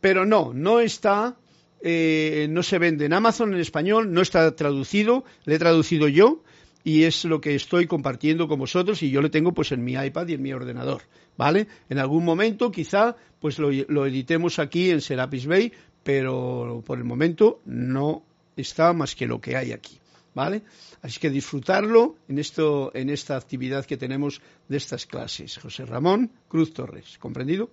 Pero 0.01 0.27
no, 0.27 0.53
no 0.53 0.81
está, 0.81 1.37
eh, 1.81 2.49
no 2.51 2.63
se 2.63 2.79
vende 2.79 3.07
en 3.07 3.15
Amazon 3.15 3.55
en 3.55 3.61
español, 3.61 4.13
no 4.13 4.21
está 4.21 4.55
traducido, 4.55 5.25
le 5.45 5.55
he 5.55 5.59
traducido 5.59 6.09
yo 6.09 6.43
y 6.85 7.05
es 7.05 7.25
lo 7.25 7.41
que 7.41 7.55
estoy 7.55 7.87
compartiendo 7.87 8.49
con 8.49 8.59
vosotros 8.59 9.03
y 9.03 9.11
yo 9.11 9.23
lo 9.23 9.31
tengo 9.31 9.53
pues 9.53 9.73
en 9.73 9.85
mi 9.85 9.93
iPad 9.93 10.29
y 10.29 10.35
en 10.35 10.43
mi 10.43 10.53
ordenador, 10.53 11.03
¿vale? 11.37 11.67
En 11.89 11.99
algún 11.99 12.25
momento 12.25 12.71
quizá 12.71 13.17
pues 13.41 13.59
lo, 13.59 14.07
editemos 14.07 14.59
aquí 14.59 14.91
en 14.91 15.01
Serapis 15.01 15.47
Bay, 15.47 15.73
pero 16.03 16.83
por 16.85 16.99
el 16.99 17.05
momento 17.05 17.61
no 17.65 18.23
está 18.57 18.93
más 18.93 19.15
que 19.15 19.27
lo 19.27 19.41
que 19.41 19.57
hay 19.57 19.73
aquí, 19.73 19.99
¿vale? 20.35 20.63
Así 21.03 21.21
que 21.21 21.31
disfrutarlo 21.31 22.17
en, 22.29 22.39
esto, 22.39 22.91
en 22.95 23.11
esta 23.11 23.37
actividad 23.37 23.85
que 23.85 23.97
tenemos 23.97 24.41
de 24.69 24.77
estas 24.77 25.07
clases. 25.07 25.59
José 25.59 25.87
Ramón 25.87 26.31
Cruz 26.49 26.73
Torres, 26.73 27.19
¿comprendido? 27.19 27.71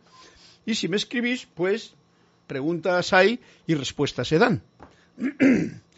Y 0.66 0.76
si 0.76 0.88
me 0.88 0.98
escribís, 0.98 1.48
pues 1.48 1.94
preguntas 2.48 3.14
hay 3.14 3.40
y 3.66 3.76
respuestas 3.76 4.28
se 4.28 4.40
dan. 4.40 4.62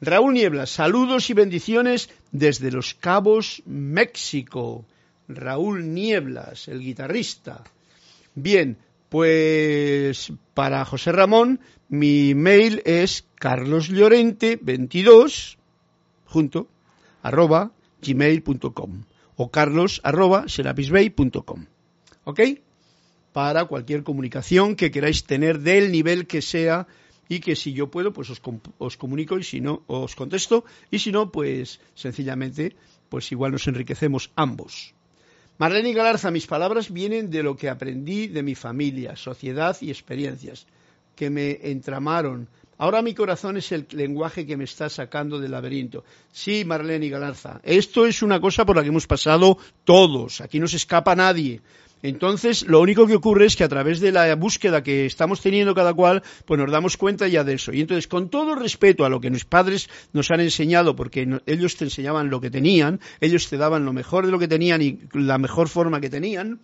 Raúl 0.00 0.34
Nieblas, 0.34 0.70
saludos 0.70 1.28
y 1.28 1.34
bendiciones 1.34 2.08
desde 2.30 2.70
Los 2.70 2.94
Cabos, 2.94 3.64
México. 3.66 4.84
Raúl 5.26 5.92
Nieblas, 5.92 6.68
el 6.68 6.78
guitarrista. 6.80 7.64
Bien, 8.34 8.78
pues 9.08 10.32
para 10.54 10.84
José 10.84 11.10
Ramón, 11.10 11.58
mi 11.88 12.32
mail 12.34 12.80
es 12.84 13.26
carloslorente22 13.40 15.56
junto 16.26 16.68
arroba 17.22 17.72
gmail.com 18.00 19.02
o 19.36 19.50
carlos 19.50 20.00
arroba. 20.04 20.46
¿Ok? 22.24 22.40
Para 23.32 23.64
cualquier 23.64 24.04
comunicación 24.04 24.76
que 24.76 24.92
queráis 24.92 25.24
tener 25.24 25.60
del 25.60 25.90
nivel 25.90 26.26
que 26.26 26.42
sea 26.42 26.86
y 27.28 27.40
que 27.40 27.56
si 27.56 27.72
yo 27.72 27.90
puedo, 27.90 28.12
pues 28.12 28.30
os, 28.30 28.40
os, 28.78 28.96
comunico 28.96 29.38
y 29.38 29.44
si 29.44 29.60
no, 29.60 29.82
os 29.86 30.14
contesto 30.14 30.64
y 30.90 30.98
si 30.98 31.12
no, 31.12 31.30
pues 31.30 31.80
sencillamente, 31.94 32.74
pues 33.08 33.30
igual 33.32 33.52
nos 33.52 33.66
enriquecemos 33.66 34.30
ambos. 34.36 34.94
Marlene 35.58 35.92
Galarza, 35.92 36.30
mis 36.30 36.46
palabras 36.46 36.92
vienen 36.92 37.30
de 37.30 37.42
lo 37.42 37.56
que 37.56 37.68
aprendí 37.68 38.28
de 38.28 38.42
mi 38.42 38.54
familia, 38.54 39.16
sociedad 39.16 39.76
y 39.80 39.90
experiencias 39.90 40.66
que 41.16 41.30
me 41.30 41.58
entramaron. 41.62 42.48
Ahora 42.78 43.02
mi 43.02 43.12
corazón 43.12 43.56
es 43.56 43.72
el 43.72 43.88
lenguaje 43.90 44.46
que 44.46 44.56
me 44.56 44.62
está 44.62 44.88
sacando 44.88 45.40
del 45.40 45.50
laberinto. 45.50 46.04
Sí, 46.30 46.64
Marlene 46.64 47.08
Galarza, 47.08 47.60
esto 47.64 48.06
es 48.06 48.22
una 48.22 48.40
cosa 48.40 48.64
por 48.64 48.76
la 48.76 48.82
que 48.82 48.90
hemos 48.90 49.08
pasado 49.08 49.58
todos, 49.82 50.40
aquí 50.40 50.60
no 50.60 50.68
se 50.68 50.76
escapa 50.76 51.16
nadie. 51.16 51.60
Entonces, 52.02 52.66
lo 52.66 52.80
único 52.80 53.06
que 53.06 53.16
ocurre 53.16 53.46
es 53.46 53.56
que 53.56 53.64
a 53.64 53.68
través 53.68 54.00
de 54.00 54.12
la 54.12 54.34
búsqueda 54.36 54.82
que 54.82 55.06
estamos 55.06 55.40
teniendo 55.40 55.74
cada 55.74 55.92
cual, 55.94 56.22
pues 56.44 56.60
nos 56.60 56.70
damos 56.70 56.96
cuenta 56.96 57.26
ya 57.26 57.44
de 57.44 57.54
eso. 57.54 57.72
Y 57.72 57.80
entonces, 57.80 58.06
con 58.06 58.28
todo 58.28 58.54
respeto 58.54 59.04
a 59.04 59.08
lo 59.08 59.20
que 59.20 59.30
nuestros 59.30 59.50
padres 59.50 59.88
nos 60.12 60.30
han 60.30 60.40
enseñado, 60.40 60.94
porque 60.94 61.40
ellos 61.46 61.76
te 61.76 61.84
enseñaban 61.84 62.30
lo 62.30 62.40
que 62.40 62.50
tenían, 62.50 63.00
ellos 63.20 63.48
te 63.48 63.56
daban 63.56 63.84
lo 63.84 63.92
mejor 63.92 64.26
de 64.26 64.32
lo 64.32 64.38
que 64.38 64.48
tenían 64.48 64.82
y 64.82 65.00
la 65.12 65.38
mejor 65.38 65.68
forma 65.68 66.00
que 66.00 66.10
tenían, 66.10 66.60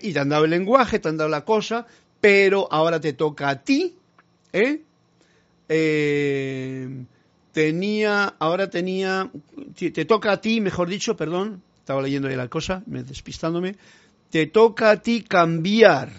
y 0.00 0.12
te 0.12 0.18
han 0.18 0.28
dado 0.28 0.44
el 0.44 0.50
lenguaje, 0.50 1.00
te 1.00 1.08
han 1.08 1.16
dado 1.16 1.30
la 1.30 1.44
cosa, 1.44 1.86
pero 2.20 2.68
ahora 2.70 3.00
te 3.00 3.14
toca 3.14 3.48
a 3.48 3.62
ti, 3.62 3.96
¿eh? 4.52 4.80
eh 5.68 7.04
tenía, 7.52 8.34
ahora 8.38 8.70
tenía, 8.70 9.30
te 9.76 10.04
toca 10.04 10.32
a 10.32 10.40
ti, 10.40 10.60
mejor 10.60 10.88
dicho, 10.88 11.16
perdón, 11.16 11.62
estaba 11.78 12.02
leyendo 12.02 12.28
ahí 12.28 12.36
la 12.36 12.48
cosa, 12.48 12.82
me 12.86 13.02
despistándome, 13.02 13.76
te 14.32 14.46
toca 14.46 14.92
a 14.92 15.02
ti 15.02 15.20
cambiar 15.20 16.10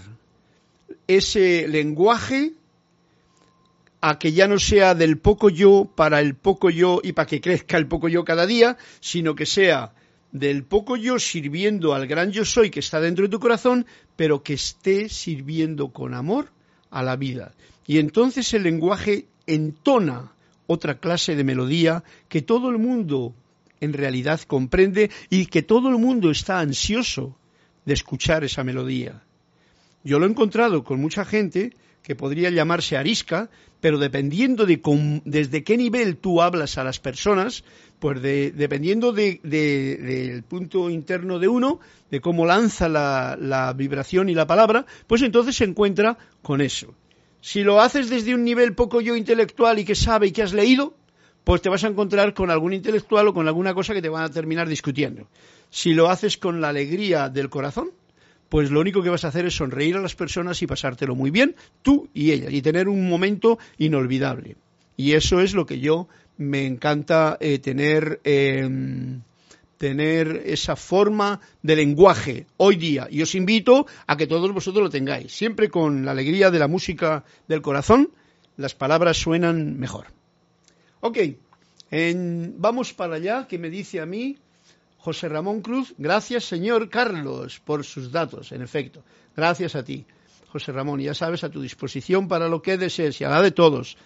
ese 1.08 1.68
lenguaje 1.68 2.54
a 4.02 4.20
que 4.20 4.34
ya 4.34 4.48
no 4.48 4.60
sea 4.60 4.94
del 4.94 5.18
poco 5.18 5.50
yo 5.50 5.90
para 5.96 6.20
el 6.20 6.36
poco 6.36 6.70
yo 6.70 7.02
y 7.04 7.14
para 7.14 7.26
que 7.26 7.42
crezca 7.42 7.76
el 7.76 7.88
poco 7.88 8.10
yo 8.10 8.24
cada 8.24 8.46
día, 8.46 8.78
sino 9.00 9.34
que 9.34 9.48
sea 9.48 9.96
del 10.32 10.64
poco 10.64 10.96
yo 10.96 11.18
sirviendo 11.18 11.96
al 11.96 12.06
gran 12.06 12.32
yo 12.32 12.46
soy 12.46 12.70
que 12.70 12.82
está 12.82 13.02
dentro 13.02 13.24
de 13.24 13.30
tu 13.30 13.40
corazón, 13.40 13.88
pero 14.16 14.44
que 14.44 14.54
esté 14.54 15.10
sirviendo 15.10 15.92
con 15.92 16.14
amor 16.14 16.52
a 16.92 17.02
la 17.02 17.16
vida. 17.16 17.56
Y 17.88 17.98
entonces 17.98 18.54
el 18.54 18.62
lenguaje 18.62 19.26
entona 19.48 20.34
otra 20.68 21.00
clase 21.00 21.36
de 21.36 21.44
melodía 21.44 22.04
que 22.30 22.44
todo 22.44 22.70
el 22.70 22.78
mundo 22.78 23.34
en 23.82 23.92
realidad 23.92 24.40
comprende 24.42 25.10
y 25.32 25.48
que 25.48 25.64
todo 25.64 25.90
el 25.90 25.98
mundo 25.98 26.30
está 26.30 26.60
ansioso 26.60 27.36
de 27.86 27.94
escuchar 27.94 28.44
esa 28.44 28.64
melodía. 28.64 29.24
Yo 30.04 30.20
lo 30.20 30.26
he 30.26 30.30
encontrado 30.30 30.84
con 30.84 31.00
mucha 31.00 31.26
gente 31.26 31.74
que 32.04 32.16
podría 32.16 32.50
llamarse 32.50 32.98
arisca, 32.98 33.50
pero 33.80 33.98
dependiendo 33.98 34.66
de 34.66 34.82
desde 35.24 35.64
qué 35.64 35.78
nivel 35.78 36.18
tú 36.18 36.42
hablas 36.42 36.78
a 36.78 36.84
las 36.84 37.00
personas, 37.00 37.64
pues 38.00 38.22
dependiendo 38.22 39.14
del 39.14 40.44
punto 40.48 40.90
interno 40.90 41.40
de 41.40 41.48
uno, 41.48 41.80
de 42.12 42.20
cómo 42.20 42.46
lanza 42.46 42.90
la, 42.90 43.38
la 43.40 43.72
vibración 43.72 44.28
y 44.30 44.36
la 44.36 44.46
palabra, 44.46 44.86
pues 45.08 45.22
entonces 45.22 45.56
se 45.56 45.64
encuentra 45.64 46.18
con 46.42 46.60
eso. 46.60 46.94
Si 47.40 47.64
lo 47.64 47.82
haces 47.82 48.10
desde 48.10 48.36
un 48.36 48.44
nivel 48.44 48.76
poco 48.76 49.00
yo 49.02 49.16
intelectual 49.16 49.80
y 49.80 49.86
que 49.86 49.96
sabe 49.96 50.28
y 50.28 50.32
que 50.32 50.44
has 50.44 50.54
leído, 50.54 50.96
pues 51.44 51.62
te 51.62 51.70
vas 51.70 51.84
a 51.84 51.88
encontrar 51.88 52.34
con 52.34 52.50
algún 52.50 52.74
intelectual 52.74 53.28
o 53.28 53.34
con 53.34 53.48
alguna 53.48 53.74
cosa 53.74 53.94
que 53.94 54.02
te 54.02 54.10
van 54.10 54.24
a 54.24 54.30
terminar 54.30 54.68
discutiendo. 54.68 55.28
Si 55.70 55.94
lo 55.94 56.10
haces 56.10 56.38
con 56.38 56.62
la 56.62 56.70
alegría 56.70 57.30
del 57.30 57.50
corazón, 57.50 57.92
pues 58.50 58.70
lo 58.70 58.80
único 58.80 59.02
que 59.02 59.10
vas 59.10 59.26
a 59.26 59.30
hacer 59.30 59.46
es 59.46 59.56
sonreír 59.56 59.96
a 59.98 60.02
las 60.02 60.16
personas 60.16 60.62
y 60.62 60.68
pasártelo 60.68 61.16
muy 61.16 61.32
bien, 61.32 61.56
tú 61.82 62.10
y 62.14 62.32
ella, 62.32 62.50
y 62.50 62.62
tener 62.62 62.88
un 62.88 63.10
momento 63.10 63.58
inolvidable. 63.78 64.56
Y 64.96 65.14
eso 65.14 65.42
es 65.42 65.54
lo 65.54 65.66
que 65.66 65.80
yo 65.80 66.08
me 66.38 66.66
encanta 66.66 67.38
eh, 67.40 67.60
tener, 67.60 68.22
em, 68.24 69.22
tener 69.78 70.44
esa 70.46 70.76
forma 70.76 71.42
de 71.62 71.76
lenguaje 71.76 72.46
hoy 72.58 72.76
día. 72.76 73.08
Y 73.10 73.22
os 73.22 73.36
invito 73.36 73.88
a 74.06 74.16
que 74.18 74.28
todos 74.28 74.52
vosotros 74.54 74.84
lo 74.84 74.90
tengáis. 74.90 75.34
Siempre 75.34 75.70
con 75.70 76.06
la 76.06 76.12
alegría 76.12 76.52
de 76.52 76.60
la 76.60 76.68
música 76.68 77.24
del 77.48 77.62
corazón, 77.62 78.12
las 78.56 78.76
palabras 78.76 79.18
suenan 79.18 79.80
mejor. 79.80 80.08
Ok, 81.06 81.18
vamos 82.60 82.94
para 82.94 83.16
allá, 83.16 83.46
que 83.46 83.58
me 83.60 83.70
dice 83.70 84.00
a 84.00 84.06
mí 84.06 84.38
José 85.00 85.28
Ramón 85.28 85.60
Cruz, 85.60 85.94
gracias 85.98 86.46
señor 86.46 86.88
Carlos 86.88 87.60
por 87.60 87.84
sus 87.84 88.10
datos, 88.10 88.54
en 88.54 88.62
efecto. 88.62 89.04
Gracias 89.36 89.76
a 89.76 89.84
ti, 89.84 90.06
José 90.48 90.72
Ramón. 90.72 91.02
Ya 91.02 91.14
sabes, 91.14 91.44
a 91.44 91.50
tu 91.50 91.62
disposición 91.62 92.30
para 92.30 92.48
lo 92.48 92.62
que 92.62 92.78
desees 92.78 93.20
y 93.20 93.26
a 93.26 93.30
la 93.30 93.42
de 93.42 93.52
todos. 93.52 93.98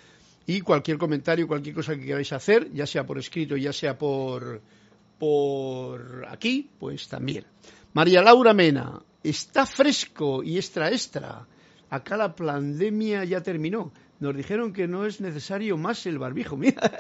Y 0.48 0.62
cualquier 0.62 0.98
comentario, 0.98 1.48
cualquier 1.48 1.76
cosa 1.76 1.96
que 1.96 2.04
queráis 2.04 2.34
hacer, 2.34 2.74
ya 2.74 2.88
sea 2.88 3.06
por 3.06 3.20
escrito, 3.20 3.56
ya 3.56 3.72
sea 3.72 3.96
por, 3.96 4.60
por 5.20 6.26
aquí, 6.28 6.68
pues 6.80 7.08
también. 7.08 7.46
María 7.94 8.24
Laura 8.24 8.56
Mena, 8.56 9.04
está 9.24 9.68
fresco 9.68 10.42
y 10.42 10.58
extra 10.58 10.90
extra. 10.90 11.46
Acá 11.92 12.18
la 12.18 12.36
pandemia 12.36 13.24
ya 13.24 13.44
terminó 13.44 13.94
nos 14.20 14.36
dijeron 14.36 14.74
que 14.74 14.88
no 14.88 15.06
es 15.06 15.22
necesario 15.22 15.78
más 15.78 16.06
el 16.06 16.20
barbijo. 16.20 16.58
Mira, 16.58 16.92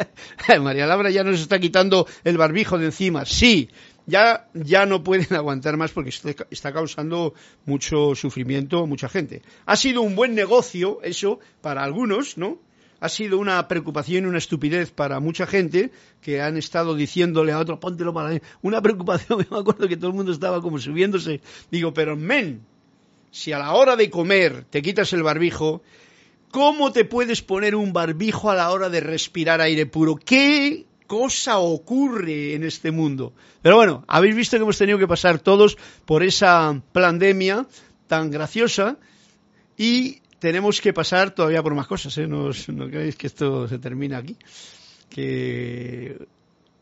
María 0.61 0.85
Laura 0.85 1.09
ya 1.09 1.23
nos 1.23 1.39
está 1.39 1.59
quitando 1.59 2.07
el 2.23 2.37
barbijo 2.37 2.77
de 2.77 2.85
encima. 2.85 3.25
Sí, 3.25 3.69
ya, 4.05 4.47
ya 4.53 4.85
no 4.85 5.03
pueden 5.03 5.33
aguantar 5.35 5.77
más 5.77 5.91
porque 5.91 6.11
está 6.49 6.73
causando 6.73 7.33
mucho 7.65 8.15
sufrimiento 8.15 8.83
a 8.83 8.85
mucha 8.85 9.09
gente. 9.09 9.41
Ha 9.65 9.75
sido 9.75 10.01
un 10.01 10.15
buen 10.15 10.35
negocio 10.35 10.99
eso 11.03 11.39
para 11.61 11.83
algunos, 11.83 12.37
¿no? 12.37 12.59
Ha 12.99 13.09
sido 13.09 13.37
una 13.37 13.67
preocupación 13.67 14.23
y 14.23 14.27
una 14.27 14.39
estupidez 14.39 14.89
para 14.89 15.19
mucha 15.19 15.45
gente 15.45 15.91
que 16.19 16.41
han 16.41 16.57
estado 16.57 16.95
diciéndole 16.95 17.51
a 17.51 17.59
otro, 17.59 17.79
póntelo 17.79 18.11
para 18.11 18.29
mí. 18.29 18.39
Una 18.63 18.81
preocupación, 18.81 19.45
me 19.51 19.57
acuerdo 19.57 19.87
que 19.87 19.97
todo 19.97 20.07
el 20.07 20.15
mundo 20.15 20.31
estaba 20.31 20.61
como 20.63 20.79
subiéndose. 20.79 21.41
Digo, 21.69 21.93
pero 21.93 22.15
men, 22.15 22.61
si 23.29 23.51
a 23.51 23.59
la 23.59 23.73
hora 23.73 23.95
de 23.95 24.09
comer 24.09 24.65
te 24.71 24.81
quitas 24.81 25.13
el 25.13 25.21
barbijo, 25.21 25.83
¿Cómo 26.51 26.91
te 26.91 27.05
puedes 27.05 27.41
poner 27.41 27.75
un 27.75 27.93
barbijo 27.93 28.49
a 28.49 28.55
la 28.55 28.71
hora 28.71 28.89
de 28.89 29.01
respirar 29.01 29.61
aire 29.61 29.85
puro? 29.85 30.15
¿Qué 30.15 30.85
cosa 31.05 31.59
ocurre 31.59 32.53
en 32.53 32.63
este 32.63 32.91
mundo? 32.91 33.33
Pero 33.61 33.75
bueno, 33.75 34.05
habéis 34.07 34.35
visto 34.35 34.57
que 34.57 34.63
hemos 34.63 34.77
tenido 34.77 34.97
que 34.97 35.07
pasar 35.07 35.39
todos 35.39 35.77
por 36.05 36.23
esa 36.23 36.81
pandemia 36.93 37.67
tan 38.07 38.31
graciosa 38.31 38.97
y 39.75 40.21
tenemos 40.39 40.79
que 40.79 40.93
pasar 40.93 41.31
todavía 41.31 41.61
por 41.61 41.75
más 41.75 41.87
cosas. 41.87 42.17
¿eh? 42.17 42.27
No, 42.27 42.49
no 42.67 42.87
creéis 42.87 43.15
que 43.15 43.27
esto 43.27 43.67
se 43.67 43.79
termina 43.79 44.17
aquí. 44.17 44.37
Que 45.09 46.27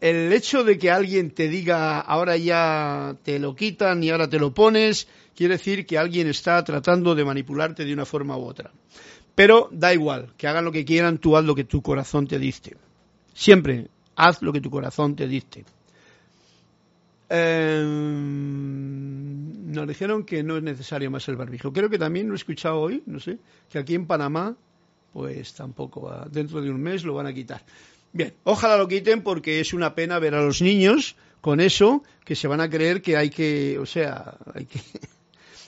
el 0.01 0.31
hecho 0.31 0.63
de 0.63 0.77
que 0.77 0.91
alguien 0.91 1.31
te 1.31 1.47
diga 1.47 1.99
ahora 1.99 2.37
ya 2.37 3.15
te 3.23 3.39
lo 3.39 3.55
quitan 3.55 4.03
y 4.03 4.11
ahora 4.11 4.29
te 4.29 4.39
lo 4.39 4.53
pones, 4.53 5.07
quiere 5.35 5.55
decir 5.55 5.85
que 5.85 5.97
alguien 5.97 6.27
está 6.27 6.63
tratando 6.63 7.15
de 7.15 7.25
manipularte 7.25 7.85
de 7.85 7.93
una 7.93 8.05
forma 8.05 8.37
u 8.37 8.43
otra. 8.43 8.71
Pero 9.35 9.69
da 9.71 9.93
igual, 9.93 10.33
que 10.37 10.47
hagan 10.47 10.65
lo 10.65 10.71
que 10.71 10.85
quieran, 10.85 11.17
tú 11.17 11.35
haz 11.35 11.43
lo 11.43 11.53
que 11.55 11.65
tu 11.65 11.81
corazón 11.81 12.25
te 12.25 12.39
diste. 12.39 12.77
Siempre 13.33 13.89
haz 14.15 14.41
lo 14.41 14.53
que 14.53 14.61
tu 14.61 14.71
corazón 14.71 15.15
te 15.15 15.27
diste. 15.27 15.65
Em, 17.27 18.91
nos 19.71 19.87
dijeron 19.87 20.23
que 20.23 20.41
no 20.41 20.55
es 20.57 20.63
necesario 20.63 21.11
más 21.11 21.27
el 21.27 21.35
barbijo. 21.35 21.73
Creo 21.73 21.89
que 21.89 21.99
también 21.99 22.27
lo 22.27 22.33
he 22.33 22.37
escuchado 22.37 22.79
hoy, 22.79 23.03
no 23.05 23.19
sé, 23.19 23.37
que 23.69 23.79
aquí 23.79 23.95
en 23.95 24.05
Panamá, 24.07 24.55
pues 25.11 25.53
tampoco. 25.53 26.09
Dentro 26.31 26.61
de 26.61 26.69
un 26.69 26.81
mes 26.81 27.03
lo 27.03 27.13
van 27.13 27.27
a 27.27 27.33
quitar. 27.33 27.61
Bien, 28.13 28.33
ojalá 28.45 28.77
lo 28.77 28.87
quiten 28.87 29.21
porque 29.21 29.59
es 29.59 29.73
una 29.73 29.95
pena 29.95 30.19
ver 30.19 30.35
a 30.35 30.41
los 30.41 30.61
niños 30.61 31.17
con 31.41 31.59
eso, 31.59 32.03
que 32.23 32.35
se 32.35 32.47
van 32.47 32.61
a 32.61 32.69
creer 32.69 33.01
que 33.01 33.17
hay 33.17 33.29
que, 33.29 33.77
o 33.79 33.85
sea, 33.85 34.37
hay 34.53 34.65
que 34.65 34.79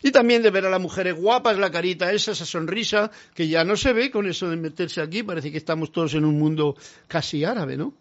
y 0.02 0.12
también 0.12 0.44
de 0.44 0.52
ver 0.52 0.66
a 0.66 0.70
las 0.70 0.82
mujeres 0.82 1.16
guapas, 1.16 1.58
la 1.58 1.72
carita 1.72 2.12
esa, 2.12 2.32
esa 2.32 2.46
sonrisa, 2.46 3.12
que 3.34 3.48
ya 3.48 3.64
no 3.64 3.76
se 3.76 3.94
ve 3.94 4.12
con 4.12 4.28
eso 4.28 4.50
de 4.50 4.58
meterse 4.58 5.02
aquí, 5.02 5.24
parece 5.24 5.52
que 5.52 5.58
estamos 5.58 5.92
todos 5.92 6.14
en 6.14 6.26
un 6.26 6.38
mundo 6.38 6.76
casi 7.08 7.44
árabe, 7.44 7.78
¿no? 7.78 7.94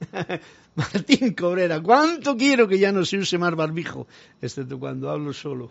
Martín 0.74 1.34
Cobrera, 1.34 1.80
¿cuánto 1.80 2.36
quiero 2.36 2.66
que 2.66 2.78
ya 2.78 2.92
no 2.92 3.04
se 3.04 3.18
use 3.18 3.38
más 3.38 3.54
barbijo? 3.54 4.06
Excepto 4.40 4.78
cuando 4.78 5.10
hablo 5.10 5.32
solo. 5.32 5.70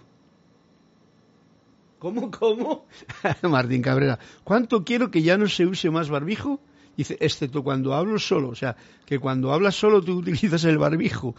¿Cómo, 2.00 2.32
cómo? 2.32 2.86
Martín 3.44 3.82
Cabrera, 3.82 4.18
¿cuánto 4.44 4.84
quiero 4.84 5.12
que 5.12 5.22
ya 5.22 5.38
no 5.38 5.48
se 5.48 5.66
use 5.66 5.90
más 5.92 6.10
barbijo? 6.10 6.60
Dice, 6.98 7.18
excepto 7.20 7.64
cuando 7.64 7.94
hablo 7.94 8.20
solo, 8.20 8.50
o 8.50 8.56
sea, 8.56 8.76
que 9.06 9.20
cuando 9.20 9.54
hablas 9.54 9.76
solo 9.76 10.02
tú 10.02 10.18
utilizas 10.18 10.64
el 10.66 10.78
barbijo. 10.78 11.36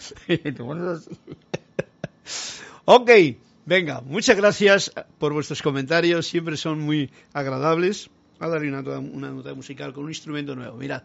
Ok, 2.84 3.10
venga, 3.64 4.00
muchas 4.00 4.36
gracias 4.36 4.92
por 5.18 5.32
vuestros 5.32 5.62
comentarios, 5.62 6.26
siempre 6.26 6.56
son 6.56 6.80
muy 6.80 7.10
agradables. 7.32 8.10
a 8.38 8.48
darle 8.48 8.68
una, 8.68 8.98
una 8.98 9.30
nota 9.30 9.54
musical 9.54 9.92
con 9.92 10.04
un 10.04 10.10
instrumento 10.10 10.54
nuevo, 10.56 10.76
mirad. 10.76 11.04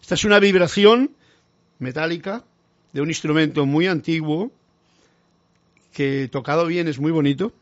Esta 0.00 0.14
es 0.14 0.24
una 0.24 0.38
vibración 0.38 1.16
metálica 1.80 2.44
de 2.96 3.02
un 3.02 3.10
instrumento 3.10 3.66
muy 3.66 3.88
antiguo 3.88 4.50
que 5.92 6.30
tocado 6.32 6.64
bien 6.64 6.88
es 6.88 6.98
muy 6.98 7.12
bonito, 7.12 7.52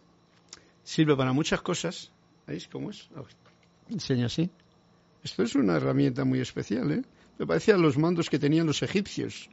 sirve 0.84 1.16
para 1.16 1.32
muchas 1.32 1.60
cosas. 1.60 2.12
¿Veis 2.46 2.68
cómo 2.68 2.90
es? 2.90 3.08
Enseña 3.90 4.26
así. 4.26 4.48
Esto 5.24 5.42
es 5.42 5.56
una 5.56 5.74
herramienta 5.74 6.24
muy 6.24 6.38
especial, 6.38 6.92
¿eh? 6.92 7.02
Me 7.36 7.48
parecían 7.48 7.82
los 7.82 7.98
mandos 7.98 8.30
que 8.30 8.38
tenían 8.38 8.68
los 8.68 8.84
egipcios. 8.84 9.50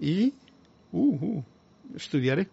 Y, 0.00 0.34
uh, 0.90 1.18
uh, 1.24 1.44
estudiaré. 1.94 2.48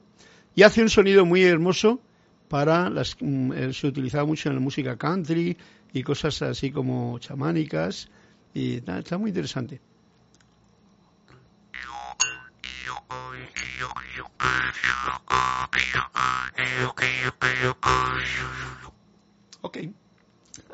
Y 0.54 0.62
hace 0.62 0.84
un 0.84 0.92
sonido 0.92 1.26
muy 1.26 1.42
hermoso 1.42 2.02
para 2.50 2.92
las, 2.92 3.18
mm, 3.20 3.52
eh, 3.54 3.74
se 3.74 3.88
utilizaba 3.88 4.26
mucho 4.26 4.50
en 4.50 4.56
la 4.56 4.62
música 4.62 4.96
country 4.96 5.58
y 5.92 6.04
cosas 6.04 6.40
así 6.44 6.70
como 6.70 7.18
chamánicas 7.18 8.10
y 8.54 8.76
está, 8.76 9.18
muy 9.18 9.32
interesante. 9.32 9.82
Ok. 19.62 19.78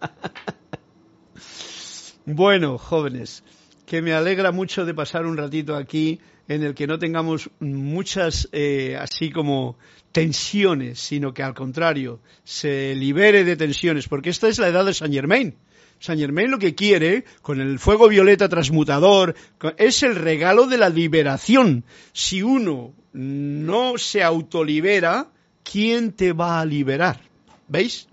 bueno, 2.25 2.77
jóvenes, 2.77 3.43
que 3.85 4.01
me 4.01 4.13
alegra 4.13 4.51
mucho 4.51 4.85
de 4.85 4.93
pasar 4.93 5.25
un 5.25 5.37
ratito 5.37 5.75
aquí 5.75 6.19
en 6.47 6.63
el 6.63 6.75
que 6.75 6.87
no 6.87 6.97
tengamos 6.97 7.49
muchas 7.59 8.47
eh, 8.51 8.97
así 8.97 9.31
como 9.31 9.77
tensiones, 10.11 10.99
sino 10.99 11.33
que 11.33 11.43
al 11.43 11.53
contrario, 11.53 12.19
se 12.43 12.95
libere 12.95 13.43
de 13.43 13.55
tensiones, 13.55 14.07
porque 14.07 14.29
esta 14.29 14.47
es 14.47 14.57
la 14.57 14.69
edad 14.69 14.85
de 14.85 14.93
Saint 14.93 15.13
Germain. 15.13 15.55
Saint 15.99 16.19
Germain 16.19 16.51
lo 16.51 16.59
que 16.59 16.75
quiere, 16.75 17.25
con 17.41 17.59
el 17.59 17.79
fuego 17.79 18.07
violeta 18.07 18.49
transmutador, 18.49 19.35
es 19.77 20.03
el 20.03 20.15
regalo 20.15 20.67
de 20.67 20.77
la 20.77 20.89
liberación. 20.89 21.83
Si 22.13 22.43
uno 22.43 22.93
no 23.13 23.97
se 23.97 24.23
autolibera, 24.23 25.27
¿quién 25.63 26.11
te 26.11 26.33
va 26.33 26.59
a 26.59 26.65
liberar? 26.65 27.19
¿Veis? 27.67 28.07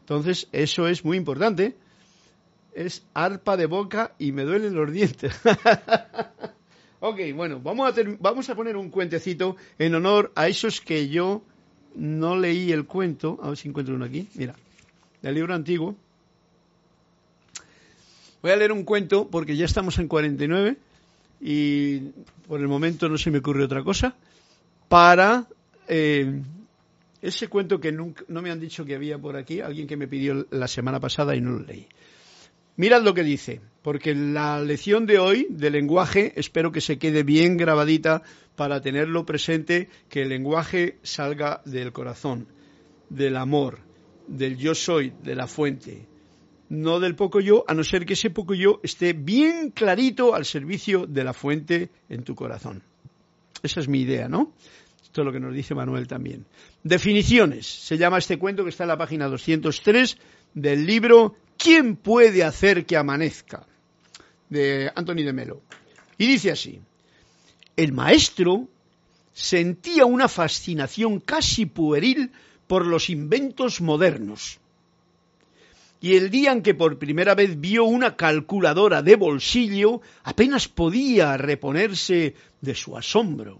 Entonces, 0.00 0.48
eso 0.52 0.86
es 0.86 1.04
muy 1.04 1.16
importante. 1.16 1.74
Es 2.72 3.02
arpa 3.12 3.56
de 3.56 3.66
boca 3.66 4.12
y 4.18 4.30
me 4.32 4.44
duelen 4.44 4.74
los 4.74 4.92
dientes. 4.92 5.34
ok, 7.00 7.18
bueno, 7.34 7.60
vamos 7.60 7.90
a, 7.90 8.02
vamos 8.20 8.48
a 8.48 8.54
poner 8.54 8.76
un 8.76 8.90
cuentecito 8.90 9.56
en 9.78 9.94
honor 9.96 10.30
a 10.36 10.46
esos 10.46 10.80
que 10.80 11.08
yo 11.08 11.42
no 11.96 12.36
leí 12.36 12.70
el 12.70 12.86
cuento. 12.86 13.38
A 13.42 13.48
ver 13.48 13.56
si 13.56 13.68
encuentro 13.68 13.96
uno 13.96 14.04
aquí. 14.04 14.28
Mira, 14.34 14.54
del 15.22 15.34
libro 15.34 15.54
antiguo. 15.54 15.96
Voy 18.46 18.52
a 18.52 18.56
leer 18.58 18.70
un 18.70 18.84
cuento 18.84 19.28
porque 19.28 19.56
ya 19.56 19.64
estamos 19.64 19.98
en 19.98 20.06
49 20.06 20.76
y 21.40 21.98
por 22.46 22.60
el 22.60 22.68
momento 22.68 23.08
no 23.08 23.18
se 23.18 23.32
me 23.32 23.38
ocurre 23.38 23.64
otra 23.64 23.82
cosa. 23.82 24.14
Para 24.88 25.48
eh, 25.88 26.42
ese 27.20 27.48
cuento 27.48 27.80
que 27.80 27.90
no 27.90 28.14
me 28.28 28.52
han 28.52 28.60
dicho 28.60 28.84
que 28.84 28.94
había 28.94 29.18
por 29.18 29.36
aquí, 29.36 29.60
alguien 29.60 29.88
que 29.88 29.96
me 29.96 30.06
pidió 30.06 30.46
la 30.50 30.68
semana 30.68 31.00
pasada 31.00 31.34
y 31.34 31.40
no 31.40 31.58
lo 31.58 31.66
leí. 31.66 31.88
Mirad 32.76 33.02
lo 33.02 33.14
que 33.14 33.24
dice, 33.24 33.62
porque 33.82 34.14
la 34.14 34.60
lección 34.60 35.06
de 35.06 35.18
hoy 35.18 35.48
de 35.50 35.70
lenguaje 35.70 36.32
espero 36.36 36.70
que 36.70 36.80
se 36.80 37.00
quede 37.00 37.24
bien 37.24 37.56
grabadita 37.56 38.22
para 38.54 38.80
tenerlo 38.80 39.26
presente, 39.26 39.88
que 40.08 40.22
el 40.22 40.28
lenguaje 40.28 40.98
salga 41.02 41.62
del 41.64 41.92
corazón, 41.92 42.46
del 43.10 43.38
amor, 43.38 43.80
del 44.28 44.56
yo 44.56 44.76
soy, 44.76 45.12
de 45.24 45.34
la 45.34 45.48
fuente, 45.48 46.06
no 46.68 47.00
del 47.00 47.14
poco 47.14 47.40
yo, 47.40 47.64
a 47.68 47.74
no 47.74 47.84
ser 47.84 48.06
que 48.06 48.14
ese 48.14 48.30
poco 48.30 48.54
yo 48.54 48.80
esté 48.82 49.12
bien 49.12 49.70
clarito 49.70 50.34
al 50.34 50.44
servicio 50.44 51.06
de 51.06 51.24
la 51.24 51.32
fuente 51.32 51.90
en 52.08 52.22
tu 52.22 52.34
corazón. 52.34 52.82
Esa 53.62 53.80
es 53.80 53.88
mi 53.88 54.00
idea, 54.00 54.28
¿no? 54.28 54.52
Esto 55.02 55.22
es 55.22 55.24
lo 55.24 55.32
que 55.32 55.40
nos 55.40 55.54
dice 55.54 55.74
Manuel 55.74 56.06
también. 56.06 56.44
Definiciones. 56.82 57.66
Se 57.66 57.96
llama 57.96 58.18
este 58.18 58.38
cuento 58.38 58.64
que 58.64 58.70
está 58.70 58.84
en 58.84 58.88
la 58.88 58.98
página 58.98 59.28
203 59.28 60.18
del 60.54 60.86
libro 60.86 61.36
¿Quién 61.56 61.96
puede 61.96 62.44
hacer 62.44 62.84
que 62.84 62.96
amanezca? 62.96 63.66
de 64.48 64.92
Anthony 64.94 65.24
de 65.24 65.32
Melo. 65.32 65.62
Y 66.18 66.26
dice 66.26 66.52
así, 66.52 66.80
el 67.76 67.92
maestro 67.92 68.68
sentía 69.32 70.06
una 70.06 70.28
fascinación 70.28 71.20
casi 71.20 71.66
pueril 71.66 72.30
por 72.66 72.86
los 72.86 73.10
inventos 73.10 73.80
modernos 73.80 74.60
y 76.06 76.14
el 76.14 76.30
día 76.30 76.52
en 76.52 76.62
que 76.62 76.72
por 76.72 77.00
primera 77.00 77.34
vez 77.34 77.60
vio 77.60 77.82
una 77.82 78.14
calculadora 78.14 79.02
de 79.02 79.16
bolsillo, 79.16 80.02
apenas 80.22 80.68
podía 80.68 81.36
reponerse 81.36 82.36
de 82.60 82.76
su 82.76 82.96
asombro. 82.96 83.58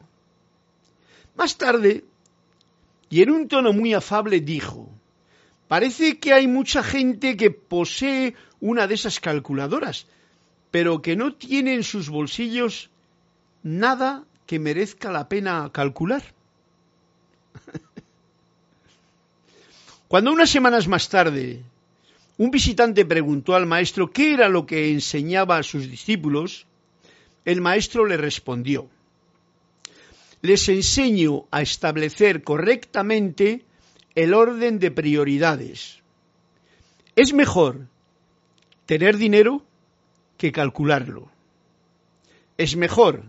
Más 1.34 1.58
tarde, 1.58 2.04
y 3.10 3.22
en 3.22 3.30
un 3.30 3.48
tono 3.48 3.72
muy 3.72 3.94
afable, 3.94 4.38
dijo, 4.38 4.88
Parece 5.66 6.20
que 6.20 6.34
hay 6.34 6.46
mucha 6.46 6.84
gente 6.84 7.36
que 7.36 7.50
posee 7.50 8.36
una 8.60 8.86
de 8.86 8.94
esas 8.94 9.18
calculadoras, 9.18 10.06
pero 10.70 11.02
que 11.02 11.16
no 11.16 11.34
tiene 11.34 11.74
en 11.74 11.82
sus 11.82 12.10
bolsillos 12.10 12.90
nada 13.64 14.22
que 14.46 14.60
merezca 14.60 15.10
la 15.10 15.28
pena 15.28 15.68
calcular. 15.72 16.22
Cuando 20.06 20.30
unas 20.30 20.48
semanas 20.48 20.86
más 20.86 21.08
tarde 21.08 21.64
un 22.38 22.50
visitante 22.50 23.04
preguntó 23.04 23.54
al 23.54 23.66
maestro 23.66 24.10
qué 24.10 24.34
era 24.34 24.48
lo 24.48 24.66
que 24.66 24.90
enseñaba 24.92 25.56
a 25.56 25.62
sus 25.62 25.90
discípulos. 25.90 26.66
El 27.44 27.60
maestro 27.60 28.04
le 28.06 28.16
respondió, 28.16 28.88
les 30.42 30.68
enseño 30.68 31.46
a 31.50 31.62
establecer 31.62 32.42
correctamente 32.42 33.64
el 34.14 34.34
orden 34.34 34.78
de 34.78 34.90
prioridades. 34.90 36.02
Es 37.14 37.32
mejor 37.32 37.86
tener 38.84 39.16
dinero 39.16 39.64
que 40.36 40.52
calcularlo. 40.52 41.30
Es 42.58 42.76
mejor 42.76 43.24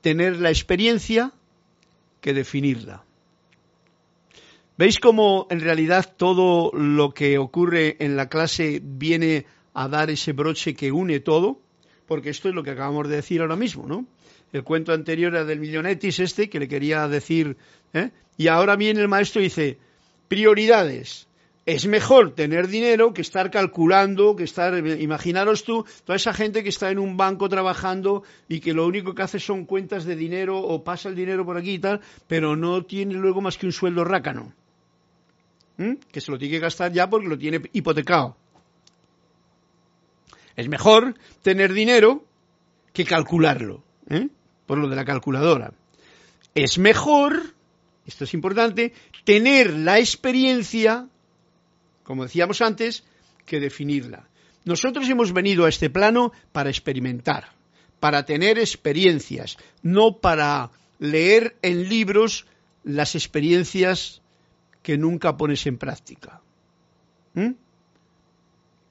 tener 0.00 0.36
la 0.36 0.50
experiencia 0.50 1.32
que 2.20 2.32
definirla. 2.32 3.05
¿Veis 4.78 5.00
cómo 5.00 5.46
en 5.48 5.60
realidad 5.60 6.14
todo 6.18 6.70
lo 6.74 7.14
que 7.14 7.38
ocurre 7.38 7.96
en 7.98 8.14
la 8.14 8.28
clase 8.28 8.82
viene 8.82 9.46
a 9.72 9.88
dar 9.88 10.10
ese 10.10 10.32
broche 10.32 10.74
que 10.74 10.92
une 10.92 11.20
todo? 11.20 11.62
Porque 12.06 12.28
esto 12.28 12.50
es 12.50 12.54
lo 12.54 12.62
que 12.62 12.72
acabamos 12.72 13.08
de 13.08 13.16
decir 13.16 13.40
ahora 13.40 13.56
mismo, 13.56 13.86
¿no? 13.86 14.06
El 14.52 14.64
cuento 14.64 14.92
anterior 14.92 15.32
era 15.32 15.46
del 15.46 15.60
millonetis 15.60 16.20
este, 16.20 16.50
que 16.50 16.60
le 16.60 16.68
quería 16.68 17.08
decir, 17.08 17.56
¿eh? 17.94 18.10
y 18.36 18.48
ahora 18.48 18.76
viene 18.76 19.00
el 19.00 19.08
maestro 19.08 19.40
y 19.40 19.44
dice, 19.44 19.78
prioridades. 20.28 21.26
Es 21.64 21.86
mejor 21.86 22.34
tener 22.34 22.68
dinero 22.68 23.14
que 23.14 23.22
estar 23.22 23.50
calculando, 23.50 24.36
que 24.36 24.44
estar, 24.44 24.76
imaginaros 24.86 25.64
tú, 25.64 25.86
toda 26.04 26.16
esa 26.16 26.34
gente 26.34 26.62
que 26.62 26.68
está 26.68 26.90
en 26.90 26.98
un 26.98 27.16
banco 27.16 27.48
trabajando 27.48 28.24
y 28.46 28.60
que 28.60 28.74
lo 28.74 28.86
único 28.86 29.14
que 29.14 29.22
hace 29.22 29.40
son 29.40 29.64
cuentas 29.64 30.04
de 30.04 30.16
dinero 30.16 30.58
o 30.60 30.84
pasa 30.84 31.08
el 31.08 31.16
dinero 31.16 31.46
por 31.46 31.56
aquí 31.56 31.72
y 31.72 31.78
tal, 31.78 32.02
pero 32.28 32.56
no 32.56 32.84
tiene 32.84 33.14
luego 33.14 33.40
más 33.40 33.56
que 33.56 33.66
un 33.66 33.72
sueldo 33.72 34.04
rácano. 34.04 34.52
Que 35.76 36.20
se 36.20 36.30
lo 36.30 36.38
tiene 36.38 36.54
que 36.54 36.60
gastar 36.60 36.92
ya 36.92 37.08
porque 37.08 37.28
lo 37.28 37.36
tiene 37.36 37.60
hipotecado. 37.72 38.36
Es 40.56 40.68
mejor 40.68 41.14
tener 41.42 41.72
dinero 41.74 42.24
que 42.92 43.04
calcularlo, 43.04 43.84
¿eh? 44.08 44.28
por 44.64 44.78
lo 44.78 44.88
de 44.88 44.96
la 44.96 45.04
calculadora. 45.04 45.74
Es 46.54 46.78
mejor, 46.78 47.54
esto 48.06 48.24
es 48.24 48.32
importante, 48.32 48.94
tener 49.24 49.74
la 49.74 49.98
experiencia, 49.98 51.08
como 52.02 52.22
decíamos 52.22 52.62
antes, 52.62 53.04
que 53.44 53.60
definirla. 53.60 54.28
Nosotros 54.64 55.08
hemos 55.10 55.32
venido 55.32 55.66
a 55.66 55.68
este 55.68 55.90
plano 55.90 56.32
para 56.52 56.70
experimentar, 56.70 57.52
para 58.00 58.24
tener 58.24 58.58
experiencias, 58.58 59.58
no 59.82 60.18
para 60.18 60.70
leer 60.98 61.56
en 61.60 61.88
libros 61.88 62.46
las 62.82 63.14
experiencias 63.14 64.22
que 64.86 64.96
nunca 64.96 65.36
pones 65.36 65.66
en 65.66 65.78
práctica. 65.78 66.40
¿Mm? 67.34 67.54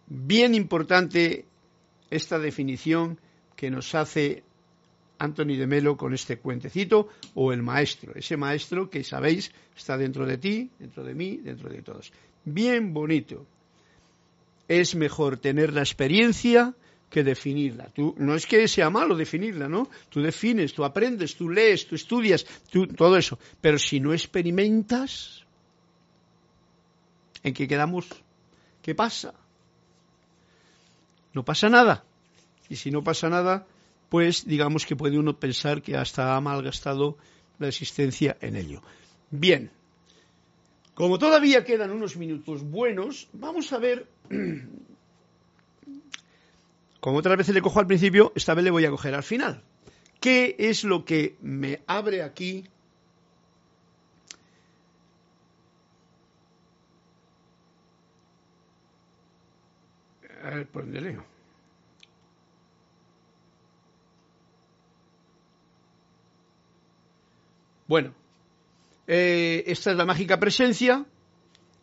Bien 0.07 0.53
importante 0.53 1.45
esta 2.09 2.37
definición 2.37 3.17
que 3.55 3.71
nos 3.71 3.95
hace 3.95 4.43
Anthony 5.19 5.55
de 5.55 5.67
Melo 5.67 5.95
con 5.95 6.13
este 6.13 6.37
cuentecito 6.37 7.07
o 7.33 7.53
el 7.53 7.63
maestro, 7.63 8.11
ese 8.13 8.35
maestro 8.35 8.89
que 8.89 9.05
sabéis 9.05 9.53
está 9.73 9.97
dentro 9.97 10.25
de 10.25 10.37
ti, 10.37 10.69
dentro 10.77 11.01
de 11.01 11.15
mí, 11.15 11.37
dentro 11.37 11.69
de 11.69 11.81
todos. 11.81 12.11
Bien 12.43 12.93
bonito. 12.93 13.47
Es 14.67 14.95
mejor 14.95 15.37
tener 15.37 15.71
la 15.71 15.79
experiencia 15.79 16.75
que 17.09 17.23
definirla. 17.23 17.85
Tú, 17.93 18.13
no 18.17 18.35
es 18.35 18.45
que 18.45 18.67
sea 18.67 18.89
malo 18.89 19.15
definirla, 19.15 19.69
¿no? 19.69 19.89
Tú 20.09 20.21
defines, 20.21 20.73
tú 20.73 20.83
aprendes, 20.83 21.37
tú 21.37 21.49
lees, 21.49 21.87
tú 21.87 21.95
estudias, 21.95 22.45
todo 22.97 23.15
eso. 23.15 23.39
Pero 23.61 23.79
si 23.79 24.01
no 24.01 24.11
experimentas, 24.11 25.44
¿en 27.45 27.53
qué 27.53 27.67
quedamos? 27.67 28.07
¿Qué 28.81 28.95
pasa? 28.95 29.33
No 31.33 31.45
pasa 31.45 31.69
nada. 31.69 32.03
Y 32.69 32.75
si 32.75 32.89
no 32.89 33.03
pasa 33.03 33.29
nada, 33.29 33.67
pues 34.09 34.45
digamos 34.45 34.85
que 34.85 34.95
puede 34.95 35.19
uno 35.19 35.39
pensar 35.39 35.83
que 35.83 35.95
hasta 35.95 36.35
ha 36.35 36.41
malgastado 36.41 37.17
la 37.59 37.67
existencia 37.67 38.35
en 38.41 38.55
ello. 38.55 38.81
Bien, 39.29 39.69
como 40.95 41.19
todavía 41.19 41.63
quedan 41.63 41.91
unos 41.91 42.17
minutos 42.17 42.63
buenos, 42.63 43.29
vamos 43.33 43.71
a 43.73 43.77
ver, 43.77 44.07
como 46.99 47.19
otras 47.19 47.37
veces 47.37 47.53
le 47.53 47.61
cojo 47.61 47.79
al 47.79 47.87
principio, 47.87 48.33
esta 48.35 48.55
vez 48.55 48.65
le 48.65 48.71
voy 48.71 48.85
a 48.85 48.89
coger 48.89 49.13
al 49.13 49.23
final. 49.23 49.61
¿Qué 50.19 50.55
es 50.57 50.83
lo 50.83 51.05
que 51.05 51.35
me 51.41 51.81
abre 51.85 52.23
aquí 52.23 52.65
a 60.45 60.55
ver 60.55 60.67
por 60.67 60.83
dónde 60.83 61.01
leo. 61.01 61.25
Bueno, 67.87 68.13
eh, 69.07 69.63
esta 69.67 69.91
es 69.91 69.97
la 69.97 70.05
mágica 70.05 70.39
presencia 70.39 71.05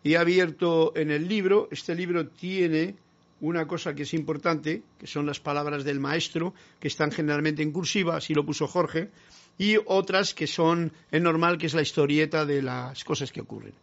y 0.03 0.15
he 0.15 0.17
abierto 0.17 0.93
en 0.97 1.11
el 1.11 1.29
libro. 1.29 1.69
Este 1.71 1.95
libro 1.95 2.29
tiene 2.29 2.97
una 3.41 3.67
cosa 3.67 3.95
que 3.95 4.03
es 4.03 4.15
importante, 4.15 4.83
que 4.99 5.07
son 5.07 5.27
las 5.27 5.41
palabras 5.41 5.85
del 5.85 6.01
maestro, 6.01 6.55
que 6.81 6.89
están 6.89 7.11
generalmente 7.11 7.63
en 7.63 7.73
cursiva, 7.73 8.17
así 8.17 8.35
lo 8.35 8.47
puso 8.47 8.69
Jorge, 8.69 9.11
y 9.59 9.77
otras 9.87 10.35
que 10.35 10.47
son 10.47 10.93
en 11.11 11.23
normal, 11.23 11.59
que 11.59 11.67
es 11.67 11.75
la 11.75 11.83
historieta 11.83 12.47
de 12.47 12.63
las 12.63 13.03
cosas 13.05 13.33
que 13.33 13.41
ocurren. 13.41 13.75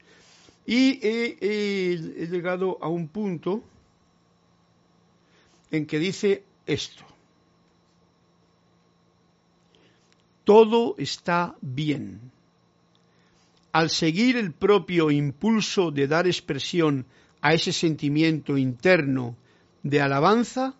Y 0.65 0.99
he 1.01 2.27
llegado 2.29 2.77
a 2.81 2.89
un 2.89 3.07
punto 3.07 3.63
en 5.71 5.85
que 5.85 5.99
dice 5.99 6.43
esto. 6.65 7.09
todo 10.49 10.95
está 10.97 11.55
bien. 11.61 12.31
Al 13.71 13.91
seguir 13.91 14.35
el 14.35 14.51
propio 14.51 15.11
impulso 15.11 15.91
de 15.91 16.07
dar 16.07 16.25
expresión 16.25 17.05
a 17.39 17.53
ese 17.53 17.71
sentimiento 17.71 18.57
interno 18.57 19.35
de 19.83 20.01
alabanza, 20.01 20.73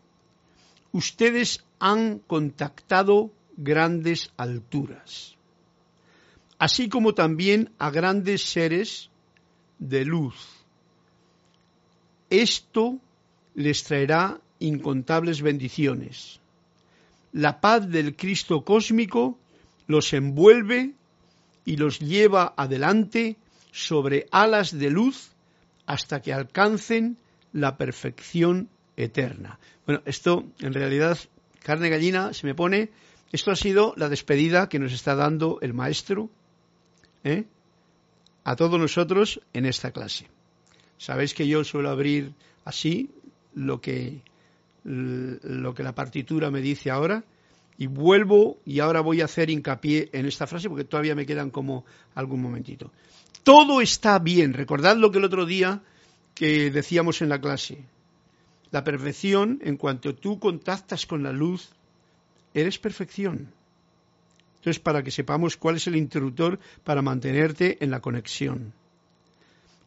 ustedes 0.91 1.63
han 1.77 2.17
contactado 2.17 3.29
grandes 3.57 4.31
alturas, 4.37 5.35
así 6.57 6.89
como 6.89 7.13
también 7.13 7.71
a 7.77 7.91
grandes 7.91 8.41
seres 8.41 9.11
de 9.77 10.03
luz. 10.03 10.33
Esto 12.31 12.97
les 13.53 13.83
traerá 13.83 14.41
incontables 14.60 15.41
bendiciones. 15.41 16.39
La 17.32 17.62
paz 17.62 17.89
del 17.89 18.16
Cristo 18.16 18.64
cósmico 18.64 19.38
los 19.88 20.14
envuelve 20.14 20.93
y 21.66 21.78
los 21.78 21.99
lleva 21.99 22.53
adelante 22.57 23.38
sobre 23.72 24.28
alas 24.32 24.78
de 24.78 24.89
luz 24.89 25.32
hasta 25.86 26.22
que 26.22 26.34
alcancen 26.34 27.18
la 27.53 27.78
perfección 27.78 28.70
eterna. 28.97 29.60
Bueno, 29.86 30.01
esto 30.05 30.45
en 30.60 30.74
realidad, 30.74 31.18
carne 31.64 31.89
gallina, 31.89 32.34
se 32.34 32.45
me 32.45 32.55
pone, 32.55 32.89
esto 33.32 33.51
ha 33.51 33.55
sido 33.55 33.93
la 33.97 34.10
despedida 34.10 34.70
que 34.70 34.80
nos 34.80 34.93
está 34.93 35.16
dando 35.16 35.60
el 35.62 35.74
maestro 35.74 36.30
¿eh? 37.24 37.45
a 38.43 38.55
todos 38.55 38.80
nosotros 38.80 39.41
en 39.53 39.66
esta 39.66 39.91
clase. 39.91 40.28
Sabéis 40.97 41.34
que 41.34 41.47
yo 41.47 41.64
suelo 41.64 41.89
abrir 41.89 42.34
así 42.66 43.10
lo 43.53 43.82
que, 43.82 44.22
lo 44.89 45.73
que 45.73 45.83
la 45.83 45.93
partitura 45.93 46.49
me 46.49 46.61
dice 46.61 46.89
ahora, 46.89 47.23
y 47.77 47.87
vuelvo 47.87 48.57
y 48.65 48.79
ahora 48.79 49.01
voy 49.01 49.21
a 49.21 49.25
hacer 49.25 49.49
hincapié 49.49 50.09
en 50.11 50.25
esta 50.25 50.47
frase 50.47 50.67
porque 50.67 50.83
todavía 50.83 51.15
me 51.15 51.25
quedan 51.25 51.49
como 51.49 51.85
algún 52.15 52.41
momentito. 52.41 52.91
Todo 53.43 53.81
está 53.81 54.19
bien. 54.19 54.53
Recordad 54.53 54.97
lo 54.97 55.11
que 55.11 55.19
el 55.19 55.23
otro 55.23 55.45
día 55.45 55.81
que 56.35 56.71
decíamos 56.71 57.21
en 57.21 57.29
la 57.29 57.39
clase. 57.39 57.77
La 58.71 58.83
perfección, 58.83 59.59
en 59.63 59.77
cuanto 59.77 60.13
tú 60.15 60.39
contactas 60.39 61.05
con 61.05 61.23
la 61.23 61.31
luz, 61.31 61.69
eres 62.53 62.79
perfección. 62.79 63.53
Entonces, 64.57 64.79
para 64.79 65.03
que 65.03 65.11
sepamos 65.11 65.55
cuál 65.55 65.77
es 65.77 65.87
el 65.87 65.95
interruptor 65.95 66.59
para 66.83 67.01
mantenerte 67.01 67.77
en 67.81 67.91
la 67.91 68.01
conexión. 68.01 68.73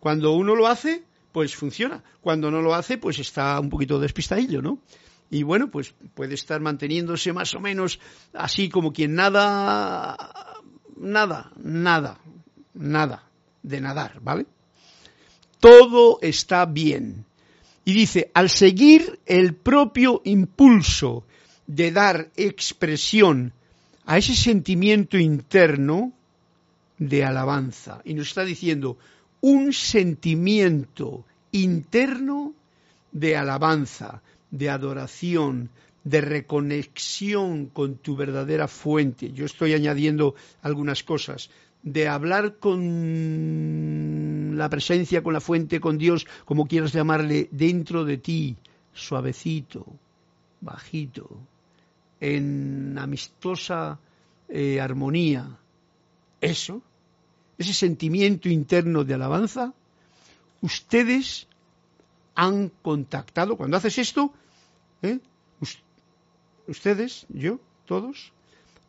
Cuando 0.00 0.32
uno 0.32 0.56
lo 0.56 0.66
hace, 0.66 1.04
pues 1.32 1.56
funciona. 1.56 2.02
Cuando 2.20 2.50
no 2.50 2.62
lo 2.62 2.74
hace, 2.74 2.98
pues 2.98 3.18
está 3.18 3.58
un 3.58 3.70
poquito 3.70 3.98
despistadillo, 3.98 4.62
¿no? 4.62 4.78
y 5.32 5.44
bueno, 5.44 5.70
pues 5.70 5.94
puede 6.14 6.34
estar 6.34 6.60
manteniéndose 6.60 7.32
más 7.32 7.54
o 7.54 7.60
menos 7.60 7.98
así 8.34 8.68
como 8.68 8.92
quien 8.92 9.14
nada, 9.14 10.14
nada, 10.98 11.50
nada, 11.56 12.20
nada 12.74 13.24
de 13.62 13.80
nadar, 13.80 14.20
¿vale? 14.20 14.44
Todo 15.58 16.18
está 16.20 16.66
bien. 16.66 17.24
Y 17.86 17.94
dice, 17.94 18.30
al 18.34 18.50
seguir 18.50 19.20
el 19.24 19.54
propio 19.54 20.20
impulso 20.24 21.24
de 21.66 21.92
dar 21.92 22.30
expresión 22.36 23.54
a 24.04 24.18
ese 24.18 24.36
sentimiento 24.36 25.16
interno 25.16 26.12
de 26.98 27.24
alabanza, 27.24 28.02
y 28.04 28.12
nos 28.12 28.28
está 28.28 28.44
diciendo, 28.44 28.98
un 29.42 29.72
sentimiento 29.72 31.24
interno 31.50 32.54
de 33.10 33.36
alabanza, 33.36 34.22
de 34.50 34.70
adoración, 34.70 35.68
de 36.04 36.20
reconexión 36.20 37.66
con 37.66 37.96
tu 37.96 38.16
verdadera 38.16 38.68
fuente. 38.68 39.32
Yo 39.32 39.44
estoy 39.44 39.74
añadiendo 39.74 40.34
algunas 40.62 41.02
cosas, 41.02 41.50
de 41.82 42.06
hablar 42.08 42.58
con 42.58 44.56
la 44.56 44.68
presencia, 44.68 45.22
con 45.22 45.32
la 45.34 45.40
fuente, 45.40 45.80
con 45.80 45.98
Dios, 45.98 46.26
como 46.44 46.66
quieras 46.66 46.92
llamarle, 46.92 47.48
dentro 47.50 48.04
de 48.04 48.18
ti, 48.18 48.56
suavecito, 48.94 49.84
bajito, 50.60 51.28
en 52.20 52.96
amistosa 52.96 53.98
eh, 54.48 54.80
armonía. 54.80 55.58
Eso, 56.40 56.82
ese 57.58 57.72
sentimiento 57.72 58.48
interno 58.48 59.04
de 59.04 59.14
alabanza, 59.14 59.72
ustedes 60.60 61.46
han 62.34 62.70
contactado, 62.82 63.56
cuando 63.56 63.76
haces 63.76 63.98
esto, 63.98 64.32
¿eh? 65.02 65.18
ustedes, 66.66 67.26
yo, 67.28 67.60
todos, 67.86 68.32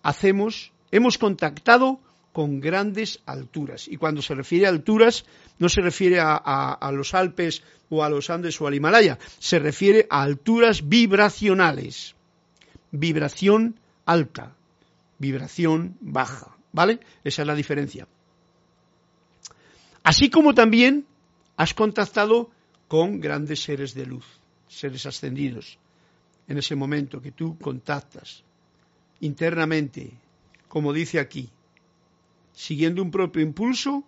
hacemos, 0.01 0.71
hemos 0.91 1.17
contactado 1.17 1.99
con 2.31 2.59
grandes 2.59 3.21
alturas. 3.25 3.87
Y 3.87 3.97
cuando 3.97 4.21
se 4.21 4.35
refiere 4.35 4.65
a 4.65 4.69
alturas, 4.69 5.25
no 5.59 5.69
se 5.69 5.81
refiere 5.81 6.19
a, 6.19 6.91
los 6.93 7.13
Alpes 7.13 7.63
o 7.89 8.03
a 8.03 8.09
los 8.09 8.29
Andes 8.29 8.59
o 8.59 8.67
al 8.67 8.73
Himalaya, 8.73 9.19
se 9.39 9.59
refiere 9.59 10.07
a 10.09 10.23
alturas 10.23 10.89
vibracionales. 10.89 12.15
Vibración 12.91 13.79
alta, 14.05 14.55
vibración 15.19 15.95
baja. 16.01 16.57
¿Vale? 16.71 16.99
Esa 17.23 17.43
es 17.43 17.47
la 17.47 17.55
diferencia. 17.55 18.07
Así 20.03 20.29
como 20.29 20.53
también 20.53 21.05
has 21.55 21.73
contactado 21.73 22.51
con 22.87 23.19
grandes 23.19 23.63
seres 23.63 23.93
de 23.93 24.05
luz, 24.05 24.25
seres 24.67 25.05
ascendidos, 25.05 25.79
en 26.47 26.57
ese 26.57 26.75
momento 26.75 27.21
que 27.21 27.31
tú 27.31 27.57
contactas 27.57 28.43
internamente, 29.21 30.11
como 30.67 30.91
dice 30.91 31.19
aquí, 31.19 31.49
siguiendo 32.51 33.01
un 33.01 33.11
propio 33.11 33.41
impulso, 33.41 34.03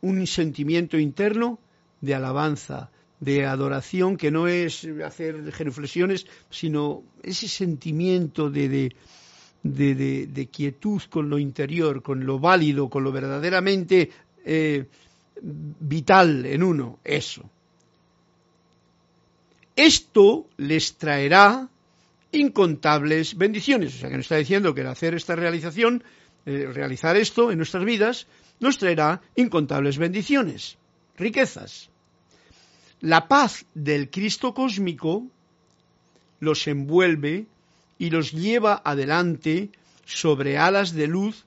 un 0.00 0.26
sentimiento 0.26 0.98
interno 0.98 1.58
de 2.00 2.14
alabanza, 2.14 2.90
de 3.20 3.46
adoración, 3.46 4.16
que 4.16 4.30
no 4.30 4.46
es 4.48 4.86
hacer 5.04 5.52
genuflexiones, 5.52 6.26
sino 6.50 7.02
ese 7.22 7.48
sentimiento 7.48 8.50
de, 8.50 8.94
de, 9.62 10.48
quietud 10.52 11.02
con 11.08 11.30
lo 11.30 11.38
interior, 11.38 12.02
con 12.02 12.26
lo 12.26 12.38
válido, 12.38 12.90
con 12.90 13.04
lo 13.04 13.12
verdaderamente 13.12 14.10
eh, 14.46 14.86
vital 15.42 16.46
en 16.46 16.62
uno, 16.62 17.00
eso. 17.04 17.50
Esto 19.74 20.48
les 20.56 20.96
traerá 20.96 21.68
incontables 22.30 23.36
bendiciones. 23.36 23.96
O 23.96 23.98
sea 23.98 24.08
que 24.08 24.16
nos 24.16 24.26
está 24.26 24.36
diciendo 24.36 24.72
que 24.74 24.82
el 24.82 24.86
hacer 24.86 25.14
esta 25.14 25.34
realización, 25.34 26.04
eh, 26.46 26.70
realizar 26.72 27.16
esto 27.16 27.50
en 27.50 27.58
nuestras 27.58 27.84
vidas, 27.84 28.28
nos 28.60 28.78
traerá 28.78 29.20
incontables 29.34 29.98
bendiciones, 29.98 30.78
riquezas. 31.18 31.90
La 33.00 33.26
paz 33.28 33.66
del 33.74 34.10
Cristo 34.10 34.54
cósmico 34.54 35.26
los 36.38 36.66
envuelve 36.68 37.46
y 37.98 38.10
los 38.10 38.30
lleva 38.30 38.80
adelante 38.84 39.70
sobre 40.04 40.56
alas 40.56 40.92
de 40.92 41.08
luz 41.08 41.45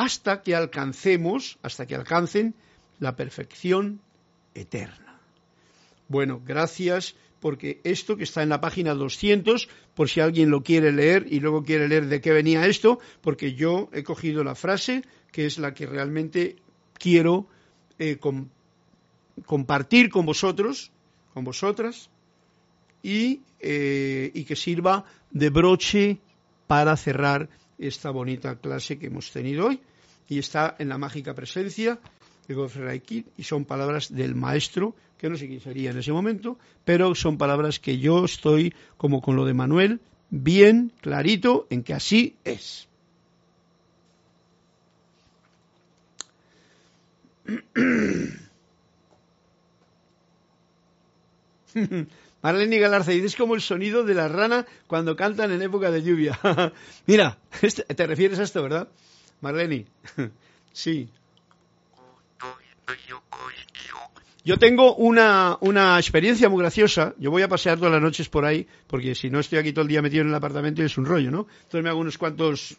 hasta 0.00 0.40
que 0.40 0.54
alcancemos, 0.54 1.58
hasta 1.62 1.84
que 1.84 1.94
alcancen 1.94 2.54
la 3.00 3.16
perfección 3.16 4.00
eterna. 4.54 5.20
Bueno, 6.08 6.40
gracias 6.42 7.16
porque 7.38 7.82
esto 7.84 8.16
que 8.16 8.24
está 8.24 8.42
en 8.42 8.48
la 8.48 8.62
página 8.62 8.94
200, 8.94 9.68
por 9.94 10.08
si 10.08 10.20
alguien 10.20 10.48
lo 10.48 10.62
quiere 10.62 10.90
leer 10.90 11.26
y 11.28 11.40
luego 11.40 11.64
quiere 11.64 11.86
leer 11.86 12.06
de 12.06 12.22
qué 12.22 12.32
venía 12.32 12.66
esto, 12.66 12.98
porque 13.20 13.52
yo 13.52 13.90
he 13.92 14.02
cogido 14.02 14.42
la 14.42 14.54
frase 14.54 15.02
que 15.32 15.44
es 15.44 15.58
la 15.58 15.74
que 15.74 15.84
realmente 15.84 16.56
quiero 16.94 17.46
eh, 17.98 18.18
compartir 19.44 20.08
con 20.08 20.24
vosotros, 20.24 20.92
con 21.34 21.44
vosotras, 21.44 22.08
y, 23.02 23.42
eh, 23.60 24.30
y 24.32 24.44
que 24.44 24.56
sirva 24.56 25.04
de 25.30 25.50
broche 25.50 26.18
para 26.66 26.96
cerrar 26.96 27.50
esta 27.78 28.10
bonita 28.10 28.56
clase 28.56 28.98
que 28.98 29.08
hemos 29.08 29.30
tenido 29.30 29.66
hoy. 29.66 29.80
Y 30.30 30.38
está 30.38 30.76
en 30.78 30.88
la 30.88 30.96
mágica 30.96 31.34
presencia 31.34 31.98
y 33.36 33.42
son 33.44 33.64
palabras 33.64 34.12
del 34.12 34.34
maestro, 34.34 34.96
que 35.18 35.28
no 35.28 35.36
sé 35.36 35.46
quién 35.46 35.60
sería 35.60 35.90
en 35.90 35.98
ese 35.98 36.10
momento, 36.12 36.58
pero 36.84 37.14
son 37.14 37.38
palabras 37.38 37.78
que 37.78 37.98
yo 37.98 38.24
estoy, 38.24 38.74
como 38.96 39.22
con 39.22 39.36
lo 39.36 39.44
de 39.44 39.54
Manuel, 39.54 40.00
bien 40.30 40.92
clarito 41.00 41.68
en 41.70 41.84
que 41.84 41.94
así 41.94 42.34
es. 42.44 42.88
Marlene 52.42 52.78
Galarza 52.78 53.10
dice, 53.12 53.26
es 53.26 53.36
como 53.36 53.54
el 53.54 53.60
sonido 53.60 54.02
de 54.02 54.14
la 54.14 54.26
rana 54.28 54.66
cuando 54.86 55.14
cantan 55.14 55.52
en 55.52 55.60
época 55.62 55.92
de 55.92 56.02
lluvia. 56.02 56.40
Mira, 57.06 57.38
este, 57.62 57.84
te 57.84 58.06
refieres 58.06 58.40
a 58.40 58.42
esto, 58.42 58.62
¿verdad? 58.62 58.88
Marlene, 59.40 59.86
sí. 60.72 61.08
Yo 64.42 64.58
tengo 64.58 64.94
una, 64.96 65.58
una, 65.60 65.98
experiencia 65.98 66.48
muy 66.48 66.60
graciosa. 66.60 67.14
Yo 67.18 67.30
voy 67.30 67.42
a 67.42 67.48
pasear 67.48 67.76
todas 67.76 67.92
las 67.92 68.02
noches 68.02 68.28
por 68.28 68.44
ahí, 68.44 68.66
porque 68.86 69.14
si 69.14 69.28
no 69.28 69.38
estoy 69.38 69.58
aquí 69.58 69.72
todo 69.72 69.82
el 69.82 69.88
día 69.88 70.00
metido 70.00 70.22
en 70.22 70.28
el 70.28 70.34
apartamento 70.34 70.82
es 70.82 70.96
un 70.96 71.04
rollo, 71.04 71.30
¿no? 71.30 71.46
Entonces 71.62 71.82
me 71.82 71.90
hago 71.90 72.00
unos 72.00 72.16
cuantos 72.16 72.78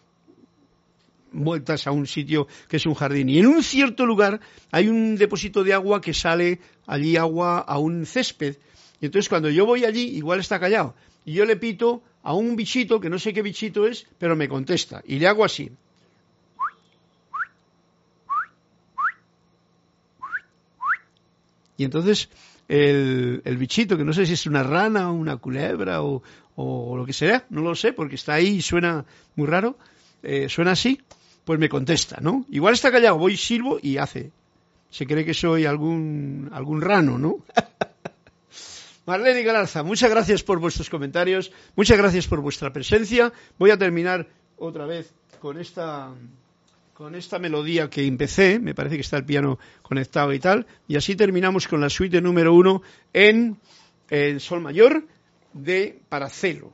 vueltas 1.31 1.87
a 1.87 1.91
un 1.91 2.07
sitio 2.07 2.47
que 2.67 2.77
es 2.77 2.85
un 2.85 2.93
jardín. 2.93 3.29
Y 3.29 3.39
en 3.39 3.47
un 3.47 3.63
cierto 3.63 4.05
lugar 4.05 4.39
hay 4.71 4.87
un 4.87 5.15
depósito 5.15 5.63
de 5.63 5.73
agua 5.73 6.01
que 6.01 6.13
sale 6.13 6.59
allí 6.87 7.15
agua 7.15 7.59
a 7.59 7.77
un 7.77 8.05
césped. 8.05 8.57
Y 8.99 9.05
entonces 9.05 9.29
cuando 9.29 9.49
yo 9.49 9.65
voy 9.65 9.85
allí, 9.85 10.01
igual 10.17 10.39
está 10.39 10.59
callado. 10.59 10.95
Y 11.25 11.33
yo 11.33 11.45
le 11.45 11.55
pito 11.55 12.01
a 12.23 12.33
un 12.33 12.55
bichito, 12.55 12.99
que 12.99 13.09
no 13.09 13.19
sé 13.19 13.33
qué 13.33 13.41
bichito 13.41 13.87
es, 13.87 14.07
pero 14.17 14.35
me 14.35 14.47
contesta. 14.47 15.01
Y 15.05 15.19
le 15.19 15.27
hago 15.27 15.45
así. 15.45 15.71
Y 21.81 21.83
entonces 21.83 22.29
el, 22.67 23.41
bichito, 23.57 23.97
que 23.97 24.03
no 24.03 24.13
sé 24.13 24.27
si 24.27 24.33
es 24.33 24.45
una 24.45 24.61
rana 24.61 25.09
o 25.09 25.13
una 25.15 25.37
culebra 25.37 26.03
o, 26.03 26.21
lo 26.55 27.05
que 27.07 27.11
sea, 27.11 27.43
no 27.49 27.61
lo 27.61 27.73
sé, 27.73 27.91
porque 27.91 28.13
está 28.13 28.35
ahí 28.35 28.57
y 28.57 28.61
suena 28.61 29.03
muy 29.35 29.47
raro, 29.47 29.79
eh, 30.21 30.47
suena 30.47 30.73
así, 30.73 31.01
pues 31.43 31.57
me 31.57 31.69
contesta, 31.69 32.19
¿no? 32.21 32.45
Igual 32.51 32.75
está 32.75 32.91
callado, 32.91 33.17
voy 33.17 33.35
silbo 33.35 33.79
y 33.81 33.97
hace. 33.97 34.29
Se 34.91 35.07
cree 35.07 35.25
que 35.25 35.33
soy 35.33 35.65
algún, 35.65 36.51
algún 36.53 36.81
rano, 36.81 37.17
¿no? 37.17 37.37
Marlene 39.07 39.41
Galarza, 39.41 39.81
muchas 39.81 40.11
gracias 40.11 40.43
por 40.43 40.59
vuestros 40.59 40.87
comentarios, 40.87 41.51
muchas 41.75 41.97
gracias 41.97 42.27
por 42.27 42.41
vuestra 42.41 42.71
presencia. 42.71 43.33
Voy 43.57 43.71
a 43.71 43.77
terminar 43.77 44.27
otra 44.57 44.85
vez 44.85 45.11
con 45.39 45.59
esta 45.59 46.11
con 47.01 47.15
esta 47.15 47.39
melodía 47.39 47.89
que 47.89 48.05
empecé, 48.05 48.59
me 48.59 48.75
parece 48.75 48.93
que 48.93 49.01
está 49.01 49.17
el 49.17 49.25
piano 49.25 49.57
conectado 49.81 50.31
y 50.33 50.39
tal, 50.39 50.67
y 50.87 50.97
así 50.97 51.15
terminamos 51.15 51.67
con 51.67 51.81
la 51.81 51.89
suite 51.89 52.21
número 52.21 52.53
uno 52.53 52.83
en 53.11 53.57
el 54.07 54.39
Sol 54.39 54.61
Mayor 54.61 55.07
de 55.51 55.99
Paracelo. 56.09 56.71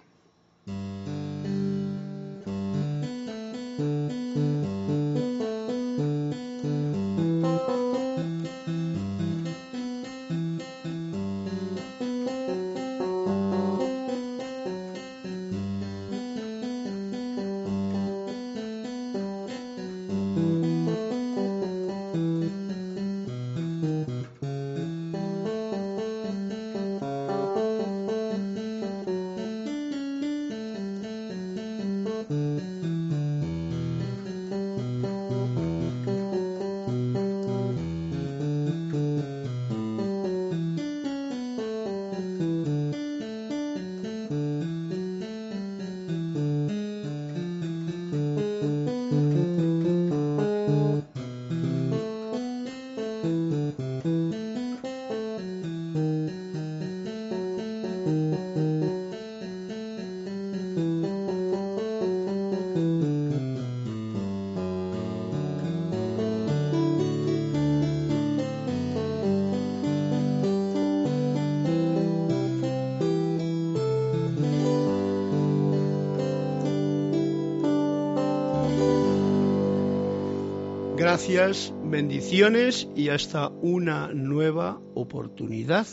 Gracias, 81.17 81.73
bendiciones 81.83 82.87
y 82.95 83.09
hasta 83.09 83.49
una 83.49 84.13
nueva 84.13 84.79
oportunidad 84.93 85.87